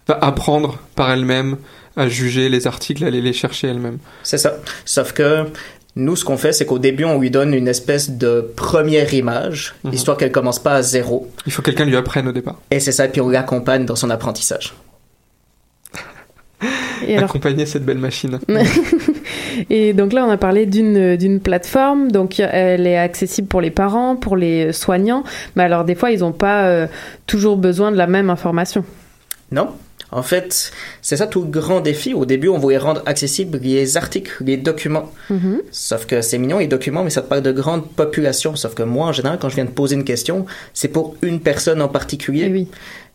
va 0.07 0.17
apprendre 0.21 0.79
par 0.95 1.12
elle-même 1.12 1.57
à 1.97 2.07
juger 2.07 2.47
les 2.47 2.67
articles, 2.67 3.03
à 3.03 3.07
aller 3.07 3.21
les 3.21 3.33
chercher 3.33 3.67
elle-même. 3.67 3.97
C'est 4.23 4.38
ça. 4.38 4.57
Sauf 4.86 5.12
que 5.13 5.47
nous, 5.97 6.15
ce 6.15 6.23
qu'on 6.23 6.38
fait, 6.38 6.53
c'est 6.53 6.65
qu'au 6.65 6.79
début, 6.79 7.03
on 7.05 7.19
lui 7.19 7.29
donne 7.31 7.53
une 7.53 7.67
espèce 7.67 8.12
de 8.12 8.41
première 8.55 9.13
image, 9.13 9.75
Mhm. 9.83 9.93
histoire 9.93 10.15
qu'elle 10.17 10.31
commence 10.31 10.60
pas 10.60 10.75
à 10.75 10.81
zéro. 10.81 11.29
Il 11.45 11.51
faut 11.51 11.62
que 11.62 11.71
quelqu'un 11.71 11.86
lui 11.86 11.95
apprenne 11.97 12.27
au 12.27 12.31
départ. 12.31 12.55
Et 12.71 12.79
c'est 12.79 12.91
ça, 12.91 13.07
puis 13.07 13.19
on 13.19 13.29
l'accompagne 13.29 13.86
dans 13.86 13.95
son 13.95 14.10
apprentissage. 14.10 14.73
Et 17.07 17.15
alors, 17.15 17.29
Accompagner 17.29 17.65
cette 17.67 17.86
belle 17.86 17.99
machine. 17.99 18.39
Et 19.69 19.93
donc 19.93 20.13
là, 20.13 20.25
on 20.25 20.29
a 20.31 20.38
parlé 20.38 20.65
d'une 20.65 21.15
d'une 21.15 21.39
plateforme, 21.39 22.12
donc 22.12 22.39
elle 22.39 22.88
est 22.88 22.97
accessible 22.97 23.47
pour 23.47 23.62
les 23.62 23.69
parents, 23.69 24.15
pour 24.15 24.36
les 24.36 24.73
soignants, 24.73 25.23
mais 25.55 25.63
alors 25.63 25.83
des 25.83 25.93
fois, 25.95 26.10
ils 26.12 26.19
n'ont 26.21 26.31
pas 26.31 26.65
euh, 26.65 26.88
toujours 27.27 27.57
besoin 27.57 27.91
de 27.91 27.97
la 27.97 28.07
même 28.07 28.29
information. 28.31 28.83
Non 29.51 29.69
En 30.11 30.23
fait, 30.23 30.71
c'est 31.01 31.17
ça 31.17 31.27
tout 31.27 31.41
le 31.41 31.49
grand 31.49 31.81
défi. 31.81 32.13
Au 32.13 32.25
début, 32.25 32.47
on 32.47 32.57
voulait 32.57 32.77
rendre 32.77 33.01
accessibles 33.05 33.59
les 33.61 33.97
articles, 33.97 34.41
les 34.43 34.57
documents. 34.57 35.11
Mhm. 35.29 35.61
Sauf 35.71 36.05
que 36.05 36.21
c'est 36.21 36.37
mignon 36.37 36.59
les 36.59 36.67
documents, 36.67 37.03
mais 37.03 37.09
ça 37.09 37.21
te 37.21 37.27
parle 37.27 37.41
de 37.41 37.51
grandes 37.51 37.89
populations. 37.89 38.55
Sauf 38.55 38.73
que 38.73 38.83
moi, 38.83 39.07
en 39.07 39.11
général, 39.11 39.37
quand 39.41 39.49
je 39.49 39.55
viens 39.55 39.65
de 39.65 39.71
poser 39.71 39.95
une 39.95 40.05
question, 40.05 40.45
c'est 40.73 40.87
pour 40.87 41.15
une 41.21 41.41
personne 41.41 41.81
en 41.81 41.89
particulier. 41.89 42.67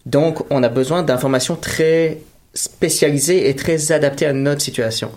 Donc, 0.04 0.44
on 0.50 0.62
a 0.62 0.68
besoin 0.68 1.02
d'informations 1.02 1.56
très 1.56 2.18
spécialisées 2.54 3.48
et 3.48 3.56
très 3.56 3.92
adaptées 3.92 4.26
à 4.26 4.32
notre 4.32 4.60
situation. 4.60 5.10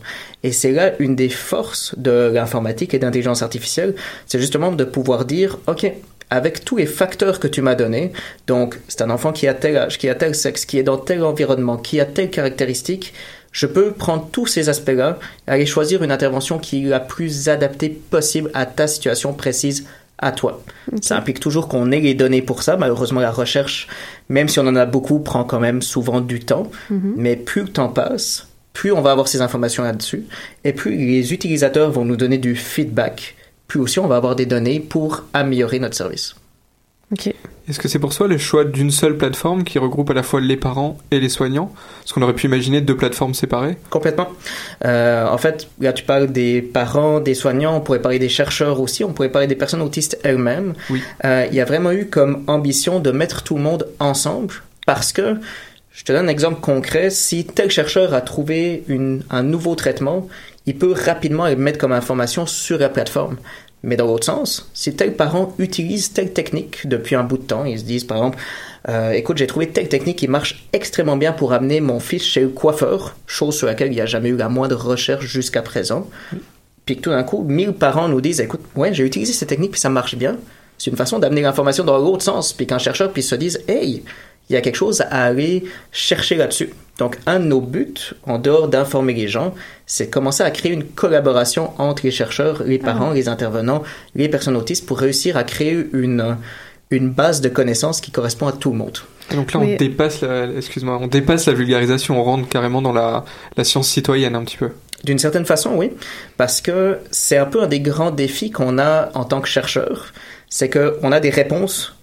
Et 0.43 0.51
c'est 0.51 0.71
là 0.71 0.93
une 0.99 1.15
des 1.15 1.29
forces 1.29 1.93
de 1.97 2.31
l'informatique 2.33 2.93
et 2.93 2.99
de 2.99 3.05
l'intelligence 3.05 3.41
artificielle, 3.41 3.95
c'est 4.25 4.39
justement 4.39 4.71
de 4.71 4.83
pouvoir 4.85 5.25
dire, 5.25 5.57
OK, 5.67 5.91
avec 6.29 6.65
tous 6.65 6.77
les 6.77 6.85
facteurs 6.85 7.39
que 7.39 7.47
tu 7.47 7.61
m'as 7.61 7.75
donnés, 7.75 8.11
donc 8.47 8.79
c'est 8.88 9.01
un 9.01 9.09
enfant 9.09 9.31
qui 9.31 9.47
a 9.47 9.53
tel 9.53 9.77
âge, 9.77 9.97
qui 9.97 10.09
a 10.09 10.15
tel 10.15 10.35
sexe, 10.35 10.65
qui 10.65 10.79
est 10.79 10.83
dans 10.83 10.97
tel 10.97 11.23
environnement, 11.23 11.77
qui 11.77 11.99
a 11.99 12.05
telle 12.05 12.29
caractéristique, 12.29 13.13
je 13.51 13.67
peux 13.67 13.91
prendre 13.91 14.27
tous 14.31 14.47
ces 14.47 14.67
aspects-là 14.67 15.17
et 15.47 15.51
aller 15.51 15.65
choisir 15.65 16.03
une 16.03 16.11
intervention 16.11 16.59
qui 16.59 16.85
est 16.85 16.89
la 16.89 16.99
plus 16.99 17.47
adaptée 17.47 17.89
possible 17.89 18.51
à 18.53 18.65
ta 18.65 18.85
situation 18.85 19.31
précise 19.33 19.88
à 20.17 20.31
toi. 20.31 20.61
Ça 21.01 21.17
implique 21.17 21.39
toujours 21.39 21.67
qu'on 21.67 21.91
ait 21.91 21.99
les 22.01 22.13
données 22.13 22.41
pour 22.41 22.63
ça. 22.63 22.75
Malheureusement, 22.77 23.21
la 23.21 23.31
recherche, 23.31 23.88
même 24.27 24.49
si 24.49 24.59
on 24.59 24.67
en 24.67 24.75
a 24.75 24.85
beaucoup, 24.85 25.19
prend 25.19 25.45
quand 25.45 25.59
même 25.59 25.81
souvent 25.81 26.19
du 26.19 26.41
temps. 26.41 26.69
Mhm. 26.89 27.13
Mais 27.15 27.35
plus 27.38 27.63
le 27.63 27.69
temps 27.69 27.89
passe, 27.89 28.47
plus 28.73 28.91
on 28.91 29.01
va 29.01 29.11
avoir 29.11 29.28
ces 29.28 29.41
informations 29.41 29.84
là-dessus, 29.84 30.26
et 30.65 30.73
plus 30.73 30.95
les 30.95 31.34
utilisateurs 31.34 31.91
vont 31.91 32.05
nous 32.05 32.17
donner 32.17 32.38
du 32.38 32.55
feedback, 32.55 33.36
plus 33.68 33.80
aussi 33.80 33.99
on 33.99 34.07
va 34.07 34.18
avoir 34.18 34.36
des 34.36 34.45
données 34.45 34.80
pour 34.80 35.24
améliorer 35.34 35.80
notre 35.80 35.95
service. 35.95 36.36
Ok. 37.11 37.34
Est-ce 37.68 37.80
que 37.80 37.88
c'est 37.88 37.99
pour 37.99 38.13
soi 38.13 38.28
le 38.28 38.38
choix 38.38 38.63
d'une 38.63 38.91
seule 38.91 39.18
plateforme 39.18 39.63
qui 39.63 39.80
regroupe 39.80 40.09
à 40.11 40.13
la 40.13 40.22
fois 40.22 40.39
les 40.39 40.57
parents 40.57 40.97
et 41.09 41.20
les 41.20 41.30
soignants? 41.30 41.72
Est-ce 42.03 42.13
qu'on 42.13 42.22
aurait 42.22 42.34
pu 42.34 42.45
imaginer 42.45 42.82
deux 42.82 42.95
plateformes 42.95 43.34
séparées 43.34 43.78
Complètement. 43.89 44.30
Euh, 44.86 45.28
en 45.28 45.38
fait, 45.38 45.68
là, 45.80 45.93
tu 45.93 46.03
parles 46.03 46.32
des 46.32 46.61
parents, 46.61 47.20
des 47.20 47.34
soignants, 47.34 47.76
on 47.76 47.82
pourrait 47.82 48.01
parler 48.01 48.20
des 48.20 48.30
chercheurs 48.30 48.80
aussi, 48.80 49.03
on 49.03 49.13
pourrait 49.13 49.30
parler 49.30 49.47
des 49.47 49.55
personnes 49.55 49.82
autistes 49.82 50.20
elles-mêmes. 50.24 50.74
Oui. 50.91 51.01
Euh, 51.26 51.47
il 51.49 51.55
y 51.55 51.61
a 51.61 51.66
vraiment 51.66 51.91
eu 51.91 52.07
comme 52.07 52.43
ambition 52.47 52.99
de 52.99 53.11
mettre 53.11 53.41
tout 53.43 53.55
le 53.55 53.61
monde 53.61 53.88
ensemble 53.99 54.53
parce 54.86 55.11
que, 55.11 55.38
je 55.91 56.03
te 56.03 56.11
donne 56.11 56.26
un 56.26 56.30
exemple 56.30 56.59
concret, 56.59 57.09
si 57.09 57.45
tel 57.45 57.72
chercheur 57.72 58.13
a 58.13 58.22
trouvé 58.22 58.84
une, 58.88 59.24
un 59.32 59.43
nouveau 59.43 59.76
traitement, 59.76 60.28
il 60.66 60.78
peut 60.78 60.93
rapidement 60.93 61.47
le 61.47 61.55
mettre 61.55 61.78
comme 61.78 61.91
information 61.91 62.45
sur 62.45 62.78
la 62.78 62.89
plateforme. 62.89 63.38
Mais 63.84 63.97
dans 63.97 64.07
l'autre 64.07 64.26
sens, 64.26 64.70
si 64.74 64.95
tel 64.95 65.13
parent 65.13 65.53
utilise 65.59 66.11
telle 66.11 66.34
technique 66.34 66.88
depuis 66.88 67.16
un 67.16 67.24
bout 67.24 67.38
de 67.38 67.43
temps, 67.43 67.66
ils 67.66 67.80
se 67.80 67.84
disent 67.84 68.03
par 68.03 68.18
exemple, 68.18 68.39
euh, 68.89 69.11
écoute, 69.11 69.38
j'ai 69.38 69.45
trouvé 69.45 69.70
telle 69.70 69.89
technique 69.89 70.18
qui 70.18 70.28
marche 70.28 70.68
extrêmement 70.74 71.18
bien 71.18 71.34
pour 71.34 71.53
amener 71.53 71.82
mon 71.82 71.99
fils 71.99 72.24
chez 72.24 72.41
le 72.41 72.49
coiffeur, 72.49 73.16
chose 73.28 73.55
sur 73.55 73.68
laquelle 73.68 73.89
il 73.89 73.95
n'y 73.95 74.01
a 74.01 74.07
jamais 74.07 74.30
eu 74.30 74.38
la 74.38 74.49
moindre 74.49 74.76
recherche 74.76 75.26
jusqu'à 75.26 75.61
présent. 75.61 76.07
Puis 76.86 76.97
que 76.97 77.01
tout 77.01 77.09
d'un 77.11 77.24
coup, 77.24 77.43
mille 77.43 77.74
parents 77.74 78.07
nous 78.07 78.22
disent, 78.22 78.41
écoute, 78.41 78.61
ouais, 78.76 78.93
j'ai 78.93 79.03
utilisé 79.03 79.34
cette 79.34 79.49
technique 79.49 79.72
puis 79.72 79.80
ça 79.80 79.89
marche 79.89 80.16
bien. 80.16 80.38
C'est 80.78 80.89
une 80.89 80.97
façon 80.97 81.20
d'amener 81.20 81.41
l'information 81.41 81.84
dans 81.84 81.97
l'autre 81.97 82.24
sens. 82.24 82.53
Puis 82.53 82.68
qu'un 82.68 82.80
chercheur 82.80 83.11
puisse 83.11 83.30
se 83.30 83.36
dire, 83.36 83.53
hey, 83.68 84.03
il 84.49 84.53
y 84.53 84.55
a 84.55 84.61
quelque 84.61 84.76
chose 84.76 85.01
à 85.01 85.26
aller 85.26 85.63
chercher 85.91 86.36
là-dessus. 86.36 86.74
Donc, 86.98 87.18
un 87.26 87.39
de 87.39 87.46
nos 87.46 87.60
buts, 87.60 87.93
en 88.26 88.39
dehors 88.39 88.70
d'informer 88.70 89.14
les 89.14 89.28
gens, 89.28 89.54
c'est 89.86 90.06
de 90.06 90.12
commencer 90.12 90.43
à 90.43 90.52
créer 90.52 90.72
une 90.72 90.86
collaboration 90.86 91.74
entre 91.78 92.04
les 92.06 92.12
chercheurs, 92.12 92.64
les 92.66 92.78
parents, 92.80 93.12
les 93.12 93.28
intervenants, 93.28 93.84
les 94.16 94.30
personnes 94.30 94.56
autistes 94.56 94.86
pour 94.86 95.00
réussir 95.00 95.36
à 95.36 95.43
créer 95.43 95.88
une, 95.91 96.38
une 96.91 97.10
base 97.10 97.41
de 97.41 97.50
connaissances 97.50 98.00
qui 98.00 98.12
correspond 98.12 98.48
à 98.48 98.54
tout 98.54 98.72
le 98.72 98.78
monde. 98.78 98.98
Et 99.32 99.36
donc 99.36 99.52
là, 99.52 99.60
on 99.60 99.64
Oui. 99.64 99.76
dépasse 99.76 100.22
la, 100.22 100.46
excuse-moi, 100.46 100.98
on 101.02 101.08
dépasse 101.08 101.48
la 101.48 101.54
vulgarisation, 101.54 102.18
on 102.20 102.24
rentre 102.24 102.48
carrément 102.48 102.82
dans 102.82 102.93
la, 102.93 103.26
la 103.58 103.64
science 103.66 103.89
citoyenne 103.89 104.36
un 104.36 104.46
petit 104.46 104.58
peu. 104.58 104.70
D'une 105.04 105.20
certaine 105.20 105.46
façon, 105.46 105.72
oui, 105.76 105.91
parce 106.38 106.62
que 106.62 107.00
c'est 107.12 107.38
un 107.38 107.46
peu 107.46 107.62
un 107.62 107.68
des 107.68 107.82
grands 107.82 108.12
défis 108.12 108.52
qu'on 108.52 108.80
a 108.80 109.10
en 109.16 109.26
tant 109.26 109.41
que 109.41 109.50
chercheur, 109.50 110.14
c'est 110.50 110.70
qu'on 110.70 111.12
a 111.12 111.20
des 111.20 111.30
réponses, 111.30 111.96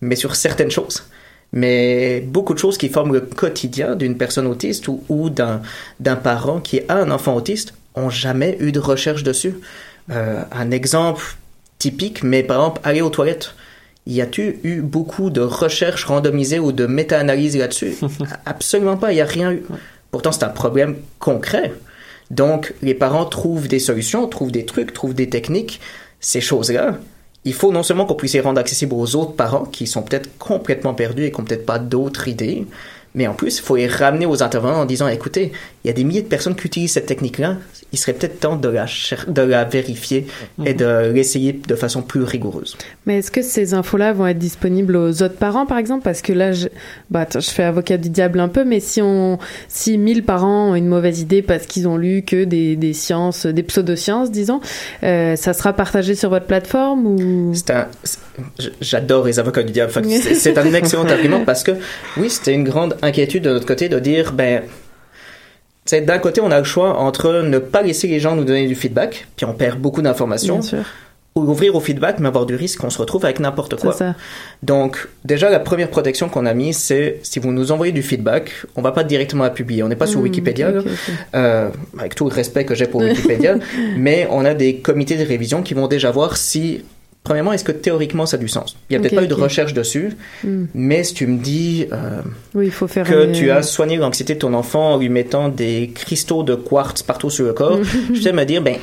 mais 0.00 0.16
sur 0.16 0.34
certaines 0.34 0.70
choses. 0.72 1.04
Mais 1.52 2.20
beaucoup 2.20 2.54
de 2.54 2.58
choses 2.58 2.78
qui 2.78 2.88
forment 2.88 3.14
le 3.14 3.20
quotidien 3.20 3.96
d'une 3.96 4.16
personne 4.16 4.46
autiste 4.46 4.86
ou, 4.88 5.02
ou 5.08 5.30
d'un, 5.30 5.62
d'un 5.98 6.16
parent 6.16 6.60
qui 6.60 6.80
a 6.88 6.96
un 6.96 7.10
enfant 7.10 7.34
autiste 7.34 7.74
ont 7.94 8.10
jamais 8.10 8.56
eu 8.60 8.72
de 8.72 8.78
recherche 8.78 9.22
dessus. 9.22 9.54
Euh, 10.10 10.42
un 10.52 10.70
exemple 10.70 11.36
typique, 11.78 12.22
mais 12.22 12.42
par 12.42 12.60
exemple, 12.60 12.80
aller 12.84 13.00
aux 13.00 13.10
toilettes. 13.10 13.54
Y 14.06 14.20
a-tu 14.20 14.60
eu 14.64 14.80
beaucoup 14.80 15.30
de 15.30 15.40
recherches 15.40 16.04
randomisées 16.04 16.58
ou 16.58 16.72
de 16.72 16.86
méta-analyses 16.86 17.56
là-dessus? 17.56 17.94
Absolument 18.46 18.96
pas, 18.96 19.12
il 19.12 19.16
n'y 19.16 19.20
a 19.20 19.26
rien 19.26 19.52
eu. 19.52 19.62
Pourtant, 20.10 20.32
c'est 20.32 20.44
un 20.44 20.48
problème 20.48 20.96
concret. 21.18 21.72
Donc, 22.30 22.74
les 22.82 22.94
parents 22.94 23.24
trouvent 23.24 23.68
des 23.68 23.78
solutions, 23.78 24.26
trouvent 24.28 24.52
des 24.52 24.64
trucs, 24.64 24.92
trouvent 24.92 25.14
des 25.14 25.28
techniques. 25.28 25.80
Ces 26.20 26.40
choses-là, 26.40 26.98
il 27.44 27.54
faut 27.54 27.72
non 27.72 27.82
seulement 27.82 28.04
qu'on 28.04 28.14
puisse 28.14 28.34
les 28.34 28.40
rendre 28.40 28.60
accessibles 28.60 28.94
aux 28.94 29.16
autres 29.16 29.32
parents 29.32 29.64
qui 29.64 29.86
sont 29.86 30.02
peut-être 30.02 30.36
complètement 30.38 30.94
perdus 30.94 31.24
et 31.24 31.30
qui 31.32 31.38
n'ont 31.40 31.46
peut-être 31.46 31.66
pas 31.66 31.78
d'autres 31.78 32.28
idées, 32.28 32.66
mais 33.14 33.26
en 33.26 33.34
plus, 33.34 33.58
il 33.58 33.62
faut 33.62 33.76
les 33.76 33.88
ramener 33.88 34.26
aux 34.26 34.42
intervenants 34.42 34.80
en 34.80 34.84
disant, 34.84 35.08
écoutez, 35.08 35.52
il 35.82 35.88
y 35.88 35.90
a 35.90 35.94
des 35.94 36.04
milliers 36.04 36.22
de 36.22 36.28
personnes 36.28 36.54
qui 36.54 36.66
utilisent 36.66 36.92
cette 36.92 37.06
technique-là, 37.06 37.56
il 37.92 37.98
serait 37.98 38.12
peut-être 38.12 38.40
temps 38.40 38.56
de 38.56 38.68
la, 38.68 38.86
de 39.28 39.42
la 39.42 39.64
vérifier 39.64 40.26
et 40.64 40.74
de 40.74 41.10
l'essayer 41.12 41.52
de 41.52 41.74
façon 41.74 42.02
plus 42.02 42.22
rigoureuse. 42.22 42.76
Mais 43.06 43.18
est-ce 43.18 43.30
que 43.30 43.42
ces 43.42 43.74
infos-là 43.74 44.12
vont 44.12 44.26
être 44.26 44.38
disponibles 44.38 44.96
aux 44.96 45.22
autres 45.22 45.36
parents, 45.36 45.66
par 45.66 45.78
exemple? 45.78 46.02
Parce 46.04 46.22
que 46.22 46.32
là, 46.32 46.52
je, 46.52 46.68
bah, 47.10 47.20
attends, 47.20 47.40
je 47.40 47.50
fais 47.50 47.64
avocat 47.64 47.96
du 47.96 48.10
diable 48.10 48.40
un 48.40 48.48
peu, 48.48 48.64
mais 48.64 48.80
si 48.80 49.02
on, 49.02 49.38
si 49.68 49.98
1000 49.98 50.24
parents 50.24 50.70
ont 50.70 50.74
une 50.74 50.86
mauvaise 50.86 51.20
idée 51.20 51.42
parce 51.42 51.66
qu'ils 51.66 51.88
ont 51.88 51.96
lu 51.96 52.22
que 52.22 52.44
des, 52.44 52.76
des 52.76 52.92
sciences, 52.92 53.46
des 53.46 53.62
pseudosciences, 53.62 54.30
disons, 54.30 54.60
euh, 55.02 55.36
ça 55.36 55.52
sera 55.52 55.72
partagé 55.72 56.14
sur 56.14 56.30
votre 56.30 56.46
plateforme 56.46 57.06
ou? 57.06 57.52
C'est 57.54 57.70
un- 57.70 57.88
J'adore 58.80 59.26
les 59.26 59.38
avocats 59.38 59.62
du 59.62 59.72
diable. 59.72 59.92
C'est 60.34 60.56
un 60.56 60.72
excellent 60.74 61.04
argument 61.04 61.44
parce 61.44 61.62
que, 61.62 61.72
oui, 62.16 62.30
c'était 62.30 62.54
une 62.54 62.64
grande 62.64 62.96
inquiétude 63.02 63.42
de 63.44 63.50
notre 63.50 63.66
côté 63.66 63.88
de 63.88 63.98
dire, 63.98 64.32
ben, 64.32 64.62
sais, 65.90 66.00
d'un 66.00 66.18
côté, 66.18 66.40
on 66.40 66.50
a 66.50 66.58
le 66.58 66.64
choix 66.64 66.96
entre 66.98 67.42
ne 67.42 67.58
pas 67.58 67.82
laisser 67.82 68.08
les 68.08 68.20
gens 68.20 68.34
nous 68.36 68.44
donner 68.44 68.66
du 68.66 68.74
feedback, 68.74 69.26
puis 69.36 69.46
on 69.46 69.52
perd 69.52 69.78
beaucoup 69.78 70.02
d'informations, 70.02 70.60
ou 71.36 71.42
ouvrir 71.42 71.76
au 71.76 71.80
feedback, 71.80 72.18
mais 72.18 72.26
avoir 72.26 72.44
du 72.44 72.56
risque 72.56 72.80
qu'on 72.80 72.90
se 72.90 72.98
retrouve 72.98 73.24
avec 73.24 73.38
n'importe 73.38 73.76
quoi. 73.76 73.92
C'est 73.92 73.98
ça. 73.98 74.14
Donc, 74.64 75.08
déjà, 75.24 75.48
la 75.48 75.60
première 75.60 75.88
protection 75.88 76.28
qu'on 76.28 76.44
a 76.44 76.54
mise, 76.54 76.76
c'est 76.76 77.20
si 77.22 77.38
vous 77.38 77.52
nous 77.52 77.70
envoyez 77.70 77.92
du 77.92 78.02
feedback, 78.02 78.50
on 78.74 78.82
va 78.82 78.90
pas 78.90 79.04
directement 79.04 79.44
la 79.44 79.50
publier. 79.50 79.84
On 79.84 79.88
n'est 79.88 79.96
pas 79.96 80.08
sur 80.08 80.20
Mm, 80.20 80.24
Wikipédia. 80.24 80.72
Euh, 81.34 81.68
avec 81.98 82.16
tout 82.16 82.28
le 82.28 82.34
respect 82.34 82.64
que 82.64 82.74
j'ai 82.74 82.86
pour 82.86 83.00
Wikipédia, 83.04 83.56
mais 83.96 84.26
on 84.30 84.44
a 84.44 84.54
des 84.54 84.76
comités 84.78 85.16
de 85.16 85.24
révision 85.24 85.62
qui 85.62 85.74
vont 85.74 85.86
déjà 85.86 86.10
voir 86.10 86.36
si, 86.36 86.84
premièrement, 87.24 87.52
est-ce 87.52 87.64
que 87.64 87.72
théoriquement 87.72 88.26
ça 88.26 88.36
a 88.36 88.40
du 88.40 88.48
sens? 88.48 88.76
Il 88.88 88.92
n'y 88.92 88.96
a 88.96 89.00
peut-être 89.00 89.14
pas 89.18 89.24
eu 89.24 89.28
de 89.28 89.34
recherche 89.34 89.72
dessus, 89.74 90.10
Hmm. 90.42 90.66
mais 90.74 91.04
si 91.04 91.14
tu 91.14 91.26
me 91.26 91.38
dis 91.38 91.86
euh, 91.92 92.20
Oui, 92.54 92.66
il 92.66 92.72
faut 92.72 92.88
faire 92.88 93.06
que 93.06 93.32
tu 93.32 93.50
as 93.50 93.62
soigné 93.62 93.96
l'anxiété 93.96 94.34
de 94.34 94.38
ton 94.38 94.54
enfant 94.54 94.94
en 94.94 94.98
lui 94.98 95.08
mettant 95.08 95.48
des 95.48 95.90
cristaux 95.94 96.42
de 96.42 96.54
quartz 96.54 97.02
partout 97.02 97.30
sur 97.30 97.44
le 97.46 97.52
corps, 97.52 97.78
je 98.14 98.20
vais 98.22 98.32
me 98.32 98.44
dire, 98.44 98.62
ben, 98.62 98.76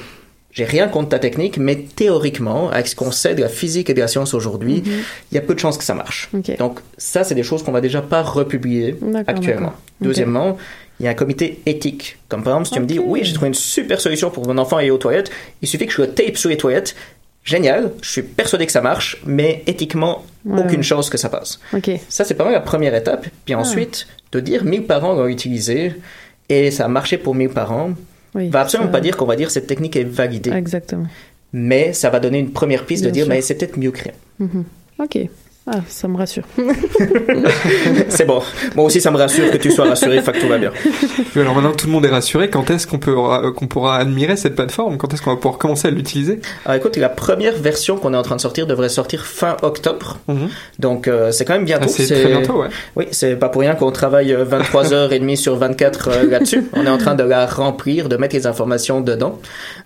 j'ai 0.52 0.66
rien 0.66 0.88
contre 0.88 1.10
ta 1.10 1.20
technique, 1.20 1.58
mais 1.58 1.76
théoriquement, 1.96 2.70
avec 2.72 2.88
ce 2.88 2.96
qu'on 2.96 3.12
sait 3.12 3.36
de 3.36 3.42
la 3.42 3.50
physique 3.50 3.90
et 3.90 3.94
de 3.94 4.00
la 4.00 4.08
science 4.08 4.34
aujourd'hui, 4.34 4.82
il 4.86 4.92
Mhm. 4.92 4.98
y 5.34 5.38
a 5.38 5.42
peu 5.42 5.54
de 5.54 5.60
chances 5.60 5.78
que 5.78 5.84
ça 5.84 5.94
marche. 5.94 6.30
Donc, 6.58 6.80
ça, 6.98 7.24
c'est 7.24 7.36
des 7.36 7.44
choses 7.44 7.64
qu'on 7.64 7.72
va 7.72 7.82
déjà 7.82 8.02
pas 8.02 8.22
republier 8.24 8.96
actuellement. 9.28 9.74
Deuxièmement, 10.02 10.58
il 11.00 11.04
y 11.06 11.08
a 11.08 11.12
un 11.12 11.16
comité 11.16 11.60
éthique. 11.68 12.18
Comme 12.28 12.42
par 12.44 12.54
exemple, 12.54 12.68
si 12.70 12.74
tu 12.74 12.80
me 12.80 12.86
dis, 12.88 12.98
oui, 12.98 13.20
j'ai 13.24 13.34
trouvé 13.34 13.50
une 13.50 13.54
super 13.54 14.02
solution 14.02 14.32
pour 14.32 14.48
mon 14.48 14.58
enfant 14.58 14.78
aller 14.78 14.90
aux 14.90 14.98
toilettes, 14.98 15.30
il 15.62 15.68
suffit 15.68 15.86
que 15.86 15.94
je 15.94 16.02
le 16.02 16.10
tape 16.10 16.38
sur 16.38 16.50
les 16.50 16.58
toilettes. 16.58 16.96
Génial, 17.48 17.94
je 18.02 18.10
suis 18.10 18.22
persuadé 18.24 18.66
que 18.66 18.72
ça 18.74 18.82
marche, 18.82 19.22
mais 19.26 19.64
éthiquement, 19.68 20.26
Ouais, 20.44 20.62
aucune 20.62 20.84
chance 20.84 21.10
que 21.10 21.18
ça 21.18 21.30
passe. 21.30 21.60
Ça, 22.10 22.26
c'est 22.26 22.34
pas 22.34 22.44
mal 22.44 22.52
la 22.54 22.60
première 22.60 22.94
étape. 22.94 23.26
Puis 23.46 23.54
Ah. 23.54 23.60
ensuite, 23.60 24.06
de 24.34 24.40
dire 24.42 24.66
1000 24.66 24.86
parents 24.86 25.14
l'ont 25.14 25.28
utilisé 25.28 25.94
et 26.50 26.72
ça 26.72 26.86
a 26.86 26.88
marché 26.90 27.18
pour 27.18 27.36
1000 27.36 27.50
parents, 27.50 27.92
Oui, 28.36 28.50
va 28.50 28.62
absolument 28.62 28.90
ça- 28.90 28.92
pas 28.92 29.00
dire 29.02 29.16
qu'on 29.16 29.26
va 29.26 29.38
dire 29.38 29.50
cette 29.50 29.68
technique 29.68 29.96
est 29.96 30.04
validée. 30.04 30.52
Exactement. 30.52 31.08
Mais 31.54 31.94
ça 31.94 32.10
va 32.10 32.20
donner 32.20 32.40
une 32.40 32.52
première 32.52 32.86
piste 32.86 33.04
de 33.06 33.10
dire, 33.10 33.26
sûr. 33.26 33.34
mais 33.34 33.42
c'est 33.42 33.56
peut-être 33.56 33.78
mieux 33.78 33.94
rien. 33.96 34.12
Mhm. 34.40 34.66
Ok. 35.00 35.18
Ah, 35.68 35.82
ça 35.88 36.08
me 36.08 36.18
rassure. 36.18 36.44
c'est 38.10 38.26
bon. 38.26 38.42
Moi 38.76 38.86
aussi, 38.86 39.02
ça 39.02 39.12
me 39.12 39.18
rassure 39.18 39.52
que 39.52 39.58
tu 39.58 39.72
sois 39.72 39.86
rassuré, 39.86 40.22
fait 40.22 40.32
que 40.32 40.40
tout 40.40 40.48
va 40.48 40.58
bien. 40.58 40.72
Alors 41.36 41.56
maintenant 41.56 41.72
que 41.72 41.78
tout 41.78 41.88
le 41.88 41.92
monde 41.92 42.06
est 42.06 42.10
rassuré, 42.10 42.50
quand 42.50 42.70
est-ce 42.70 42.88
qu'on 42.88 43.00
peut, 43.00 43.16
euh, 43.18 43.52
qu'on 43.52 43.68
pourra 43.68 43.98
admirer 43.98 44.38
cette 44.38 44.56
plateforme? 44.56 44.98
Quand 44.98 45.14
est-ce 45.14 45.22
qu'on 45.22 45.32
va 45.32 45.36
pouvoir 45.36 45.58
commencer 45.58 45.90
à 45.90 45.92
l'utiliser? 45.92 46.40
Alors 46.66 46.78
écoute, 46.78 46.96
la 46.96 47.10
première 47.10 47.56
version 47.56 47.98
qu'on 47.98 48.14
est 48.14 48.18
en 48.18 48.22
train 48.22 48.38
de 48.38 48.42
sortir 48.42 48.66
devrait 48.66 48.90
sortir 48.90 49.26
fin 49.26 49.58
octobre. 49.62 50.20
Donc 50.80 51.08
euh, 51.08 51.32
c'est 51.32 51.44
quand 51.44 51.54
même 51.54 51.66
bientôt. 51.66 51.86
Ah, 51.88 51.94
c'est 51.94 52.08
très 52.08 52.28
bientôt, 52.28 52.62
ouais. 52.62 52.70
Oui, 52.96 53.08
c'est 53.12 53.36
pas 53.36 53.50
pour 53.50 53.62
rien 53.62 53.76
qu'on 53.76 53.92
travaille 53.92 54.34
euh, 54.34 54.46
23h30 54.46 55.36
sur 55.36 55.56
24 55.56 56.08
euh, 56.08 56.30
là-dessus. 56.30 56.68
On 56.74 56.86
est 56.86 56.90
en 56.90 56.98
train 56.98 57.16
de 57.16 57.24
la 57.24 57.46
remplir, 57.46 58.10
de 58.10 58.18
mettre 58.18 58.36
les 58.36 58.48
informations 58.48 59.02
dedans. 59.02 59.40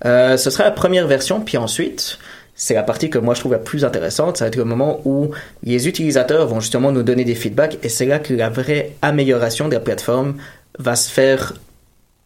Euh, 0.05 0.37
ce 0.37 0.49
sera 0.49 0.63
la 0.63 0.71
première 0.71 1.07
version, 1.07 1.41
puis 1.41 1.57
ensuite, 1.57 2.19
c'est 2.63 2.75
la 2.75 2.83
partie 2.83 3.09
que 3.09 3.17
moi 3.17 3.33
je 3.33 3.39
trouve 3.39 3.53
la 3.53 3.57
plus 3.57 3.83
intéressante. 3.83 4.37
Ça 4.37 4.45
va 4.45 4.49
être 4.49 4.55
le 4.55 4.65
moment 4.65 5.01
où 5.03 5.31
les 5.63 5.87
utilisateurs 5.87 6.45
vont 6.45 6.59
justement 6.59 6.91
nous 6.91 7.01
donner 7.01 7.25
des 7.25 7.33
feedbacks 7.33 7.79
et 7.81 7.89
c'est 7.89 8.05
là 8.05 8.19
que 8.19 8.35
la 8.35 8.49
vraie 8.49 8.91
amélioration 9.01 9.67
de 9.67 9.73
la 9.73 9.79
plateforme 9.79 10.35
va 10.77 10.95
se 10.95 11.09
faire 11.09 11.55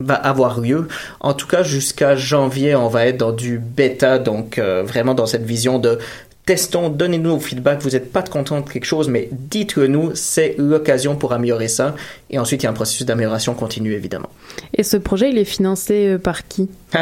va 0.02 0.16
avoir 0.16 0.60
lieu. 0.60 0.90
En 1.22 1.34
tout 1.34 1.48
cas, 1.48 1.64
jusqu'à 1.64 2.18
janvier, 2.18 2.76
on 2.76 2.90
va 2.90 3.06
être 3.06 3.16
dans 3.16 3.32
du 3.32 3.60
bêta, 3.60 4.20
donc 4.20 4.58
euh, 4.58 4.84
vraiment 4.84 5.14
dans 5.14 5.26
cette 5.26 5.46
vision 5.46 5.80
de 5.80 6.00
testons, 6.46 6.90
donnez-nous 6.90 7.32
vos 7.32 7.40
feedbacks, 7.40 7.82
vous 7.82 7.92
n'êtes 7.92 8.12
pas 8.12 8.22
content 8.22 8.62
de 8.62 8.70
quelque 8.70 8.86
chose, 8.86 9.08
mais 9.08 9.30
dites-le 9.32 9.88
nous, 9.88 10.12
c'est 10.14 10.56
l'occasion 10.58 11.16
pour 11.16 11.34
améliorer 11.34 11.68
ça. 11.68 11.96
Et 12.30 12.38
ensuite, 12.38 12.62
il 12.62 12.66
y 12.66 12.68
a 12.68 12.70
un 12.70 12.74
processus 12.74 13.06
d'amélioration 13.06 13.56
continue, 13.56 13.94
évidemment. 13.94 14.30
Et 14.74 14.84
ce 14.84 14.98
projet, 14.98 15.32
il 15.32 15.38
est 15.40 15.44
financé 15.46 16.08
euh, 16.08 16.18
par 16.18 16.48
qui? 16.48 16.70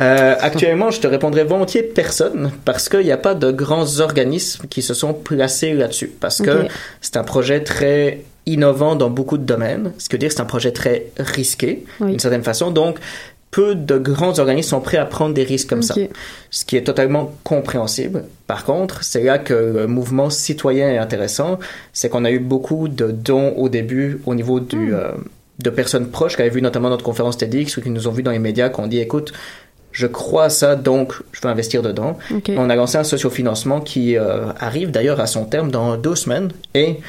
Euh, 0.00 0.36
actuellement, 0.38 0.92
je 0.92 1.00
te 1.00 1.08
répondrai 1.08 1.42
volontiers 1.42 1.82
personne, 1.82 2.52
parce 2.64 2.88
qu'il 2.88 3.00
n'y 3.00 3.10
a 3.10 3.16
pas 3.16 3.34
de 3.34 3.50
grands 3.50 3.98
organismes 3.98 4.68
qui 4.68 4.80
se 4.80 4.94
sont 4.94 5.12
placés 5.12 5.72
là-dessus. 5.72 6.06
Parce 6.20 6.40
que 6.40 6.66
c'est 7.00 7.16
un 7.16 7.24
projet 7.24 7.64
très 7.64 8.20
innovant 8.46 8.94
dans 8.94 9.10
beaucoup 9.10 9.38
de 9.38 9.42
domaines, 9.42 9.92
ce 9.98 10.08
qui 10.08 10.14
veut 10.14 10.20
dire 10.20 10.30
c'est 10.30 10.40
un 10.40 10.44
projet 10.44 10.70
très 10.70 11.06
risqué, 11.18 11.84
Oui. 11.98 12.10
d'une 12.10 12.20
certaine 12.20 12.44
façon. 12.44 12.70
Donc, 12.70 12.98
peu 13.58 13.74
de 13.74 13.98
grands 13.98 14.38
organismes 14.38 14.70
sont 14.76 14.80
prêts 14.80 14.98
à 14.98 15.04
prendre 15.04 15.34
des 15.34 15.42
risques 15.42 15.68
comme 15.68 15.82
ça, 15.82 15.94
ce 16.50 16.64
qui 16.64 16.76
est 16.76 16.84
totalement 16.84 17.32
compréhensible. 17.42 18.24
Par 18.46 18.64
contre, 18.64 19.02
c'est 19.02 19.22
là 19.24 19.38
que 19.38 19.54
le 19.78 19.86
mouvement 19.88 20.30
citoyen 20.30 20.88
est 20.90 20.98
intéressant, 20.98 21.58
c'est 21.92 22.08
qu'on 22.08 22.24
a 22.24 22.30
eu 22.30 22.38
beaucoup 22.38 22.86
de 22.86 23.06
dons 23.10 23.50
au 23.56 23.68
début 23.68 24.20
au 24.26 24.34
niveau 24.36 24.60
du, 24.60 24.94
euh, 24.94 25.08
de 25.58 25.70
personnes 25.70 26.06
proches 26.08 26.36
qui 26.36 26.42
avaient 26.42 26.50
vu 26.58 26.62
notamment 26.62 26.88
notre 26.88 27.04
conférence 27.04 27.36
TEDx 27.36 27.76
ou 27.76 27.80
qui 27.82 27.90
nous 27.90 28.06
ont 28.06 28.12
vu 28.12 28.22
dans 28.22 28.30
les 28.30 28.38
médias, 28.38 28.68
qui 28.68 28.78
ont 28.80 28.86
dit, 28.86 29.00
écoute, 29.00 29.32
je 29.90 30.06
crois 30.06 30.44
à 30.44 30.50
ça, 30.50 30.76
donc 30.76 31.14
je 31.32 31.40
veux 31.42 31.48
investir 31.48 31.82
dedans. 31.82 32.16
On 32.56 32.70
a 32.70 32.76
lancé 32.76 32.96
un 32.98 33.04
sociofinancement 33.04 33.80
qui 33.80 34.16
euh, 34.16 34.52
arrive 34.60 34.90
d'ailleurs 34.92 35.18
à 35.18 35.26
son 35.26 35.44
terme 35.46 35.70
dans 35.72 35.96
deux 35.96 36.14
semaines 36.14 36.50
et 36.74 37.00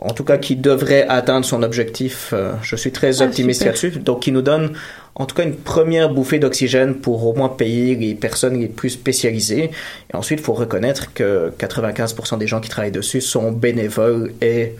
en 0.00 0.12
tout 0.14 0.24
cas 0.24 0.38
qui 0.38 0.56
devrait 0.56 1.04
atteindre 1.08 1.44
son 1.44 1.62
objectif. 1.62 2.30
euh, 2.32 2.52
je 2.62 2.76
suis 2.76 2.92
très 2.92 3.20
Ah, 3.20 3.24
optimiste 3.26 3.64
là-dessus. 3.66 3.90
Donc 4.08 4.20
qui 4.22 4.32
nous 4.32 4.40
donne 4.42 4.72
en 5.18 5.24
tout 5.24 5.34
cas 5.34 5.44
une 5.44 5.56
première 5.56 6.10
bouffée 6.10 6.38
d'oxygène 6.38 6.94
pour 6.94 7.26
au 7.26 7.34
moins 7.34 7.48
payer 7.48 7.96
les 7.96 8.14
personnes 8.14 8.60
les 8.60 8.68
plus 8.68 8.90
spécialisées. 8.90 9.70
Et 10.12 10.16
ensuite, 10.16 10.40
il 10.40 10.44
faut 10.44 10.52
reconnaître 10.52 11.14
que 11.14 11.52
95% 11.58 12.38
des 12.38 12.46
gens 12.46 12.60
qui 12.60 12.68
travaillent 12.68 12.92
dessus 12.92 13.22
sont 13.22 13.50
bénévoles 13.50 14.32
et 14.42 14.74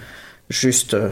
juste 0.51 0.93
euh, 0.93 1.09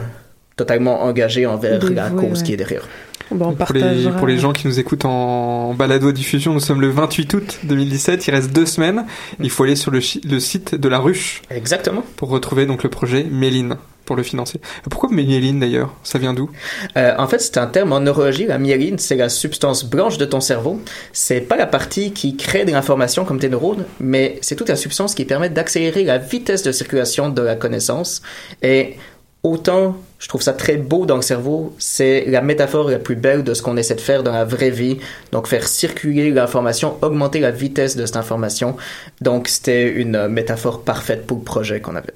totalement 0.55 1.03
engagés 1.03 1.47
envers 1.47 1.83
la 1.89 2.11
cause 2.11 2.39
ouais. 2.39 2.45
qui 2.45 2.53
est 2.53 2.57
derrière. 2.57 2.87
Bon, 3.31 3.55
pour, 3.55 3.73
les, 3.73 4.09
pour 4.19 4.27
les 4.27 4.37
gens 4.37 4.53
qui 4.53 4.67
nous 4.67 4.79
écoutent 4.79 5.05
en 5.05 5.73
balado-diffusion, 5.73 6.53
nous 6.53 6.59
sommes 6.59 6.81
le 6.81 6.89
28 6.89 7.33
août 7.33 7.59
2017, 7.63 8.27
il 8.27 8.31
reste 8.31 8.53
deux 8.53 8.67
semaines. 8.67 9.05
Il 9.39 9.49
faut 9.49 9.63
aller 9.63 9.75
sur 9.75 9.89
le, 9.89 9.99
le 10.29 10.39
site 10.39 10.75
de 10.75 10.87
la 10.87 10.99
ruche. 10.99 11.41
Exactement. 11.49 12.03
Pour 12.17 12.29
retrouver 12.29 12.67
donc 12.67 12.83
le 12.83 12.89
projet 12.89 13.23
Méline, 13.23 13.77
pour 14.05 14.15
le 14.15 14.23
financer. 14.23 14.59
Pourquoi 14.89 15.09
myéline 15.11 15.59
d'ailleurs? 15.59 15.93
Ça 16.03 16.19
vient 16.19 16.33
d'où? 16.33 16.49
Euh, 16.97 17.13
en 17.17 17.27
fait, 17.27 17.39
c'est 17.39 17.57
un 17.57 17.67
terme 17.67 17.91
en 17.91 17.99
neurologie. 17.99 18.45
La 18.45 18.57
myéline, 18.57 18.99
c'est 18.99 19.15
la 19.15 19.29
substance 19.29 19.83
blanche 19.83 20.17
de 20.17 20.25
ton 20.25 20.39
cerveau. 20.39 20.79
C'est 21.11 21.41
pas 21.41 21.57
la 21.57 21.67
partie 21.67 22.11
qui 22.11 22.37
crée 22.37 22.65
de 22.65 22.71
l'information 22.71 23.25
comme 23.25 23.39
tes 23.39 23.49
neurones, 23.49 23.85
mais 23.99 24.37
c'est 24.41 24.55
toute 24.55 24.69
la 24.69 24.75
substance 24.75 25.15
qui 25.15 25.25
permet 25.25 25.49
d'accélérer 25.49 26.03
la 26.03 26.17
vitesse 26.17 26.63
de 26.63 26.71
circulation 26.71 27.29
de 27.29 27.41
la 27.41 27.55
connaissance. 27.55 28.21
Et 28.61 28.95
autant, 29.43 29.97
je 30.19 30.27
trouve 30.27 30.41
ça 30.41 30.53
très 30.53 30.77
beau 30.77 31.05
dans 31.05 31.17
le 31.17 31.21
cerveau, 31.21 31.75
c'est 31.77 32.25
la 32.27 32.41
métaphore 32.41 32.89
la 32.89 32.99
plus 32.99 33.15
belle 33.15 33.43
de 33.43 33.53
ce 33.53 33.61
qu'on 33.61 33.77
essaie 33.77 33.95
de 33.95 34.01
faire 34.01 34.23
dans 34.23 34.33
la 34.33 34.45
vraie 34.45 34.71
vie. 34.71 34.97
Donc, 35.31 35.47
faire 35.47 35.67
circuler 35.67 36.31
l'information, 36.31 36.97
augmenter 37.01 37.39
la 37.39 37.51
vitesse 37.51 37.95
de 37.95 38.05
cette 38.05 38.17
information. 38.17 38.75
Donc, 39.21 39.47
c'était 39.47 39.87
une 39.91 40.27
métaphore 40.27 40.83
parfaite 40.83 41.27
pour 41.27 41.37
le 41.37 41.43
projet 41.43 41.79
qu'on 41.81 41.95
avait. 41.95 42.13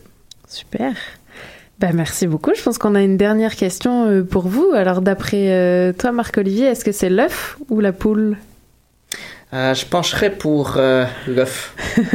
Super. 0.47 0.93
Bah, 1.79 1.89
merci 1.93 2.27
beaucoup. 2.27 2.51
Je 2.55 2.61
pense 2.61 2.77
qu'on 2.77 2.93
a 2.95 3.01
une 3.01 3.15
dernière 3.17 3.55
question 3.55 4.05
euh, 4.05 4.23
pour 4.23 4.47
vous. 4.47 4.71
Alors, 4.75 5.01
d'après 5.01 5.49
euh, 5.51 5.93
toi, 5.93 6.11
Marc-Olivier, 6.11 6.65
est-ce 6.67 6.83
que 6.83 6.91
c'est 6.91 7.09
l'œuf 7.09 7.57
ou 7.69 7.79
la 7.79 7.93
poule? 7.93 8.37
Euh, 9.51 9.73
je 9.73 9.83
pencherais 9.85 10.29
pour 10.29 10.75
euh, 10.77 11.05
l'œuf. 11.27 11.73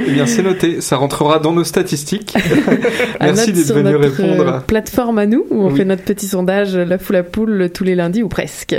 Eh 0.00 0.10
bien, 0.12 0.26
c'est 0.26 0.42
noté, 0.42 0.80
ça 0.80 0.96
rentrera 0.96 1.38
dans 1.38 1.52
nos 1.52 1.64
statistiques. 1.64 2.34
À 3.20 3.26
Merci 3.26 3.52
d'être 3.52 3.72
venu 3.74 3.92
notre, 3.92 4.08
répondre. 4.22 4.48
euh, 4.54 4.58
plateforme 4.60 5.18
à 5.18 5.26
nous, 5.26 5.44
où 5.50 5.64
on 5.64 5.70
Oui. 5.70 5.76
fait 5.76 5.84
notre 5.84 6.02
petit 6.04 6.26
sondage 6.26 6.74
l'œuf 6.76 7.10
ou 7.10 7.12
la 7.12 7.22
poule 7.24 7.68
tous 7.74 7.84
les 7.84 7.94
lundis 7.94 8.22
ou 8.22 8.28
presque. 8.28 8.74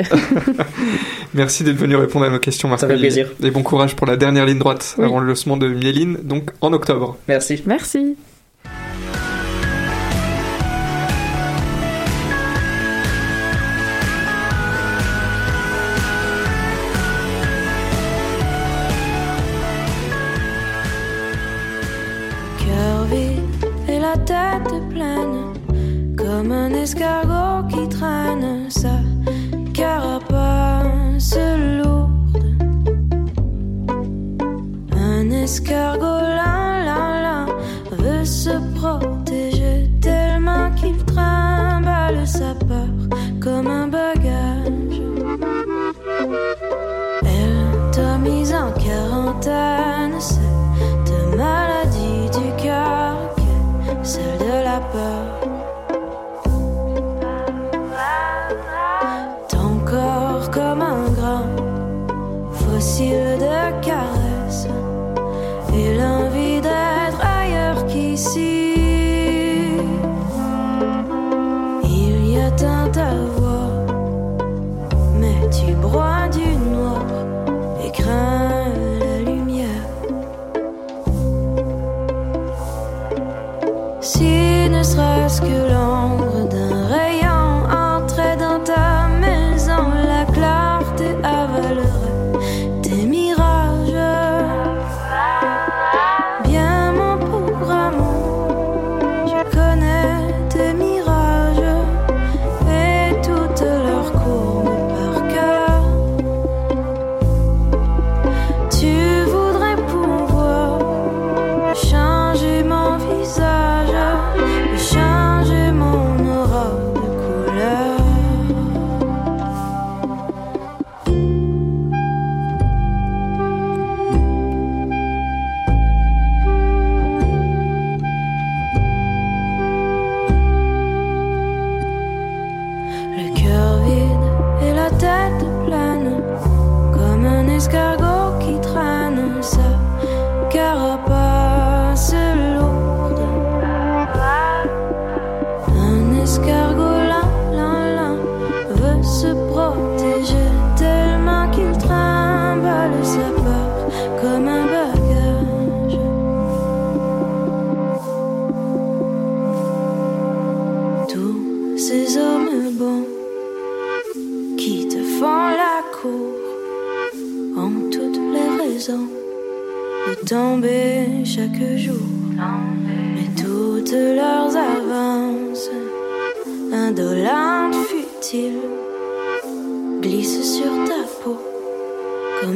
Merci 1.33 1.63
d'être 1.63 1.75
venu 1.77 1.95
répondre 1.97 2.25
à 2.25 2.29
nos 2.29 2.39
questions, 2.39 2.67
Marc. 2.67 2.79
Ça 2.81 2.87
fait 2.87 2.97
plaisir. 2.97 3.29
Et 3.43 3.51
bon 3.51 3.63
courage 3.63 3.95
pour 3.95 4.07
la 4.07 4.17
dernière 4.17 4.45
ligne 4.45 4.59
droite 4.59 4.95
Oui. 4.97 5.05
avant 5.05 5.19
le 5.19 5.27
lancement 5.27 5.55
de 5.57 5.67
Myéline, 5.67 6.17
donc 6.23 6.49
en 6.61 6.73
octobre. 6.73 7.17
Merci. 7.27 7.61
Merci. 7.65 8.15
Tête 24.29 24.79
pleine, 24.89 25.55
comme 26.15 26.51
un 26.51 26.71
escargot 26.71 27.67
qui 27.67 27.89
traîne 27.89 28.69
sa 28.69 28.99
carapace 29.73 31.35
lourde. 31.79 32.45
Un 34.95 35.31
escargot 35.31 36.21
là, 36.37 36.68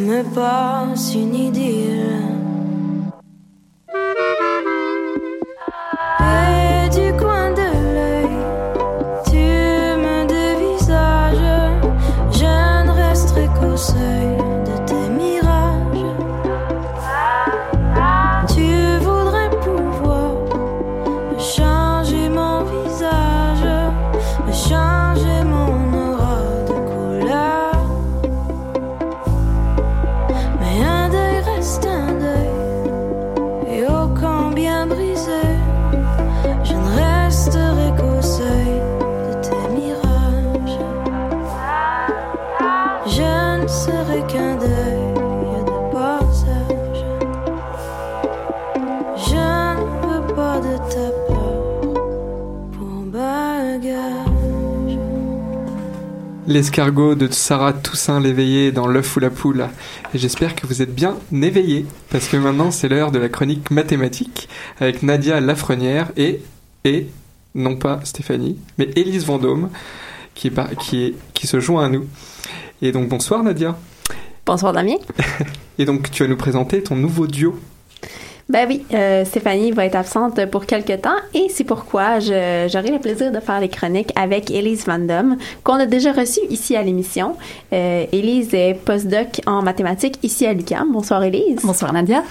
comme 0.05 0.23
passe 0.33 1.15
une 1.15 1.35
idylle. 1.35 2.12
L'escargot 56.53 57.15
de 57.15 57.27
Sarah 57.31 57.73
Toussaint 57.73 58.19
l'éveillé 58.19 58.71
dans 58.71 58.85
l'œuf 58.85 59.15
ou 59.15 59.19
la 59.19 59.31
poule. 59.31 59.67
Et 60.13 60.19
j'espère 60.19 60.55
que 60.55 60.67
vous 60.67 60.83
êtes 60.83 60.93
bien 60.93 61.17
éveillés, 61.31 61.87
parce 62.11 62.27
que 62.27 62.37
maintenant 62.37 62.69
c'est 62.69 62.87
l'heure 62.87 63.11
de 63.11 63.17
la 63.17 63.27
chronique 63.27 63.71
mathématique 63.71 64.47
avec 64.79 65.01
Nadia 65.01 65.41
Lafrenière 65.41 66.11
et, 66.15 66.41
et, 66.85 67.07
non 67.55 67.75
pas 67.75 68.01
Stéphanie, 68.03 68.59
mais 68.77 68.89
Élise 68.95 69.25
Vendôme 69.25 69.69
qui, 70.35 70.47
est, 70.47 70.75
qui, 70.79 71.03
est, 71.03 71.15
qui 71.33 71.47
se 71.47 71.59
joint 71.59 71.85
à 71.85 71.89
nous. 71.89 72.07
Et 72.83 72.91
donc 72.91 73.09
bonsoir 73.09 73.41
Nadia. 73.41 73.75
Bonsoir 74.45 74.73
Damien. 74.73 74.97
Et 75.79 75.85
donc 75.85 76.11
tu 76.11 76.21
vas 76.21 76.29
nous 76.29 76.37
présenter 76.37 76.83
ton 76.83 76.95
nouveau 76.95 77.25
duo. 77.25 77.59
Ben 78.49 78.67
oui, 78.67 78.83
euh, 78.93 79.23
Stéphanie 79.23 79.71
va 79.71 79.85
être 79.85 79.95
absente 79.95 80.45
pour 80.47 80.65
quelques 80.65 81.01
temps 81.01 81.15
et 81.33 81.47
c'est 81.49 81.63
pourquoi 81.63 82.19
j'aurai 82.19 82.91
le 82.91 82.99
plaisir 82.99 83.31
de 83.31 83.39
faire 83.39 83.61
les 83.61 83.69
chroniques 83.69 84.11
avec 84.17 84.51
Elise 84.51 84.85
Van 84.85 84.99
Dam, 84.99 85.37
qu'on 85.63 85.75
a 85.75 85.85
déjà 85.85 86.11
reçue 86.11 86.41
ici 86.49 86.75
à 86.75 86.83
l'émission. 86.83 87.37
Euh, 87.71 88.05
Elise 88.11 88.53
est 88.53 88.73
postdoc 88.73 89.39
en 89.47 89.61
mathématiques 89.61 90.19
ici 90.23 90.45
à 90.45 90.51
l'UQAM. 90.53 90.91
Bonsoir 90.91 91.23
Elise. 91.23 91.61
Bonsoir 91.63 91.93
Nadia. 91.93 92.21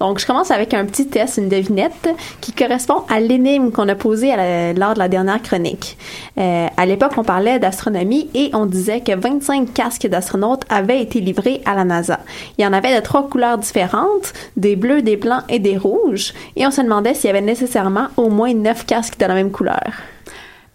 Donc 0.00 0.18
je 0.18 0.26
commence 0.26 0.50
avec 0.50 0.74
un 0.74 0.84
petit 0.86 1.06
test, 1.06 1.36
une 1.36 1.48
devinette, 1.48 2.08
qui 2.40 2.52
correspond 2.52 3.02
à 3.08 3.20
l'énigme 3.20 3.70
qu'on 3.70 3.88
a 3.88 3.94
posée 3.94 4.32
à 4.32 4.36
la- 4.36 4.72
lors 4.72 4.94
de 4.94 4.98
la 4.98 5.08
dernière 5.08 5.40
chronique. 5.40 5.96
Euh, 6.36 6.66
à 6.76 6.84
l'époque, 6.86 7.12
on 7.16 7.22
parlait 7.22 7.60
d'astronomie 7.60 8.28
et 8.34 8.50
on 8.54 8.66
disait 8.66 9.02
que 9.02 9.14
25 9.14 9.72
casques 9.72 10.08
d'astronautes 10.08 10.62
avaient 10.68 11.00
été 11.00 11.20
livrés 11.20 11.60
à 11.64 11.76
la 11.76 11.84
NASA. 11.84 12.18
Il 12.58 12.64
y 12.64 12.66
en 12.66 12.72
avait 12.72 12.96
de 12.96 13.00
trois 13.00 13.28
couleurs 13.28 13.58
différentes, 13.58 14.32
des 14.56 14.74
bleus, 14.74 15.02
des 15.02 15.16
blancs 15.16 15.42
et 15.48 15.59
des 15.60 15.76
rouges, 15.76 16.32
et 16.56 16.66
on 16.66 16.70
se 16.70 16.80
demandait 16.80 17.14
s'il 17.14 17.28
y 17.28 17.30
avait 17.30 17.40
nécessairement 17.40 18.08
au 18.16 18.28
moins 18.28 18.52
9 18.52 18.86
casques 18.86 19.18
de 19.18 19.26
la 19.26 19.34
même 19.34 19.50
couleur. 19.50 19.92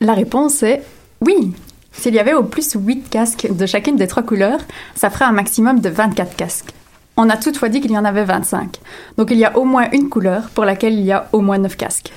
La 0.02 0.14
réponse 0.14 0.64
est 0.64 0.84
oui. 1.22 1.54
S'il 1.92 2.14
y 2.14 2.20
avait 2.20 2.34
au 2.34 2.44
plus 2.44 2.76
8 2.76 3.10
casques 3.10 3.48
de 3.50 3.66
chacune 3.66 3.96
des 3.96 4.08
trois 4.08 4.24
couleurs, 4.24 4.60
ça 4.96 5.10
ferait 5.10 5.26
un 5.26 5.32
maximum 5.32 5.80
de 5.80 5.90
24 5.90 6.36
casques. 6.36 6.74
On 7.18 7.30
a 7.30 7.38
toutefois 7.38 7.70
dit 7.70 7.80
qu'il 7.80 7.92
y 7.92 7.98
en 7.98 8.06
avait 8.06 8.26
25. 8.26 8.78
Donc 9.18 9.32
il 9.32 9.38
y 9.38 9.46
a 9.46 9.58
au 9.58 9.64
moins 9.64 9.90
une 9.92 10.10
couleur 10.10 10.50
pour 10.54 10.66
laquelle 10.66 10.94
il 10.94 11.06
y 11.06 11.14
a 11.14 11.30
au 11.32 11.40
moins 11.40 11.58
9 11.58 11.78
casques. 11.78 12.12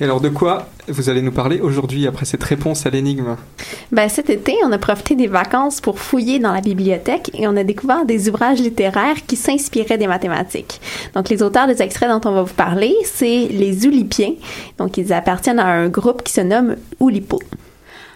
Et 0.00 0.04
alors 0.04 0.20
de 0.20 0.28
quoi 0.28 0.68
vous 0.88 1.10
allez 1.10 1.22
nous 1.22 1.32
parler 1.32 1.60
aujourd'hui 1.60 2.06
après 2.06 2.24
cette 2.24 2.42
réponse 2.42 2.86
à 2.86 2.90
l'énigme? 2.90 3.36
Ben, 3.92 4.08
cet 4.08 4.30
été, 4.30 4.56
on 4.64 4.72
a 4.72 4.78
profité 4.78 5.14
des 5.14 5.26
vacances 5.26 5.80
pour 5.80 5.98
fouiller 5.98 6.38
dans 6.38 6.52
la 6.52 6.60
bibliothèque 6.60 7.30
et 7.34 7.46
on 7.46 7.56
a 7.56 7.64
découvert 7.64 8.04
des 8.06 8.28
ouvrages 8.28 8.60
littéraires 8.60 9.26
qui 9.26 9.36
s'inspiraient 9.36 9.98
des 9.98 10.06
mathématiques. 10.06 10.80
Donc, 11.14 11.28
les 11.28 11.42
auteurs 11.42 11.66
des 11.66 11.82
extraits 11.82 12.08
dont 12.08 12.28
on 12.28 12.32
va 12.32 12.42
vous 12.42 12.54
parler, 12.54 12.94
c'est 13.04 13.48
les 13.50 13.86
Oulipiens. 13.86 14.34
Donc, 14.78 14.96
ils 14.96 15.12
appartiennent 15.12 15.60
à 15.60 15.66
un 15.66 15.88
groupe 15.88 16.22
qui 16.22 16.32
se 16.32 16.40
nomme 16.40 16.76
Oulipo. 16.98 17.38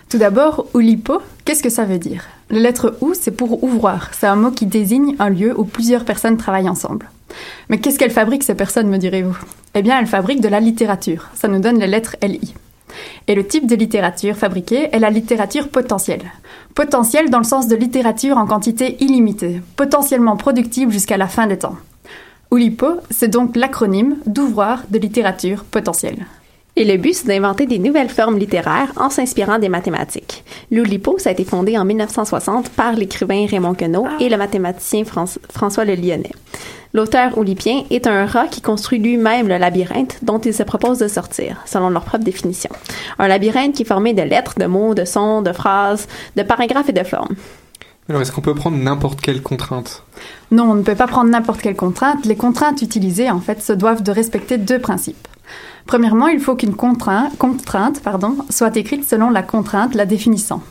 Tout 0.09 0.19
d'abord, 0.19 0.67
Oulipo, 0.75 1.21
qu'est-ce 1.45 1.63
que 1.63 1.71
ça 1.71 1.85
veut 1.85 1.99
dire? 1.99 2.25
La 2.55 2.61
lettre 2.61 2.97
OU, 3.01 3.15
c'est 3.15 3.33
pour 3.33 3.65
ouvroir. 3.65 4.11
C'est 4.13 4.29
un 4.29 4.37
mot 4.37 4.53
qui 4.53 4.67
désigne 4.67 5.17
un 5.19 5.29
lieu 5.29 5.59
où 5.59 5.65
plusieurs 5.65 6.05
personnes 6.05 6.37
travaillent 6.37 6.69
ensemble. 6.69 7.11
Mais 7.69 7.79
qu'est-ce 7.79 7.99
qu'elles 7.99 8.13
fabriquent, 8.13 8.45
ces 8.45 8.55
personnes, 8.55 8.87
me 8.87 8.97
direz-vous? 8.97 9.37
Eh 9.75 9.83
bien, 9.83 9.99
elles 9.99 10.07
fabriquent 10.07 10.41
de 10.41 10.47
la 10.47 10.61
littérature. 10.61 11.31
Ça 11.35 11.49
nous 11.49 11.59
donne 11.59 11.81
les 11.81 11.89
lettres 11.89 12.15
LI. 12.23 12.55
Et 13.27 13.35
le 13.35 13.45
type 13.45 13.67
de 13.67 13.75
littérature 13.75 14.37
fabriquée 14.37 14.89
est 14.93 15.01
la 15.01 15.11
littérature 15.11 15.69
potentielle. 15.69 16.31
Potentielle 16.77 17.29
dans 17.29 17.39
le 17.39 17.45
sens 17.45 17.67
de 17.67 17.75
littérature 17.75 18.39
en 18.39 18.47
quantité 18.47 19.03
illimitée, 19.03 19.61
potentiellement 19.75 20.37
productive 20.37 20.93
jusqu'à 20.93 21.17
la 21.17 21.27
fin 21.27 21.49
des 21.49 21.59
temps. 21.59 21.77
Oulipo, 22.53 23.01
c'est 23.11 23.27
donc 23.27 23.57
l'acronyme 23.57 24.15
d'ouvroir 24.27 24.85
de 24.91 25.01
littérature 25.01 25.65
potentielle. 25.65 26.25
Et 26.77 26.85
le 26.85 26.97
but, 26.97 27.15
c'est 27.15 27.29
d'inventer 27.29 27.67
des 27.67 27.79
nouvelles 27.79 28.09
formes 28.09 28.37
littéraires 28.37 28.93
en 28.97 29.09
s'inspirant 29.09 29.61
des 29.61 29.69
mathématiques. 29.69 30.45
L'Oulipo, 30.73 31.19
ça 31.19 31.29
a 31.29 31.33
été 31.33 31.45
fondé 31.45 31.79
en 31.79 31.85
1960 31.85 32.71
par 32.71 32.95
l'écrivain 32.95 33.47
Raymond 33.49 33.75
Queneau 33.75 34.07
et 34.19 34.29
le 34.29 34.37
mathématicien 34.37 35.03
Franç- 35.05 35.39
François 35.53 35.85
Le 35.85 35.95
Lyonnais. 35.95 36.33
L'auteur 36.93 37.39
oulipien 37.39 37.85
est 37.91 38.07
un 38.09 38.27
rat 38.27 38.49
qui 38.49 38.61
construit 38.61 38.99
lui-même 38.99 39.47
le 39.49 39.57
labyrinthe 39.59 40.19
dont 40.23 40.39
il 40.39 40.53
se 40.55 40.63
propose 40.65 40.99
de 40.99 41.07
sortir, 41.09 41.61
selon 41.65 41.91
leur 41.91 42.03
propre 42.05 42.25
définition. 42.25 42.71
Un 43.21 43.29
labyrinthe 43.29 43.75
qui 43.75 43.83
est 43.83 43.87
formé 43.87 44.13
de 44.13 44.23
lettres, 44.23 44.55
de 44.59 44.67
mots, 44.67 44.95
de 44.95 45.05
sons, 45.05 45.43
de 45.43 45.53
phrases, 45.53 46.09
de 46.37 46.43
paragraphes 46.43 46.89
et 46.89 46.93
de 46.93 47.05
formes. 47.05 47.35
Alors 48.09 48.21
est-ce 48.21 48.33
qu'on 48.33 48.41
peut 48.43 48.55
prendre 48.55 48.77
n'importe 48.77 49.21
quelle 49.21 49.43
contrainte? 49.43 50.03
Non, 50.51 50.71
on 50.71 50.75
ne 50.75 50.83
peut 50.83 50.95
pas 50.95 51.07
prendre 51.07 51.31
n'importe 51.31 51.63
quelle 51.63 51.77
contrainte. 51.77 52.27
Les 52.27 52.37
contraintes 52.37 52.83
utilisées, 52.83 53.31
en 53.31 53.41
fait, 53.41 53.63
se 53.63 53.73
doivent 53.73 54.03
de 54.03 54.11
respecter 54.13 54.59
deux 54.59 54.79
principes. 54.79 55.27
Premièrement, 55.87 56.29
il 56.29 56.41
faut 56.41 56.57
qu'une 56.57 56.75
contrainte, 56.75 57.33
soit 58.51 58.77
écrite 58.77 59.09
selon 59.09 59.31
la 59.31 59.43
contrainte 59.43 59.95
la 59.95 60.07
définissant. 60.07 60.63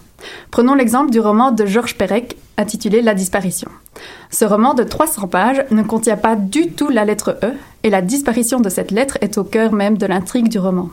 Prenons 0.51 0.73
l'exemple 0.73 1.11
du 1.11 1.19
roman 1.19 1.51
de 1.51 1.65
Georges 1.65 1.97
Perec 1.97 2.37
intitulé 2.57 3.01
La 3.01 3.13
disparition. 3.13 3.69
Ce 4.29 4.45
roman 4.45 4.73
de 4.73 4.83
300 4.83 5.27
pages 5.27 5.65
ne 5.71 5.83
contient 5.83 6.17
pas 6.17 6.35
du 6.35 6.71
tout 6.71 6.89
la 6.89 7.05
lettre 7.05 7.37
E 7.43 7.53
et 7.83 7.89
la 7.89 8.01
disparition 8.01 8.59
de 8.59 8.69
cette 8.69 8.91
lettre 8.91 9.17
est 9.21 9.37
au 9.37 9.43
cœur 9.43 9.73
même 9.73 9.97
de 9.97 10.05
l'intrigue 10.05 10.49
du 10.49 10.59
roman. 10.59 10.89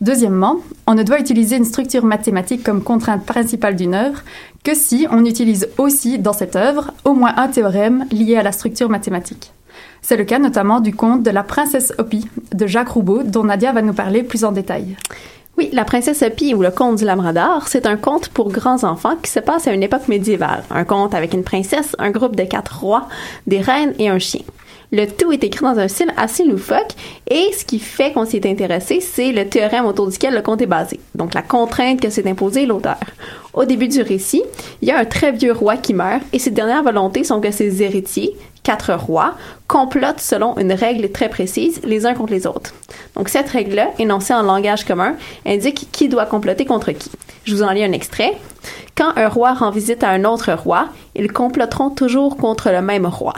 Deuxièmement, 0.00 0.56
on 0.86 0.94
ne 0.94 1.02
doit 1.02 1.20
utiliser 1.20 1.56
une 1.56 1.66
structure 1.66 2.04
mathématique 2.04 2.62
comme 2.62 2.82
contrainte 2.82 3.26
principale 3.26 3.76
d'une 3.76 3.94
œuvre 3.94 4.22
que 4.64 4.74
si 4.74 5.06
on 5.10 5.26
utilise 5.26 5.68
aussi 5.76 6.18
dans 6.18 6.32
cette 6.32 6.56
œuvre 6.56 6.92
au 7.04 7.12
moins 7.12 7.34
un 7.36 7.48
théorème 7.48 8.06
lié 8.10 8.36
à 8.36 8.42
la 8.42 8.52
structure 8.52 8.88
mathématique. 8.88 9.52
C'est 10.02 10.16
le 10.16 10.24
cas 10.24 10.38
notamment 10.38 10.80
du 10.80 10.94
conte 10.94 11.22
de 11.22 11.30
la 11.30 11.42
princesse 11.42 11.92
Hopi 11.98 12.28
de 12.52 12.66
Jacques 12.66 12.88
Roubaud 12.88 13.22
dont 13.22 13.44
Nadia 13.44 13.72
va 13.72 13.82
nous 13.82 13.92
parler 13.92 14.22
plus 14.22 14.44
en 14.44 14.52
détail. 14.52 14.96
Oui, 15.58 15.68
La 15.72 15.84
princesse 15.84 16.22
Hopi 16.22 16.54
ou 16.54 16.62
le 16.62 16.70
conte 16.70 16.96
du 16.96 17.04
Labrador, 17.04 17.68
c'est 17.68 17.84
un 17.84 17.96
conte 17.96 18.28
pour 18.28 18.50
grands 18.50 18.82
enfants 18.84 19.16
qui 19.22 19.30
se 19.30 19.40
passe 19.40 19.66
à 19.68 19.72
une 19.72 19.82
époque 19.82 20.08
médiévale. 20.08 20.64
Un 20.70 20.84
conte 20.84 21.14
avec 21.14 21.34
une 21.34 21.44
princesse, 21.44 21.94
un 21.98 22.10
groupe 22.10 22.34
de 22.34 22.44
quatre 22.44 22.80
rois, 22.80 23.08
des 23.46 23.60
reines 23.60 23.94
et 23.98 24.08
un 24.08 24.18
chien. 24.18 24.40
Le 24.92 25.06
tout 25.06 25.30
est 25.30 25.44
écrit 25.44 25.64
dans 25.64 25.78
un 25.78 25.86
style 25.86 26.12
assez 26.16 26.44
loufoque 26.44 26.94
et 27.30 27.52
ce 27.56 27.64
qui 27.64 27.78
fait 27.78 28.12
qu'on 28.12 28.24
s'y 28.24 28.38
est 28.38 28.46
intéressé, 28.46 29.00
c'est 29.00 29.30
le 29.30 29.48
théorème 29.48 29.84
autour 29.84 30.08
duquel 30.08 30.34
le 30.34 30.42
conte 30.42 30.62
est 30.62 30.66
basé. 30.66 30.98
Donc 31.14 31.34
la 31.34 31.42
contrainte 31.42 32.00
que 32.00 32.10
s'est 32.10 32.28
imposée 32.28 32.66
l'auteur. 32.66 32.98
Au 33.54 33.64
début 33.64 33.86
du 33.86 34.02
récit, 34.02 34.42
il 34.82 34.88
y 34.88 34.90
a 34.90 34.98
un 34.98 35.04
très 35.04 35.30
vieux 35.30 35.52
roi 35.52 35.76
qui 35.76 35.94
meurt 35.94 36.22
et 36.32 36.40
ses 36.40 36.50
dernières 36.50 36.82
volontés 36.82 37.22
sont 37.22 37.40
que 37.40 37.52
ses 37.52 37.82
héritiers, 37.82 38.34
quatre 38.62 38.92
rois, 38.92 39.34
complotent 39.66 40.20
selon 40.20 40.56
une 40.58 40.72
règle 40.72 41.10
très 41.10 41.28
précise 41.28 41.80
les 41.84 42.06
uns 42.06 42.14
contre 42.14 42.32
les 42.32 42.46
autres. 42.46 42.74
Donc 43.14 43.28
cette 43.28 43.48
règle-là, 43.48 43.90
énoncée 43.98 44.34
en 44.34 44.42
langage 44.42 44.84
commun, 44.84 45.16
indique 45.46 45.88
qui 45.92 46.08
doit 46.08 46.26
comploter 46.26 46.64
contre 46.64 46.92
qui. 46.92 47.10
Je 47.44 47.54
vous 47.54 47.62
en 47.62 47.70
lis 47.70 47.84
un 47.84 47.92
extrait. 47.92 48.36
Quand 48.96 49.12
un 49.16 49.28
roi 49.28 49.54
rend 49.54 49.70
visite 49.70 50.04
à 50.04 50.10
un 50.10 50.24
autre 50.24 50.52
roi, 50.52 50.88
ils 51.14 51.32
comploteront 51.32 51.90
toujours 51.90 52.36
contre 52.36 52.70
le 52.70 52.82
même 52.82 53.06
roi. 53.06 53.34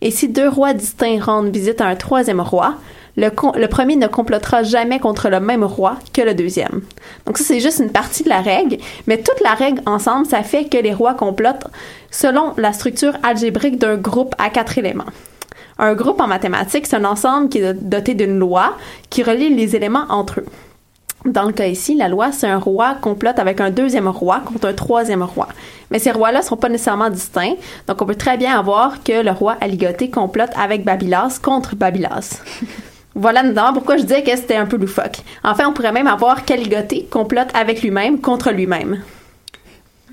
Et 0.00 0.10
si 0.10 0.28
deux 0.28 0.48
rois 0.48 0.74
distincts 0.74 1.20
rendent 1.20 1.50
visite 1.50 1.80
à 1.80 1.86
un 1.86 1.96
troisième 1.96 2.40
roi, 2.40 2.74
le, 3.16 3.66
premier 3.66 3.96
ne 3.96 4.06
complotera 4.06 4.62
jamais 4.62 4.98
contre 4.98 5.28
le 5.28 5.40
même 5.40 5.64
roi 5.64 5.96
que 6.12 6.22
le 6.22 6.34
deuxième. 6.34 6.82
Donc 7.24 7.38
ça, 7.38 7.44
c'est 7.44 7.60
juste 7.60 7.80
une 7.80 7.90
partie 7.90 8.24
de 8.24 8.28
la 8.28 8.40
règle, 8.40 8.76
mais 9.06 9.18
toute 9.18 9.40
la 9.40 9.54
règle 9.54 9.82
ensemble, 9.86 10.26
ça 10.26 10.42
fait 10.42 10.64
que 10.68 10.76
les 10.76 10.92
rois 10.92 11.14
complotent 11.14 11.66
selon 12.10 12.52
la 12.56 12.72
structure 12.72 13.14
algébrique 13.22 13.78
d'un 13.78 13.96
groupe 13.96 14.34
à 14.38 14.50
quatre 14.50 14.78
éléments. 14.78 15.04
Un 15.78 15.94
groupe 15.94 16.20
en 16.20 16.26
mathématiques, 16.26 16.86
c'est 16.86 16.96
un 16.96 17.04
ensemble 17.04 17.48
qui 17.48 17.58
est 17.58 17.74
doté 17.74 18.14
d'une 18.14 18.38
loi 18.38 18.74
qui 19.10 19.22
relie 19.22 19.54
les 19.54 19.76
éléments 19.76 20.06
entre 20.08 20.40
eux. 20.40 20.46
Dans 21.26 21.42
le 21.42 21.52
cas 21.52 21.66
ici, 21.66 21.94
la 21.96 22.08
loi, 22.08 22.30
c'est 22.30 22.46
un 22.46 22.58
roi 22.58 22.94
complote 23.00 23.38
avec 23.38 23.60
un 23.60 23.70
deuxième 23.70 24.06
roi 24.08 24.40
contre 24.44 24.68
un 24.68 24.72
troisième 24.72 25.22
roi. 25.22 25.48
Mais 25.90 25.98
ces 25.98 26.12
rois-là 26.12 26.40
sont 26.42 26.56
pas 26.56 26.68
nécessairement 26.68 27.10
distincts, 27.10 27.56
donc 27.88 28.00
on 28.00 28.06
peut 28.06 28.14
très 28.14 28.36
bien 28.36 28.58
avoir 28.58 29.02
que 29.02 29.22
le 29.24 29.32
roi 29.32 29.56
Aligoté 29.60 30.08
complote 30.08 30.50
avec 30.56 30.84
Babylas 30.84 31.40
contre 31.42 31.74
Babylas. 31.74 32.42
voilà 33.16 33.42
notamment 33.42 33.72
pourquoi 33.72 33.96
je 33.96 34.02
disais 34.02 34.22
que 34.22 34.30
c'était 34.36 34.56
un 34.56 34.66
peu 34.66 34.76
loufoque? 34.76 35.16
Enfin, 35.42 35.66
on 35.68 35.72
pourrait 35.72 35.92
même 35.92 36.06
avoir 36.06 36.44
qu'Aligoté 36.44 37.08
complote 37.10 37.48
avec 37.54 37.82
lui-même 37.82 38.20
contre 38.20 38.52
lui-même. 38.52 39.02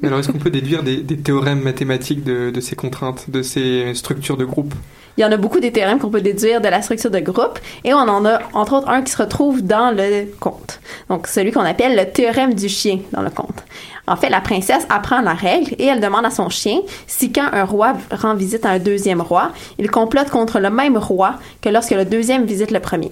Mais 0.02 0.08
alors 0.08 0.20
est-ce 0.20 0.32
qu'on 0.32 0.40
peut 0.40 0.50
déduire 0.50 0.84
des, 0.84 0.98
des 0.98 1.18
théorèmes 1.18 1.62
mathématiques 1.62 2.24
de, 2.24 2.50
de 2.50 2.60
ces 2.60 2.76
contraintes, 2.76 3.30
de 3.30 3.42
ces 3.42 3.94
structures 3.94 4.38
de 4.38 4.46
groupe? 4.46 4.74
Il 5.16 5.22
y 5.22 5.26
en 5.26 5.32
a 5.32 5.38
beaucoup 5.38 5.60
des 5.60 5.72
théorèmes 5.72 6.00
qu'on 6.00 6.10
peut 6.10 6.22
déduire 6.22 6.60
de 6.60 6.68
la 6.68 6.82
structure 6.82 7.12
de 7.12 7.20
groupe 7.20 7.60
et 7.84 7.94
on 7.94 8.00
en 8.00 8.26
a 8.26 8.40
entre 8.54 8.74
autres 8.74 8.90
un 8.90 9.04
qui 9.04 9.12
se 9.12 9.18
retrouve 9.18 9.62
dans 9.62 9.92
le 9.96 10.26
conte. 10.40 10.80
Donc 11.08 11.28
celui 11.28 11.52
qu'on 11.52 11.62
appelle 11.62 11.96
le 11.96 12.12
théorème 12.12 12.56
du 12.56 12.68
chien 12.68 13.00
dans 13.12 13.22
le 13.22 13.30
conte. 13.30 13.64
En 14.06 14.16
fait, 14.16 14.30
la 14.30 14.42
princesse 14.42 14.86
apprend 14.90 15.22
la 15.22 15.34
règle 15.34 15.76
et 15.80 15.86
elle 15.86 16.02
demande 16.02 16.26
à 16.26 16.30
son 16.30 16.50
chien 16.50 16.80
si 17.08 17.32
quand 17.32 17.48
un 17.52 17.64
roi 17.64 17.94
rend 18.12 18.36
visite 18.36 18.66
à 18.66 18.72
un 18.72 18.80
deuxième 18.80 19.22
roi, 19.22 19.52
il 19.80 19.90
complote 19.90 20.30
contre 20.30 20.60
le 20.60 20.70
même 20.70 20.98
roi 20.98 21.36
que 21.62 21.70
lorsque 21.70 21.92
le 21.92 22.06
deuxième 22.06 22.46
visite 22.46 22.72
le 22.72 22.80
premier. 22.80 23.12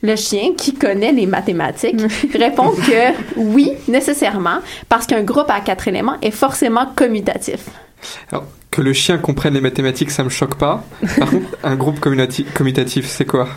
Le 0.00 0.14
chien, 0.14 0.52
qui 0.56 0.74
connaît 0.74 1.10
les 1.10 1.26
mathématiques, 1.26 2.00
répond 2.32 2.70
que 2.70 3.12
oui, 3.36 3.72
nécessairement, 3.88 4.58
parce 4.88 5.06
qu'un 5.06 5.22
groupe 5.22 5.50
à 5.50 5.60
quatre 5.60 5.88
éléments 5.88 6.16
est 6.22 6.30
forcément 6.30 6.86
commutatif. 6.94 7.64
Alors, 8.30 8.44
que 8.78 8.82
le 8.82 8.92
chien 8.92 9.18
comprenne 9.18 9.54
les 9.54 9.60
mathématiques, 9.60 10.12
ça 10.12 10.22
me 10.22 10.28
choque 10.28 10.54
pas. 10.54 10.84
Par 11.18 11.30
contre, 11.30 11.46
un 11.64 11.74
groupe 11.74 11.98
commutati- 11.98 12.44
commutatif, 12.44 13.06
c'est 13.06 13.24
quoi? 13.24 13.48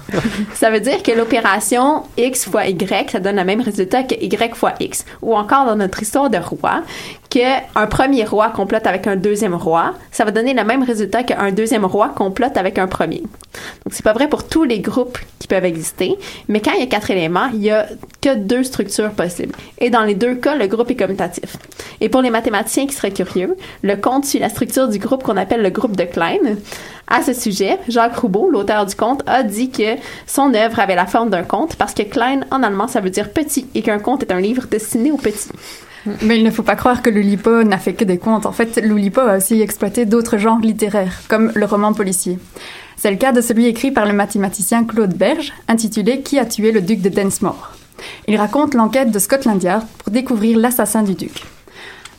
Ça 0.55 0.71
veut 0.71 0.79
dire 0.79 1.03
que 1.03 1.11
l'opération 1.11 2.03
x 2.17 2.49
fois 2.49 2.65
y, 2.65 3.09
ça 3.11 3.19
donne 3.19 3.35
le 3.35 3.43
même 3.43 3.61
résultat 3.61 4.01
que 4.01 4.15
y 4.15 4.55
fois 4.55 4.73
x. 4.79 5.05
Ou 5.21 5.35
encore 5.35 5.65
dans 5.65 5.75
notre 5.75 6.01
histoire 6.01 6.31
de 6.31 6.37
roi, 6.37 6.81
qu'un 7.31 7.87
premier 7.87 8.25
roi 8.25 8.49
complote 8.49 8.85
avec 8.85 9.07
un 9.07 9.15
deuxième 9.15 9.55
roi, 9.55 9.93
ça 10.11 10.25
va 10.25 10.31
donner 10.31 10.53
le 10.53 10.65
même 10.65 10.83
résultat 10.83 11.23
qu'un 11.23 11.51
deuxième 11.51 11.85
roi 11.85 12.09
complote 12.09 12.57
avec 12.57 12.77
un 12.77 12.87
premier. 12.87 13.21
Donc, 13.21 13.91
c'est 13.91 14.03
pas 14.03 14.11
vrai 14.11 14.27
pour 14.27 14.47
tous 14.47 14.65
les 14.65 14.81
groupes 14.81 15.17
qui 15.39 15.47
peuvent 15.47 15.63
exister, 15.63 16.17
mais 16.49 16.59
quand 16.59 16.73
il 16.73 16.81
y 16.81 16.83
a 16.83 16.87
quatre 16.87 17.09
éléments, 17.09 17.49
il 17.53 17.61
y 17.61 17.71
a 17.71 17.87
que 18.21 18.35
deux 18.35 18.63
structures 18.63 19.11
possibles. 19.11 19.55
Et 19.79 19.89
dans 19.89 20.03
les 20.03 20.13
deux 20.13 20.35
cas, 20.35 20.55
le 20.55 20.67
groupe 20.67 20.91
est 20.91 20.95
commutatif. 20.97 21.55
Et 22.01 22.09
pour 22.09 22.21
les 22.21 22.31
mathématiciens 22.31 22.85
qui 22.85 22.93
seraient 22.93 23.11
curieux, 23.11 23.55
le 23.81 23.95
conte 23.95 24.25
suit 24.25 24.39
la 24.39 24.49
structure 24.49 24.89
du 24.89 24.99
groupe 24.99 25.23
qu'on 25.23 25.37
appelle 25.37 25.61
le 25.61 25.69
groupe 25.69 25.95
de 25.95 26.03
Klein. 26.03 26.57
À 27.07 27.21
ce 27.23 27.33
sujet, 27.33 27.79
Jacques 27.87 28.17
Roubaud, 28.17 28.49
l'auteur 28.49 28.85
du 28.85 28.95
conte, 28.95 29.23
a 29.25 29.43
dit 29.43 29.71
que 29.71 29.95
son 30.27 30.53
œuvre 30.53 30.79
avait 30.81 30.95
la 30.95 31.05
forme 31.05 31.29
d'un 31.29 31.43
conte 31.43 31.77
parce 31.77 31.93
que 31.93 32.03
Klein, 32.03 32.41
en 32.51 32.61
allemand, 32.61 32.89
ça 32.89 32.99
veut 32.99 33.09
dire 33.09 33.31
petit 33.31 33.67
et 33.73 33.81
qu'un 33.81 33.99
conte 33.99 34.23
est 34.23 34.33
un 34.33 34.41
livre 34.41 34.65
destiné 34.69 35.11
aux 35.11 35.17
petits. 35.17 35.49
Mais 36.21 36.37
il 36.37 36.43
ne 36.43 36.51
faut 36.51 36.63
pas 36.63 36.75
croire 36.75 37.01
que 37.01 37.09
l'Oulipo 37.09 37.63
n'a 37.63 37.77
fait 37.77 37.93
que 37.93 38.03
des 38.03 38.17
contes. 38.17 38.45
En 38.45 38.51
fait, 38.51 38.81
l'Oulipo 38.83 39.21
a 39.21 39.37
aussi 39.37 39.61
exploité 39.61 40.05
d'autres 40.05 40.37
genres 40.37 40.59
littéraires, 40.59 41.21
comme 41.27 41.51
le 41.53 41.65
roman 41.65 41.93
policier. 41.93 42.39
C'est 42.97 43.11
le 43.11 43.17
cas 43.17 43.31
de 43.31 43.41
celui 43.41 43.67
écrit 43.67 43.91
par 43.91 44.05
le 44.05 44.13
mathématicien 44.13 44.83
Claude 44.83 45.13
Berge, 45.13 45.53
intitulé 45.67 46.21
Qui 46.21 46.39
a 46.39 46.45
tué 46.45 46.71
le 46.71 46.81
duc 46.81 47.01
de 47.01 47.09
Densmore? 47.09 47.71
Il 48.27 48.35
raconte 48.35 48.73
l'enquête 48.73 49.11
de 49.11 49.19
Scotland 49.19 49.61
Yard 49.61 49.85
pour 49.99 50.11
découvrir 50.11 50.57
l'assassin 50.57 51.03
du 51.03 51.13
duc. 51.13 51.43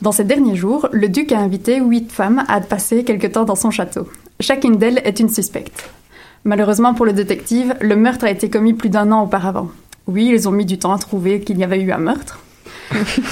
Dans 0.01 0.11
ces 0.11 0.23
derniers 0.23 0.55
jours, 0.55 0.89
le 0.91 1.07
duc 1.07 1.31
a 1.31 1.39
invité 1.39 1.79
huit 1.79 2.11
femmes 2.11 2.43
à 2.47 2.59
passer 2.61 3.03
quelque 3.03 3.27
temps 3.27 3.45
dans 3.45 3.55
son 3.55 3.71
château. 3.71 4.07
Chacune 4.39 4.77
d'elles 4.77 5.01
est 5.05 5.19
une 5.19 5.29
suspecte. 5.29 5.89
Malheureusement 6.43 6.93
pour 6.93 7.05
le 7.05 7.13
détective, 7.13 7.75
le 7.79 7.95
meurtre 7.95 8.25
a 8.25 8.31
été 8.31 8.49
commis 8.49 8.73
plus 8.73 8.89
d'un 8.89 9.11
an 9.13 9.23
auparavant. 9.23 9.69
Oui, 10.07 10.29
ils 10.33 10.49
ont 10.49 10.51
mis 10.51 10.65
du 10.65 10.77
temps 10.77 10.93
à 10.93 10.97
trouver 10.97 11.39
qu'il 11.39 11.57
y 11.57 11.63
avait 11.63 11.79
eu 11.79 11.93
un 11.93 11.99
meurtre. 11.99 12.39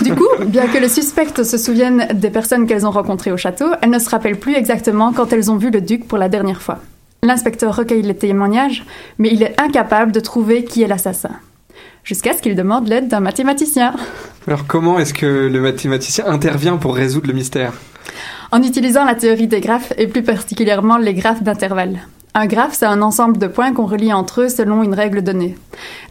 Du 0.02 0.16
coup, 0.16 0.28
bien 0.46 0.68
que 0.68 0.78
le 0.78 0.88
suspect 0.88 1.44
se 1.44 1.58
souvienne 1.58 2.08
des 2.14 2.30
personnes 2.30 2.68
qu'elles 2.68 2.86
ont 2.86 2.92
rencontrées 2.92 3.32
au 3.32 3.38
château, 3.38 3.68
elles 3.82 3.90
ne 3.90 4.00
se 4.00 4.10
rappellent 4.10 4.40
plus 4.40 4.56
exactement 4.56 5.14
quand 5.14 5.34
elles 5.34 5.52
ont 5.52 5.58
vu 5.58 5.70
le 5.70 5.82
duc 5.82 6.08
pour 6.08 6.18
la 6.18 6.30
dernière 6.30 6.62
fois. 6.62 6.80
L'inspecteur 7.24 7.76
recueille 7.76 8.02
les 8.02 8.16
témoignages, 8.16 8.84
mais 9.20 9.30
il 9.32 9.44
est 9.44 9.60
incapable 9.62 10.12
de 10.12 10.20
trouver 10.20 10.64
qui 10.64 10.82
est 10.82 10.88
l'assassin. 10.88 11.32
Jusqu'à 12.04 12.34
ce 12.34 12.42
qu'il 12.42 12.56
demande 12.56 12.88
l'aide 12.88 13.08
d'un 13.08 13.20
mathématicien. 13.20 13.94
Alors 14.48 14.66
comment 14.66 14.98
est-ce 14.98 15.14
que 15.14 15.48
le 15.48 15.62
mathématicien 15.62 16.26
intervient 16.26 16.78
pour 16.78 16.96
résoudre 16.96 17.28
le 17.28 17.34
mystère? 17.34 17.74
En 18.52 18.64
utilisant 18.64 19.06
la 19.06 19.14
théorie 19.14 19.48
des 19.48 19.62
graphes 19.62 19.94
et 19.98 20.08
plus 20.08 20.24
particulièrement 20.24 20.98
les 20.98 21.14
graphes 21.14 21.44
d'intervalle. 21.44 22.00
Un 22.34 22.46
graphe, 22.46 22.76
c'est 22.76 22.86
un 22.86 23.02
ensemble 23.02 23.38
de 23.38 23.48
points 23.48 23.74
qu'on 23.74 23.86
relie 23.86 24.14
entre 24.14 24.44
eux 24.44 24.50
selon 24.50 24.84
une 24.84 24.94
règle 24.94 25.22
donnée. 25.22 25.58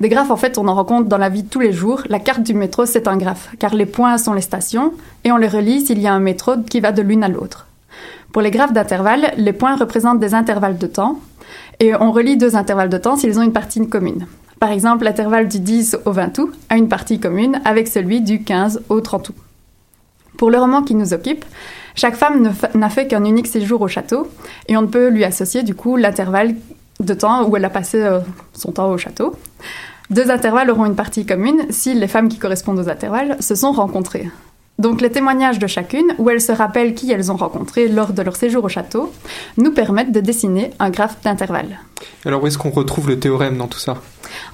Des 0.00 0.10
graphes, 0.10 0.30
en 0.30 0.36
fait, 0.36 0.58
on 0.58 0.68
en 0.68 0.74
rencontre 0.74 1.08
dans 1.08 1.16
la 1.16 1.30
vie 1.30 1.44
de 1.44 1.48
tous 1.48 1.60
les 1.60 1.72
jours. 1.72 2.02
La 2.10 2.18
carte 2.18 2.42
du 2.42 2.52
métro, 2.52 2.84
c'est 2.84 3.08
un 3.08 3.16
graphe, 3.16 3.48
car 3.58 3.74
les 3.74 3.86
points 3.86 4.18
sont 4.18 4.34
les 4.34 4.42
stations, 4.42 4.92
et 5.24 5.32
on 5.32 5.38
les 5.38 5.48
relie 5.48 5.80
s'il 5.80 5.98
y 5.98 6.06
a 6.06 6.12
un 6.12 6.20
métro 6.20 6.56
qui 6.68 6.80
va 6.80 6.92
de 6.92 7.00
l'une 7.00 7.24
à 7.24 7.28
l'autre. 7.28 7.68
Pour 8.32 8.42
les 8.42 8.50
graphes 8.50 8.74
d'intervalle, 8.74 9.32
les 9.38 9.54
points 9.54 9.76
représentent 9.76 10.20
des 10.20 10.34
intervalles 10.34 10.76
de 10.76 10.86
temps, 10.86 11.18
et 11.80 11.94
on 11.94 12.12
relie 12.12 12.36
deux 12.36 12.54
intervalles 12.54 12.90
de 12.90 12.98
temps 12.98 13.16
s'ils 13.16 13.38
ont 13.38 13.42
une 13.42 13.54
partie 13.54 13.88
commune. 13.88 14.26
Par 14.60 14.72
exemple, 14.72 15.04
l'intervalle 15.04 15.48
du 15.48 15.58
10 15.58 16.00
au 16.04 16.12
20 16.12 16.38
août 16.38 16.52
a 16.68 16.76
une 16.76 16.88
partie 16.88 17.18
commune 17.18 17.62
avec 17.64 17.88
celui 17.88 18.20
du 18.20 18.44
15 18.44 18.82
au 18.90 19.00
30 19.00 19.30
août. 19.30 19.36
Pour 20.36 20.50
le 20.50 20.58
roman 20.58 20.82
qui 20.82 20.94
nous 20.94 21.14
occupe, 21.14 21.46
chaque 22.00 22.16
femme 22.16 22.54
n'a 22.74 22.88
fait 22.88 23.06
qu'un 23.06 23.26
unique 23.26 23.46
séjour 23.46 23.82
au 23.82 23.88
château 23.88 24.26
et 24.68 24.76
on 24.78 24.80
ne 24.80 24.86
peut 24.86 25.08
lui 25.08 25.22
associer 25.22 25.62
du 25.62 25.74
coup 25.74 25.96
l'intervalle 25.96 26.54
de 26.98 27.12
temps 27.12 27.46
où 27.46 27.54
elle 27.58 27.64
a 27.66 27.68
passé 27.68 28.00
euh, 28.00 28.20
son 28.54 28.72
temps 28.72 28.90
au 28.90 28.96
château. 28.96 29.36
Deux 30.08 30.30
intervalles 30.30 30.70
auront 30.70 30.86
une 30.86 30.94
partie 30.94 31.26
commune 31.26 31.60
si 31.68 31.92
les 31.92 32.08
femmes 32.08 32.30
qui 32.30 32.38
correspondent 32.38 32.78
aux 32.78 32.88
intervalles 32.88 33.36
se 33.40 33.54
sont 33.54 33.72
rencontrées. 33.72 34.30
Donc 34.78 35.02
les 35.02 35.10
témoignages 35.10 35.58
de 35.58 35.66
chacune, 35.66 36.14
où 36.16 36.30
elles 36.30 36.40
se 36.40 36.52
rappellent 36.52 36.94
qui 36.94 37.12
elles 37.12 37.30
ont 37.30 37.36
rencontré 37.36 37.86
lors 37.86 38.14
de 38.14 38.22
leur 38.22 38.34
séjour 38.34 38.64
au 38.64 38.70
château, 38.70 39.12
nous 39.58 39.72
permettent 39.72 40.10
de 40.10 40.20
dessiner 40.20 40.70
un 40.78 40.88
graphe 40.88 41.20
d'intervalle. 41.22 41.80
Alors 42.24 42.42
où 42.42 42.46
est-ce 42.46 42.56
qu'on 42.56 42.70
retrouve 42.70 43.10
le 43.10 43.20
théorème 43.20 43.58
dans 43.58 43.66
tout 43.66 43.78
ça? 43.78 43.98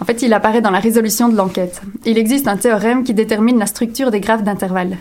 En 0.01 0.05
fait, 0.05 0.23
il 0.23 0.33
apparaît 0.33 0.63
dans 0.63 0.73
la 0.73 0.81
résolution 0.81 1.29
de 1.29 1.37
l'enquête. 1.37 1.81
Il 2.05 2.19
existe 2.19 2.49
un 2.49 2.57
théorème 2.57 3.05
qui 3.05 3.15
détermine 3.15 3.59
la 3.61 3.67
structure 3.67 4.11
des 4.11 4.19
graphes 4.19 4.43
d'intervalle. 4.43 4.97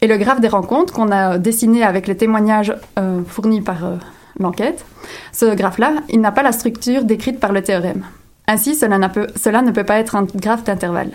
Et 0.00 0.06
le 0.06 0.16
graphe 0.16 0.40
des 0.40 0.48
rencontres 0.48 0.92
qu'on 0.92 1.10
a 1.10 1.38
dessiné 1.38 1.82
avec 1.82 2.06
les 2.06 2.16
témoignages 2.16 2.74
euh, 2.98 3.22
fournis 3.26 3.60
par 3.60 3.84
euh, 3.84 3.96
l'enquête, 4.38 4.84
ce 5.32 5.54
graphe-là, 5.54 5.94
il 6.08 6.20
n'a 6.20 6.32
pas 6.32 6.42
la 6.42 6.52
structure 6.52 7.04
décrite 7.04 7.40
par 7.40 7.52
le 7.52 7.62
théorème. 7.62 8.04
Ainsi, 8.46 8.74
cela, 8.74 8.98
ne 8.98 9.70
peut 9.70 9.84
pas 9.84 9.98
être 9.98 10.16
un 10.16 10.24
graphe 10.34 10.64
d'intervalle. 10.64 11.10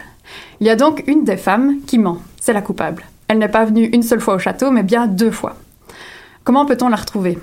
Il 0.59 0.67
y 0.67 0.69
a 0.69 0.75
donc 0.75 1.03
une 1.07 1.23
des 1.23 1.37
femmes 1.37 1.77
qui 1.87 1.97
ment, 1.97 2.19
c'est 2.39 2.53
la 2.53 2.61
coupable. 2.61 3.03
Elle 3.27 3.39
n'est 3.39 3.47
pas 3.47 3.65
venue 3.65 3.85
une 3.85 4.03
seule 4.03 4.19
fois 4.19 4.35
au 4.35 4.39
château, 4.39 4.69
mais 4.69 4.83
bien 4.83 5.07
deux 5.07 5.31
fois. 5.31 5.55
Comment 6.43 6.65
peut-on 6.65 6.89
la 6.89 6.97
retrouver? 6.97 7.39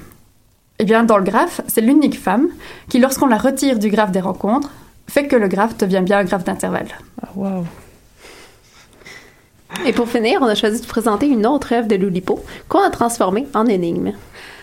Eh 0.78 0.84
bien, 0.84 1.05
dans 1.05 1.18
le 1.18 1.24
graphe, 1.24 1.61
c'est 1.66 1.80
l'unique 1.80 2.18
femme 2.18 2.49
qui, 2.88 3.01
lorsqu'on 3.01 3.26
la 3.26 3.38
retire 3.38 3.78
du 3.78 3.88
graphe 3.88 4.12
des 4.12 4.20
rencontres, 4.20 4.70
fait 5.09 5.26
que 5.26 5.36
le 5.36 5.49
graphe 5.49 5.76
devient 5.76 6.03
bien 6.05 6.18
un 6.18 6.24
graphe 6.24 6.45
d'intervalle. 6.45 6.88
Ah. 7.22 7.62
Et 9.87 9.93
pour 9.93 10.09
finir, 10.09 10.39
on 10.43 10.47
a 10.47 10.55
choisi 10.55 10.81
de 10.81 10.87
présenter 10.87 11.27
une 11.27 11.47
autre 11.47 11.73
œuvre 11.73 11.89
de 11.89 11.97
Loulipo 11.97 12.45
qu'on 12.68 12.83
a 12.83 12.91
transformée 12.91 13.47
en 13.55 13.66
énigme. 13.66 14.12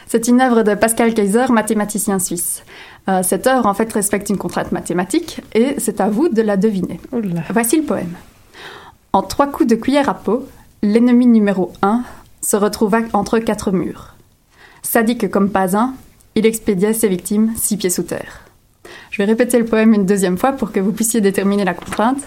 C'est 0.05 0.27
une 0.27 0.39
œuvre 0.39 0.63
de 0.63 0.73
Pascal 0.75 1.13
Kaiser, 1.13 1.47
mathématicien 1.49 2.19
suisse. 2.19 2.63
Euh, 3.09 3.23
cette 3.23 3.47
œuvre, 3.47 3.65
en 3.65 3.73
fait, 3.73 3.91
respecte 3.91 4.29
une 4.29 4.37
contrainte 4.37 4.71
mathématique 4.71 5.41
et 5.53 5.75
c'est 5.79 5.99
à 5.99 6.09
vous 6.09 6.29
de 6.29 6.41
la 6.41 6.55
deviner. 6.55 6.99
Oula. 7.11 7.41
Voici 7.49 7.77
le 7.77 7.83
poème. 7.83 8.13
En 9.11 9.21
trois 9.23 9.47
coups 9.47 9.69
de 9.69 9.75
cuillère 9.75 10.09
à 10.09 10.13
peau, 10.13 10.47
l'ennemi 10.83 11.25
numéro 11.25 11.73
un 11.81 12.03
se 12.41 12.55
retrouva 12.55 12.99
entre 13.13 13.39
quatre 13.39 13.71
murs. 13.71 14.13
Sadique 14.81 15.29
comme 15.29 15.49
pas 15.49 15.75
un, 15.75 15.93
il 16.35 16.45
expédiait 16.45 16.93
ses 16.93 17.07
victimes 17.07 17.51
six 17.57 17.77
pieds 17.77 17.89
sous 17.89 18.03
terre. 18.03 18.41
Je 19.11 19.17
vais 19.17 19.25
répéter 19.25 19.57
le 19.57 19.65
poème 19.65 19.93
une 19.93 20.05
deuxième 20.05 20.37
fois 20.37 20.51
pour 20.51 20.71
que 20.71 20.79
vous 20.79 20.91
puissiez 20.91 21.19
déterminer 21.19 21.65
la 21.65 21.73
contrainte. 21.73 22.21